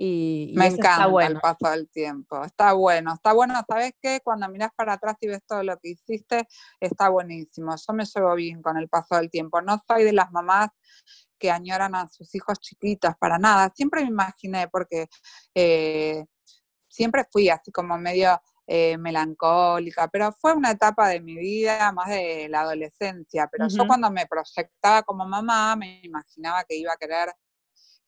y, 0.03 0.55
Me 0.57 0.68
encanta 0.68 1.26
el 1.26 1.38
paso 1.40 1.68
del 1.70 1.90
tiempo, 1.90 2.42
está 2.42 2.72
bueno, 2.72 3.12
está 3.12 3.34
bueno, 3.34 3.62
¿sabes 3.68 3.92
qué? 4.01 4.22
Cuando 4.24 4.48
miras 4.48 4.70
para 4.74 4.94
atrás 4.94 5.16
y 5.20 5.28
ves 5.28 5.44
todo 5.46 5.62
lo 5.62 5.76
que 5.76 5.90
hiciste, 5.90 6.48
está 6.80 7.11
buenísimo. 7.11 7.74
Yo 7.76 7.92
me 7.92 8.07
llevo 8.07 8.34
bien 8.34 8.62
con 8.62 8.78
el 8.78 8.88
paso 8.88 9.16
del 9.16 9.28
tiempo. 9.28 9.61
No 9.61 9.78
soy 9.86 10.05
de 10.05 10.14
las 10.14 10.32
mamás 10.32 10.70
que 11.38 11.51
añoran 11.51 11.94
a 11.94 12.09
sus 12.09 12.34
hijos 12.34 12.59
chiquitos, 12.61 13.12
para 13.20 13.38
nada. 13.38 13.70
Siempre 13.76 14.01
me 14.01 14.09
imaginé, 14.09 14.68
porque 14.68 15.11
eh, 15.55 16.24
siempre 16.88 17.26
fui 17.30 17.51
así 17.51 17.70
como 17.70 17.98
medio 17.98 18.40
eh, 18.66 18.96
melancólica, 18.96 20.09
pero 20.09 20.32
fue 20.32 20.55
una 20.55 20.70
etapa 20.70 21.09
de 21.11 21.20
mi 21.20 21.36
vida 21.36 21.92
más 21.92 22.09
de 22.09 22.48
la 22.48 22.62
adolescencia. 22.62 23.51
Pero 23.53 23.68
yo 23.68 23.86
cuando 23.86 24.11
me 24.11 24.24
proyectaba 24.26 25.03
como 25.03 25.26
mamá, 25.26 25.76
me 25.76 26.01
imaginaba 26.05 26.64
que 26.64 26.76
iba 26.76 26.94
a 26.94 26.96
querer 26.96 27.34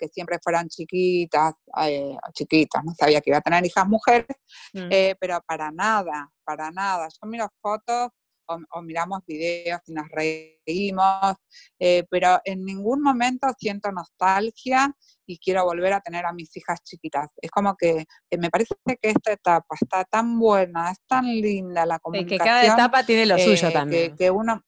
que 0.02 0.08
siempre 0.08 0.38
fueran 0.42 0.68
chiquitas, 0.68 1.54
eh, 1.84 2.16
chiquitas, 2.32 2.82
no 2.84 2.92
sabía 2.98 3.20
que 3.20 3.30
iba 3.30 3.38
a 3.38 3.40
tener 3.40 3.64
hijas 3.64 3.86
mujeres, 3.86 4.36
mm. 4.72 4.88
eh, 4.90 5.14
pero 5.20 5.40
para 5.46 5.70
nada, 5.70 6.28
para 6.42 6.72
nada. 6.72 7.06
Yo 7.08 7.28
miro 7.28 7.48
fotos 7.60 8.08
o, 8.46 8.82
miramos 8.82 9.20
videos 9.24 9.80
y 9.86 9.92
nos 9.92 10.06
reímos, 10.08 11.36
eh, 11.78 12.04
pero 12.10 12.40
en 12.44 12.64
ningún 12.64 13.00
momento 13.00 13.46
siento 13.56 13.92
nostalgia 13.92 14.92
y 15.24 15.38
quiero 15.38 15.64
volver 15.64 15.92
a 15.92 16.00
tener 16.00 16.26
a 16.26 16.32
mis 16.32 16.54
hijas 16.56 16.82
chiquitas. 16.82 17.30
Es 17.40 17.52
como 17.52 17.76
que 17.76 18.04
me 18.36 18.50
parece 18.50 18.74
que 18.84 18.98
esta 19.08 19.32
etapa 19.32 19.76
está 19.80 20.04
tan 20.04 20.36
buena, 20.36 20.90
es 20.90 20.98
tan 21.06 21.26
linda 21.26 21.86
la 21.86 22.00
comunicación. 22.00 22.38
que 22.40 22.44
cada 22.44 22.64
etapa 22.64 23.06
tiene 23.06 23.24
lo 23.24 23.38
suyo 23.38 23.70
también. 23.70 24.16
que 24.16 24.32
uno, 24.32 24.60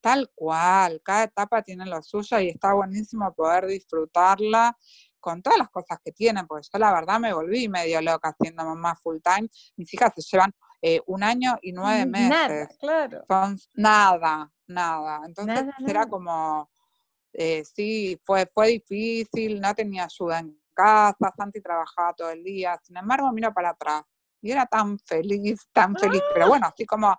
Tal 0.00 0.30
cual, 0.34 1.00
cada 1.02 1.24
etapa 1.24 1.62
tiene 1.62 1.86
lo 1.86 2.02
suyo 2.02 2.38
y 2.38 2.48
está 2.48 2.74
buenísimo 2.74 3.32
poder 3.34 3.66
disfrutarla 3.66 4.76
con 5.18 5.42
todas 5.42 5.58
las 5.58 5.70
cosas 5.70 5.98
que 6.04 6.12
tienen, 6.12 6.46
porque 6.46 6.68
yo 6.72 6.78
la 6.78 6.92
verdad 6.92 7.18
me 7.18 7.32
volví 7.32 7.68
medio 7.68 8.00
loca 8.00 8.32
siendo 8.40 8.64
mamá 8.64 8.94
full 8.94 9.18
time. 9.20 9.48
Mis 9.76 9.92
hijas 9.92 10.12
se 10.14 10.22
llevan 10.22 10.52
eh, 10.80 11.00
un 11.06 11.24
año 11.24 11.58
y 11.62 11.72
nueve 11.72 12.06
meses. 12.06 12.30
Nada, 12.30 12.68
claro. 12.78 13.24
nada, 13.74 14.52
nada. 14.68 15.22
Entonces 15.26 15.64
era 15.84 16.06
como, 16.06 16.70
eh, 17.32 17.64
sí, 17.64 18.20
fue, 18.24 18.48
fue 18.54 18.68
difícil, 18.68 19.60
no 19.60 19.74
tenía 19.74 20.04
ayuda 20.04 20.38
en 20.38 20.56
casa, 20.72 21.32
Santi 21.36 21.60
trabajaba 21.60 22.12
todo 22.12 22.30
el 22.30 22.44
día. 22.44 22.78
Sin 22.84 22.96
embargo, 22.96 23.32
miro 23.32 23.52
para 23.52 23.70
atrás 23.70 24.02
y 24.40 24.52
era 24.52 24.66
tan 24.66 24.98
feliz, 25.00 25.66
tan 25.72 25.96
feliz. 25.96 26.22
Pero 26.32 26.44
¡Ah! 26.44 26.48
bueno, 26.48 26.66
así 26.68 26.86
como 26.86 27.16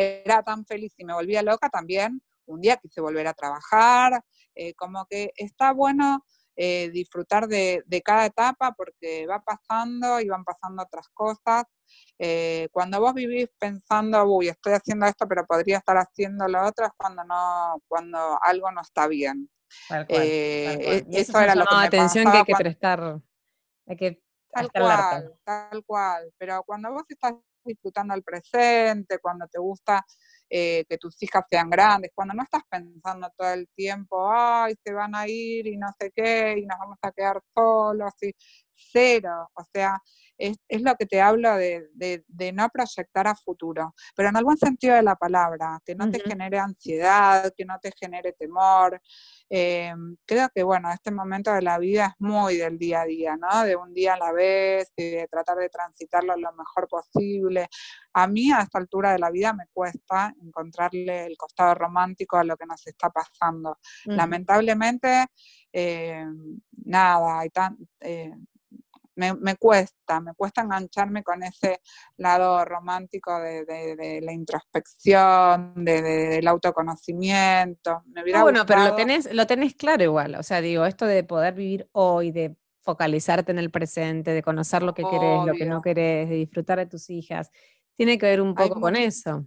era 0.00 0.42
tan 0.42 0.64
feliz 0.64 0.94
y 0.96 1.04
me 1.04 1.14
volvía 1.14 1.42
loca 1.42 1.68
también, 1.68 2.22
un 2.46 2.60
día 2.60 2.76
quise 2.76 3.00
volver 3.00 3.26
a 3.26 3.34
trabajar, 3.34 4.22
eh, 4.54 4.74
como 4.74 5.06
que 5.06 5.32
está 5.36 5.72
bueno 5.72 6.24
eh, 6.56 6.90
disfrutar 6.90 7.46
de, 7.46 7.84
cada 8.04 8.26
etapa 8.26 8.72
porque 8.72 9.26
va 9.26 9.40
pasando 9.40 10.20
y 10.20 10.28
van 10.28 10.44
pasando 10.44 10.82
otras 10.82 11.08
cosas. 11.14 11.64
Eh, 12.18 12.68
cuando 12.72 13.00
vos 13.00 13.14
vivís 13.14 13.48
pensando, 13.58 14.24
uy, 14.24 14.48
estoy 14.48 14.74
haciendo 14.74 15.06
esto, 15.06 15.26
pero 15.26 15.46
podría 15.46 15.78
estar 15.78 15.96
haciendo 15.96 16.46
lo 16.48 16.66
otro, 16.66 16.86
es 16.86 16.92
cuando 16.96 17.24
no, 17.24 17.80
cuando 17.88 18.38
algo 18.42 18.70
no 18.72 18.80
está 18.82 19.06
bien. 19.06 19.48
E, 20.08 21.06
eso, 21.12 21.40
era 21.40 21.54
lo 21.54 21.64
que 21.64 21.76
me 21.76 21.84
atención 21.84 22.30
que 22.30 22.38
hay 22.38 22.44
que 22.44 22.56
prestar, 22.56 23.20
hay 23.86 23.96
que 23.96 24.22
tal 24.52 24.70
cual, 24.72 25.34
tal 25.44 25.84
cual. 25.84 26.32
Pero 26.36 26.62
cuando 26.64 26.92
vos 26.92 27.04
estás 27.08 27.34
disfrutando 27.64 28.14
el 28.14 28.22
presente, 28.22 29.18
cuando 29.18 29.46
te 29.46 29.58
gusta 29.58 30.04
eh, 30.48 30.84
que 30.88 30.98
tus 30.98 31.22
hijas 31.22 31.44
sean 31.48 31.70
grandes, 31.70 32.10
cuando 32.14 32.34
no 32.34 32.42
estás 32.42 32.62
pensando 32.68 33.30
todo 33.36 33.52
el 33.52 33.68
tiempo, 33.68 34.30
ay, 34.32 34.74
se 34.84 34.92
van 34.92 35.14
a 35.14 35.28
ir 35.28 35.66
y 35.66 35.76
no 35.76 35.88
sé 35.98 36.10
qué, 36.14 36.56
y 36.58 36.66
nos 36.66 36.78
vamos 36.78 36.98
a 37.02 37.12
quedar 37.12 37.40
solos, 37.54 38.12
y 38.22 38.32
cero, 38.74 39.48
o 39.54 39.62
sea, 39.72 40.00
es, 40.40 40.58
lo 40.80 40.94
que 40.96 41.06
te 41.06 41.20
hablo 41.20 41.54
de, 41.56 42.24
no 42.54 42.68
proyectar 42.70 43.28
a 43.28 43.34
futuro, 43.34 43.94
pero 44.16 44.30
en 44.30 44.36
algún 44.36 44.56
sentido 44.56 44.94
de 44.96 45.02
la 45.02 45.16
palabra, 45.16 45.78
que 45.84 45.94
no 45.94 46.10
te 46.10 46.20
genere 46.20 46.58
ansiedad, 46.58 47.52
que 47.56 47.64
no 47.64 47.78
te 47.80 47.92
genere 47.98 48.32
temor. 48.32 49.00
Eh, 49.52 49.92
creo 50.24 50.48
que, 50.54 50.62
bueno, 50.62 50.92
este 50.92 51.10
momento 51.10 51.52
de 51.52 51.62
la 51.62 51.78
vida 51.78 52.06
es 52.06 52.14
muy 52.20 52.56
del 52.56 52.78
día 52.78 53.00
a 53.02 53.04
día, 53.04 53.36
¿no? 53.36 53.64
De 53.64 53.74
un 53.74 53.92
día 53.92 54.14
a 54.14 54.18
la 54.18 54.32
vez 54.32 54.92
y 54.96 55.10
de 55.10 55.28
tratar 55.28 55.58
de 55.58 55.68
transitarlo 55.68 56.36
lo 56.36 56.52
mejor 56.52 56.86
posible. 56.88 57.68
A 58.12 58.28
mí, 58.28 58.52
a 58.52 58.60
esta 58.60 58.78
altura 58.78 59.12
de 59.12 59.18
la 59.18 59.30
vida, 59.30 59.52
me 59.52 59.64
cuesta 59.72 60.32
encontrarle 60.40 61.26
el 61.26 61.36
costado 61.36 61.74
romántico 61.74 62.36
a 62.36 62.44
lo 62.44 62.56
que 62.56 62.66
nos 62.66 62.86
está 62.86 63.10
pasando. 63.10 63.78
Lamentablemente, 64.04 65.26
eh, 65.72 66.24
nada, 66.84 67.40
hay 67.40 67.50
tan, 67.50 67.76
eh, 68.00 68.32
me, 69.40 69.56
cuesta, 69.56 70.20
me 70.20 70.34
cuesta 70.34 70.62
engancharme 70.62 71.22
con 71.22 71.42
ese 71.42 71.80
lado 72.16 72.64
romántico 72.64 73.38
de, 73.38 74.20
la 74.22 74.32
introspección, 74.32 75.84
del 75.84 76.46
autoconocimiento. 76.46 78.02
Ah, 78.34 78.42
bueno, 78.42 78.64
pero 78.66 78.84
lo 78.84 78.94
tenés, 78.94 79.32
lo 79.32 79.46
tenés 79.46 79.74
claro 79.74 80.02
igual, 80.02 80.34
o 80.34 80.42
sea, 80.42 80.60
digo, 80.60 80.84
esto 80.84 81.06
de 81.06 81.24
poder 81.24 81.54
vivir 81.54 81.88
hoy, 81.92 82.32
de 82.32 82.56
focalizarte 82.80 83.52
en 83.52 83.58
el 83.58 83.70
presente, 83.70 84.32
de 84.32 84.42
conocer 84.42 84.82
lo 84.82 84.94
que 84.94 85.04
querés, 85.04 85.44
lo 85.46 85.52
que 85.52 85.66
no 85.66 85.82
querés, 85.82 86.28
de 86.28 86.36
disfrutar 86.36 86.78
de 86.78 86.86
tus 86.86 87.10
hijas, 87.10 87.50
tiene 87.96 88.18
que 88.18 88.26
ver 88.26 88.40
un 88.40 88.54
poco 88.54 88.80
con 88.80 88.96
eso. 88.96 89.46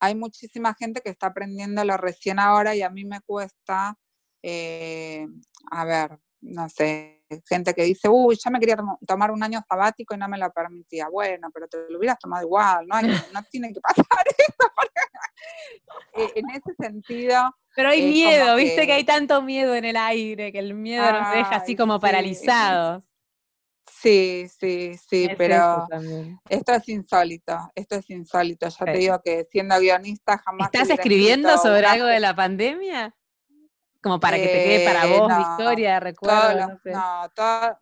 Hay 0.00 0.14
muchísima 0.14 0.74
gente 0.74 1.00
que 1.00 1.10
está 1.10 1.26
aprendiendo 1.26 1.84
lo 1.84 1.96
recién 1.96 2.38
ahora 2.38 2.76
y 2.76 2.82
a 2.82 2.90
mí 2.90 3.04
me 3.04 3.20
cuesta 3.22 3.98
eh, 4.42 5.26
a 5.70 5.84
ver, 5.84 6.18
no 6.40 6.68
sé, 6.68 7.17
gente 7.48 7.74
que 7.74 7.82
dice, 7.82 8.08
uy, 8.08 8.38
ya 8.42 8.50
me 8.50 8.58
quería 8.58 8.76
tomar 9.06 9.30
un 9.30 9.42
año 9.42 9.60
sabático 9.68 10.14
y 10.14 10.18
no 10.18 10.28
me 10.28 10.38
lo 10.38 10.50
permitía. 10.52 11.08
Bueno, 11.08 11.48
pero 11.52 11.68
te 11.68 11.78
lo 11.88 11.98
hubieras 11.98 12.18
tomado 12.18 12.44
igual, 12.44 12.86
no, 12.86 13.00
no 13.02 13.42
tiene 13.50 13.72
que 13.72 13.80
pasar 13.80 14.04
esto. 14.38 14.66
Eh, 16.14 16.32
en 16.34 16.50
ese 16.50 16.74
sentido. 16.78 17.54
Pero 17.74 17.90
hay 17.90 18.10
miedo, 18.10 18.56
viste 18.56 18.86
que 18.86 18.92
hay 18.92 19.04
tanto 19.04 19.40
miedo 19.42 19.74
en 19.74 19.84
el 19.84 19.96
aire, 19.96 20.50
que 20.50 20.58
el 20.58 20.74
miedo 20.74 21.10
nos 21.12 21.32
deja 21.32 21.56
así 21.56 21.76
como 21.76 22.00
paralizados. 22.00 23.04
Sí, 24.00 24.46
sí, 24.58 24.96
sí, 25.08 25.28
pero 25.36 25.86
esto 26.48 26.72
es 26.72 26.88
insólito, 26.88 27.56
esto 27.74 27.96
es 27.96 28.10
insólito. 28.10 28.68
Ya 28.68 28.84
te 28.84 28.98
digo 28.98 29.20
que 29.24 29.44
siendo 29.50 29.78
guionista 29.78 30.38
jamás. 30.38 30.70
¿Estás 30.72 30.90
escribiendo 30.90 31.56
sobre 31.58 31.86
algo 31.86 32.06
de 32.06 32.20
la 32.20 32.34
pandemia? 32.34 33.14
Como 34.02 34.20
para 34.20 34.36
que 34.36 34.46
te 34.46 34.64
quede 34.64 34.84
para 34.84 35.06
eh, 35.06 35.18
vos, 35.18 35.36
Victoria, 35.36 36.00
recuerdo. 36.00 36.78
no, 36.84 37.28
todo, 37.34 37.78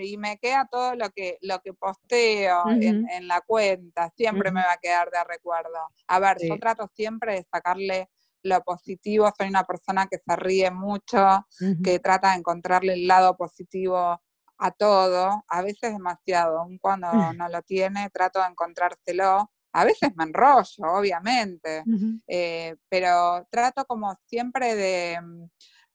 y 0.00 0.16
me 0.16 0.38
queda 0.38 0.68
todo 0.70 0.94
lo 0.94 1.10
que, 1.10 1.38
lo 1.42 1.60
que 1.60 1.72
posteo 1.74 2.64
en, 2.70 3.28
la 3.28 3.40
cuenta, 3.40 4.10
siempre 4.16 4.50
me 4.50 4.62
va 4.62 4.72
a 4.72 4.78
quedar 4.78 5.10
de 5.10 5.22
recuerdo. 5.24 5.88
A 6.06 6.18
ver, 6.18 6.38
yo 6.40 6.58
trato 6.58 6.88
siempre 6.94 7.34
de 7.34 7.46
sacarle 7.50 8.10
lo 8.42 8.62
positivo, 8.62 9.30
soy 9.36 9.48
una 9.48 9.64
persona 9.64 10.06
que 10.06 10.18
se 10.18 10.36
ríe 10.36 10.70
mucho, 10.70 11.46
que 11.82 11.98
trata 11.98 12.30
de 12.30 12.38
encontrarle 12.38 12.94
el 12.94 13.06
lado 13.06 13.36
positivo 13.36 14.22
a 14.58 14.70
todo, 14.72 15.44
a 15.48 15.62
veces 15.62 15.92
demasiado, 15.92 16.60
aun 16.60 16.78
cuando 16.78 17.08
no 17.32 17.48
lo 17.48 17.62
tiene, 17.62 18.10
trato 18.10 18.40
de 18.40 18.48
encontrárselo. 18.48 19.50
A 19.78 19.84
veces 19.84 20.10
me 20.16 20.24
enrollo, 20.24 20.92
obviamente, 20.92 21.84
eh, 22.26 22.74
pero 22.88 23.46
trato 23.48 23.84
como 23.84 24.12
siempre 24.26 24.74
de, 24.74 25.18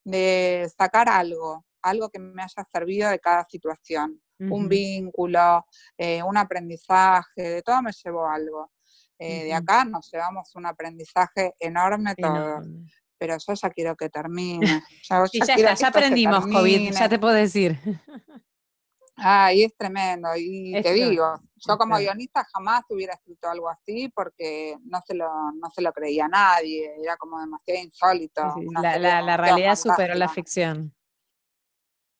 de, 0.05 0.71
sacar 0.77 1.09
algo, 1.09 1.65
algo 1.81 2.09
que 2.09 2.17
me 2.17 2.43
haya 2.43 2.65
servido 2.71 3.09
de 3.09 3.19
cada 3.19 3.43
situación, 3.43 4.21
un 4.39 4.69
vínculo, 4.69 5.65
eh, 5.97 6.23
un 6.23 6.37
aprendizaje, 6.37 7.41
de 7.41 7.61
todo 7.61 7.81
me 7.81 7.91
llevo 7.91 8.25
algo. 8.25 8.71
Eh, 9.19 9.43
de 9.43 9.53
acá 9.53 9.83
nos 9.83 10.09
llevamos 10.11 10.55
un 10.55 10.65
aprendizaje 10.65 11.53
enorme 11.59 12.15
todos. 12.15 12.65
Pero 13.17 13.37
yo 13.37 13.53
ya 13.53 13.69
quiero 13.69 13.95
que 13.97 14.09
termine. 14.09 14.81
Ya, 15.09 15.23
ya, 15.31 15.53
está, 15.55 15.73
ya 15.73 15.87
aprendimos 15.89 16.45
COVID, 16.47 16.91
ya 16.91 17.09
te 17.09 17.19
puedo 17.19 17.33
decir. 17.33 17.77
Ay, 19.15 19.63
es 19.63 19.75
tremendo. 19.77 20.29
Y 20.35 20.81
te 20.81 20.91
digo, 20.93 21.39
yo 21.55 21.77
como 21.77 21.97
guionista 21.97 22.45
jamás 22.51 22.83
hubiera 22.89 23.13
escrito 23.13 23.49
algo 23.49 23.69
así 23.69 24.09
porque 24.09 24.75
no 24.85 25.01
se 25.05 25.13
lo, 25.13 25.29
no 25.53 25.69
se 25.69 25.81
lo 25.81 25.93
creía 25.93 26.27
nadie, 26.27 26.91
era 27.01 27.15
como 27.17 27.39
demasiado 27.39 27.81
insólito. 27.81 28.41
la, 28.81 29.37
realidad 29.37 29.75
superó 29.75 30.15
la 30.15 30.29
ficción. 30.29 30.93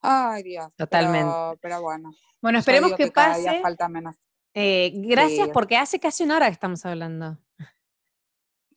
Ay, 0.02 0.44
Dios. 0.44 0.68
Totalmente. 0.76 1.34
Pero, 1.62 1.82
bueno. 1.82 2.12
Bueno, 2.42 2.60
esperemos 2.60 2.94
que, 2.94 3.10
pase. 3.10 3.62
falta 3.62 3.88
menos. 3.88 4.16
Eh, 4.54 4.92
gracias, 4.96 5.50
porque 5.50 5.78
hace 5.78 6.00
casi 6.00 6.24
una 6.24 6.36
hora 6.36 6.48
que 6.48 6.54
estamos 6.54 6.86
hablando. 6.86 7.40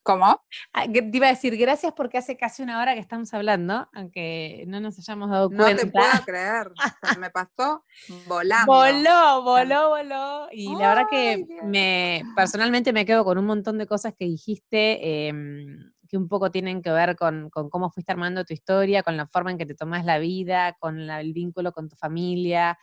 ¿Cómo? 0.07 0.40
Ah, 0.72 0.86
te 0.86 1.11
iba 1.12 1.26
a 1.26 1.30
decir, 1.30 1.57
gracias 1.57 1.92
porque 1.92 2.18
hace 2.18 2.36
casi 2.36 2.62
una 2.62 2.80
hora 2.80 2.94
que 2.94 3.00
estamos 3.00 3.34
hablando, 3.34 3.88
aunque 3.92 4.64
no 4.68 4.78
nos 4.78 4.96
hayamos 5.00 5.28
dado 5.30 5.48
cuenta. 5.48 5.72
No 5.72 5.78
te 5.78 5.86
puedo 5.86 6.24
creer, 6.24 6.70
me 7.18 7.28
pasó 7.30 7.84
volando. 8.28 8.72
Voló, 8.72 9.42
voló, 9.42 9.88
voló. 9.88 10.48
Y 10.52 10.72
la 10.76 10.90
verdad 10.90 11.07
que 11.11 11.44
me 11.64 12.22
personalmente 12.36 12.92
me 12.92 13.04
quedo 13.04 13.24
con 13.24 13.36
un 13.36 13.46
montón 13.46 13.78
de 13.78 13.88
cosas 13.88 14.14
que 14.16 14.26
dijiste, 14.26 15.26
em, 15.26 15.92
que 16.09 16.16
un 16.16 16.28
poco 16.28 16.52
tienen 16.52 16.82
que 16.82 16.92
ver 16.92 17.16
con, 17.16 17.50
cómo 17.50 17.90
fuiste 17.90 18.12
armando 18.12 18.44
tu 18.44 18.54
historia, 18.54 19.02
con 19.02 19.16
la 19.16 19.26
forma 19.26 19.50
en 19.50 19.59
que 19.59 19.66
te 19.66 19.74
tomas 19.74 20.04
la 20.04 20.18
vida, 20.18 20.76
con 20.78 21.00
el 21.00 21.32
vínculo 21.32 21.72
con 21.72 21.88
tu 21.88 21.96
familia. 21.96 22.78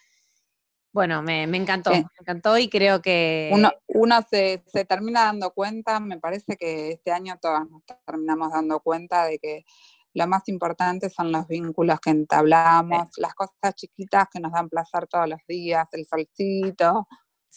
Bueno, 0.93 1.23
me, 1.23 1.43
encantó, 1.43 1.89
me 1.89 2.05
encantó 2.19 2.57
y 2.57 2.69
creo 2.69 3.01
que... 3.01 3.49
Uno, 3.51 3.71
uno 3.87 4.19
se, 4.29 4.63
se, 4.67 4.85
termina 4.85 5.23
dando 5.23 5.51
cuenta, 5.51 5.99
me 5.99 6.19
parece 6.19 6.55
que 6.55 6.91
este 6.91 7.11
año 7.11 7.35
todos 7.41 7.67
nos 7.67 7.81
terminamos 8.05 8.51
dando 8.51 8.79
cuenta 8.79 9.25
de 9.25 9.39
que 9.39 9.65
lo 10.13 10.27
más 10.27 10.47
importante 10.49 11.09
son 11.09 11.31
los 11.31 11.47
vínculos 11.47 11.99
que 11.99 12.11
entablamos, 12.11 13.09
las 13.17 13.33
cosas 13.33 13.73
chiquitas 13.75 14.27
que 14.31 14.39
nos 14.39 14.51
dan 14.51 14.69
placer 14.69 15.07
todos 15.07 15.27
los 15.27 15.39
días, 15.47 15.87
el 15.93 16.05
solcito, 16.05 17.07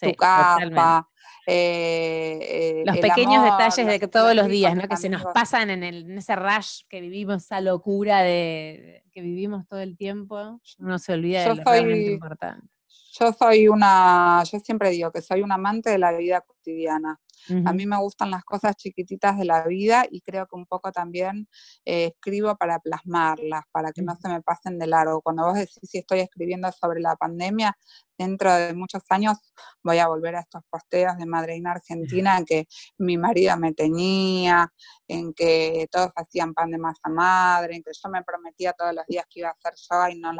tu 0.00 0.14
capa. 0.14 1.06
Eh, 1.46 2.38
eh, 2.40 2.82
los 2.86 2.98
pequeños 2.98 3.44
detalles 3.44 3.86
de 3.86 4.00
que 4.00 4.08
todos 4.08 4.34
los 4.34 4.48
días, 4.48 4.74
¿no? 4.74 4.88
Que 4.88 4.96
se 4.96 5.08
nos 5.08 5.24
pasan 5.26 5.70
en, 5.70 5.84
el, 5.84 6.10
en, 6.10 6.18
ese 6.18 6.34
rush 6.34 6.82
que 6.88 7.00
vivimos, 7.00 7.44
esa 7.44 7.60
locura 7.60 8.22
de 8.22 9.04
que 9.12 9.20
vivimos 9.20 9.66
todo 9.68 9.80
el 9.80 9.96
tiempo, 9.96 10.60
uno 10.78 10.98
se 10.98 11.12
olvida 11.12 11.42
de 11.42 11.54
lo 11.54 11.62
realmente 11.62 12.12
importante. 12.12 12.75
Yo 13.18 13.32
soy 13.32 13.68
una, 13.68 14.42
yo 14.44 14.58
siempre 14.60 14.90
digo 14.90 15.10
que 15.10 15.22
soy 15.22 15.42
un 15.42 15.52
amante 15.52 15.90
de 15.90 15.98
la 15.98 16.12
vida 16.12 16.40
cotidiana. 16.42 17.20
A 17.64 17.72
mí 17.72 17.86
me 17.86 17.98
gustan 17.98 18.30
las 18.30 18.44
cosas 18.44 18.76
chiquititas 18.76 19.38
de 19.38 19.44
la 19.44 19.64
vida 19.66 20.04
y 20.10 20.20
creo 20.20 20.46
que 20.46 20.56
un 20.56 20.66
poco 20.66 20.92
también 20.92 21.48
eh, 21.84 22.06
escribo 22.06 22.56
para 22.56 22.78
plasmarlas, 22.80 23.62
para 23.72 23.92
que 23.92 24.02
no 24.02 24.16
se 24.16 24.28
me 24.28 24.42
pasen 24.42 24.78
de 24.78 24.86
largo. 24.86 25.22
Cuando 25.22 25.44
vos 25.44 25.54
decís 25.54 25.78
si 25.82 25.98
estoy 25.98 26.20
escribiendo 26.20 26.70
sobre 26.72 27.00
la 27.00 27.16
pandemia, 27.16 27.76
dentro 28.18 28.52
de 28.52 28.74
muchos 28.74 29.02
años 29.10 29.36
voy 29.82 29.98
a 29.98 30.08
volver 30.08 30.36
a 30.36 30.40
estos 30.40 30.62
posteos 30.70 31.16
de 31.18 31.26
Madreina 31.26 31.72
Argentina 31.72 32.38
en 32.38 32.44
que 32.44 32.66
mi 32.98 33.18
marido 33.18 33.56
me 33.56 33.74
tenía, 33.74 34.72
en 35.06 35.32
que 35.34 35.86
todos 35.90 36.10
hacían 36.16 36.54
pan 36.54 36.70
de 36.70 36.78
masa 36.78 37.08
madre, 37.08 37.76
en 37.76 37.82
que 37.82 37.92
yo 37.92 38.10
me 38.10 38.22
prometía 38.22 38.72
todos 38.72 38.94
los 38.94 39.06
días 39.06 39.26
que 39.28 39.40
iba 39.40 39.48
a 39.48 39.52
hacer 39.52 39.74
yo 39.76 40.08
y 40.08 40.20
no 40.20 40.32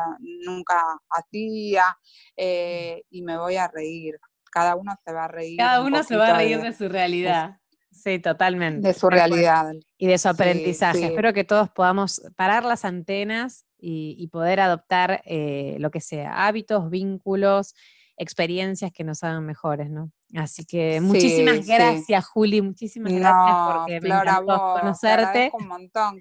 nunca 0.45 0.83
hacía, 1.11 1.97
eh, 2.37 3.03
y 3.11 3.23
me 3.23 3.39
voy 3.39 3.57
a 3.57 3.69
reír 3.69 4.19
cada 4.57 4.75
uno 4.75 4.97
se 5.05 5.13
va 5.13 5.25
a 5.27 5.29
reír. 5.29 5.59
Cada 5.59 5.83
uno 5.83 6.03
se 6.03 6.17
va 6.17 6.29
a 6.29 6.37
reír 6.39 6.59
de, 6.63 6.73
su 6.73 6.89
realidad. 6.89 7.59
sí, 7.91 8.19
totalmente. 8.19 8.89
De 8.89 8.95
su 8.95 9.11
realidad. 9.11 9.75
Y 9.99 10.07
de 10.07 10.17
su 10.17 10.31
aprendizaje. 10.31 11.05
Espero 11.05 11.35
que 11.35 11.45
todos 11.45 11.69
podamos 11.69 12.23
parar 12.37 12.65
las 12.65 12.87
antenas 12.87 13.67
y, 13.79 14.27
poder 14.29 14.61
adoptar 14.61 15.21
eh, 15.27 15.77
lo 15.79 15.91
que 15.91 16.01
sea, 16.01 16.47
hábitos, 16.47 16.89
vínculos, 16.89 17.75
experiencias 18.17 18.93
que 18.93 19.05
nos 19.05 19.23
hagan 19.23 19.45
mejores, 19.45 19.91
¿no? 19.91 20.11
Así 20.35 20.65
que 20.65 21.01
muchísimas 21.01 21.65
gracias, 21.67 22.27
Juli, 22.27 22.61
muchísimas 22.61 23.13
gracias 23.13 23.57
porque 23.73 24.01
me 24.01 24.09
encantó 24.09 24.75
conocerte. 24.81 25.51
un 25.53 25.69
montón. 25.69 26.21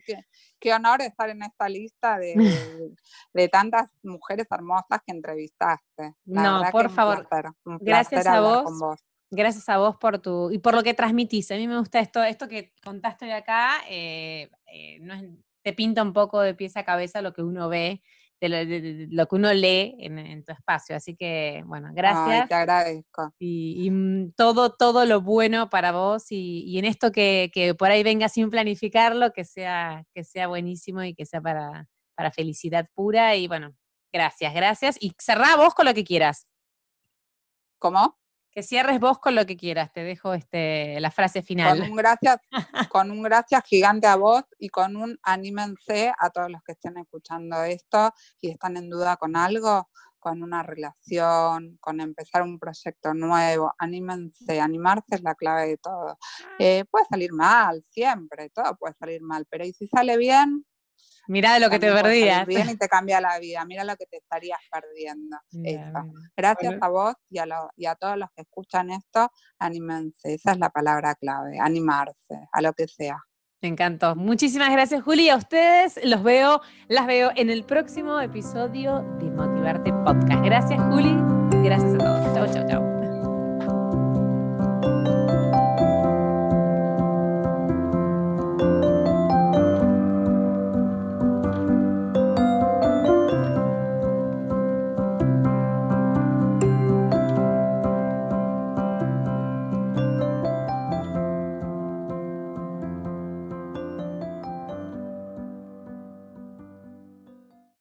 Qué, 0.60 0.74
honor 0.74 1.02
estar 1.02 1.30
en 1.30 1.44
esta 1.44 1.70
lista 1.70 2.18
de, 2.18 2.34
de 3.34 3.50
tantas 3.50 3.90
mujeres 4.04 4.48
hermosas 4.50 5.00
que 5.06 5.12
entrevistaste. 5.12 6.16
no, 6.26 6.64
por 6.72 6.90
favor. 6.90 7.28
gracias 7.82 8.28
a 8.28 8.42
vos. 8.42 9.00
Gracias 9.32 9.68
a 9.70 9.80
vos 9.80 9.98
por 9.98 10.20
tu 10.20 10.52
y 10.52 10.60
por 10.60 10.76
lo 10.76 10.84
que 10.84 10.94
transmitís. 10.94 11.50
A 11.52 11.56
mí 11.56 11.68
me 11.68 11.80
gusta 11.80 12.00
esto, 12.00 12.24
esto 12.24 12.48
que 12.48 12.74
contaste 12.84 13.26
de 13.26 13.34
acá, 13.34 13.82
eh, 13.90 14.50
eh, 14.72 15.00
no 15.02 15.16
te 15.64 15.74
pinta 15.74 16.04
un 16.04 16.14
poco 16.14 16.42
de 16.42 16.54
pieza 16.54 16.82
a 16.82 16.86
cabeza 16.86 17.24
lo 17.24 17.34
que 17.34 17.42
uno 17.42 17.68
ve 17.68 18.04
de 18.42 19.08
lo, 19.10 19.28
que 19.28 19.36
uno 19.36 19.54
lee 19.54 19.96
en, 20.00 20.44
tu 20.44 20.52
espacio. 20.52 20.96
Así 20.96 21.16
que, 21.16 21.64
bueno, 21.66 21.90
gracias. 21.94 22.48
te 22.48 22.56
agradezco. 22.56 23.34
Y, 23.40 23.90
mm, 23.90 24.34
todo, 24.36 24.74
todo 24.76 25.06
lo 25.06 25.22
bueno 25.22 25.70
para 25.70 25.92
vos 25.92 26.26
y, 26.30 26.78
en 26.78 26.86
esto 26.86 27.12
que, 27.12 27.76
por 27.78 27.92
ahí 27.92 28.04
venga 28.04 28.30
sin 28.30 28.50
planificarlo, 28.50 29.32
que 29.32 29.46
sea, 29.46 30.04
que 30.14 30.24
sea 30.24 30.48
buenísimo 30.48 31.04
y 31.04 31.14
que 31.14 31.26
sea 31.26 31.42
para, 31.42 31.88
para 32.16 32.32
felicidad 32.32 32.88
pura. 32.94 33.36
Y 33.36 33.48
bueno, 33.48 33.76
gracias, 34.12 34.54
gracias. 34.54 34.98
Y 35.00 35.14
cerrá 35.20 35.56
vos 35.56 35.74
con 35.74 35.86
lo 35.86 35.94
que 35.94 36.04
quieras. 36.04 36.48
¿Cómo? 37.80 38.18
Que 38.56 38.64
cierres 38.64 39.02
vos 39.02 39.20
con 39.20 39.36
lo 39.36 39.46
que 39.46 39.58
quieras. 39.58 39.92
Te 39.92 40.02
dejo 40.06 40.34
este, 40.34 40.98
la 41.02 41.12
frase 41.12 41.42
final. 41.42 41.78
Con 41.78 41.90
un 41.92 41.98
gracias, 41.98 42.38
con 42.90 43.12
un 43.12 43.22
gracias 43.22 43.62
gigante 43.66 44.08
a 44.08 44.16
vos 44.16 44.44
y 44.58 44.70
con 44.70 44.96
un 44.96 45.20
anímense 45.24 46.14
a 46.18 46.30
todos 46.30 46.50
los 46.50 46.64
que 46.64 46.72
estén 46.72 46.98
escuchando 46.98 47.62
esto 47.66 48.14
y 48.40 48.52
están 48.52 48.78
en 48.78 48.90
duda 48.90 49.18
con 49.18 49.36
algo, 49.36 49.90
con 50.20 50.42
una 50.42 50.64
relación, 50.64 51.78
con 51.82 52.00
empezar 52.00 52.44
un 52.44 52.58
proyecto 52.58 53.14
nuevo. 53.14 53.74
Anímense, 53.78 54.62
animarse 54.62 55.16
es 55.16 55.22
la 55.22 55.36
clave 55.36 55.68
de 55.68 55.78
todo. 55.78 56.18
Ah. 56.18 56.56
Eh, 56.58 56.86
puede 56.90 57.06
salir 57.10 57.34
mal, 57.34 57.84
siempre, 57.90 58.50
todo 58.52 58.78
puede 58.78 58.94
salir 58.94 59.22
mal, 59.22 59.46
pero 59.50 59.66
¿y 59.66 59.74
si 59.74 59.86
sale 59.88 60.16
bien? 60.16 60.66
Mira 61.28 61.58
lo 61.60 61.70
que 61.70 61.80
te 61.80 61.92
perdías. 61.92 62.46
Bien 62.46 62.70
y 62.70 62.78
te 62.78 62.88
cambia 62.88 63.20
la 63.20 63.40
vida, 63.40 63.66
mira 63.66 63.84
lo 63.84 63.96
que 63.96 64.06
te 64.06 64.18
estarías 64.18 64.60
perdiendo. 64.72 65.38
Gracias 66.36 66.76
a 66.80 66.88
vos 66.90 67.16
y 67.30 67.40
a, 67.40 67.46
y 67.76 67.86
a 67.86 67.96
todos 67.96 68.18
los 68.18 68.30
que 68.36 68.44
escuchan 68.44 68.92
esto, 68.92 69.32
anímense, 69.60 70.36
esa 70.36 70.52
es 70.52 70.60
la 70.60 70.70
palabra 70.70 71.16
clave, 71.16 71.60
animarse 71.60 72.48
a 72.52 72.62
lo 72.62 72.74
que 72.74 72.88
sea. 72.88 73.18
Me 73.62 73.70
encantó. 73.70 74.16
Muchísimas 74.16 74.72
gracias, 74.72 75.02
Juli. 75.02 75.30
A 75.30 75.38
ustedes 75.38 76.00
los 76.04 76.22
veo, 76.22 76.62
las 76.88 77.08
veo 77.08 77.32
en 77.36 77.50
el 77.50 77.64
próximo 77.64 78.20
episodio 78.20 79.02
de 79.20 79.26
Motivarte 79.32 79.92
Podcast. 79.92 80.44
Gracias, 80.44 80.80
Juli. 80.92 81.16
Gracias 81.64 81.96
a 81.96 81.98
todos. 81.98 82.34
Chau, 82.36 82.54
chau, 82.54 82.68
chau. 82.70 82.95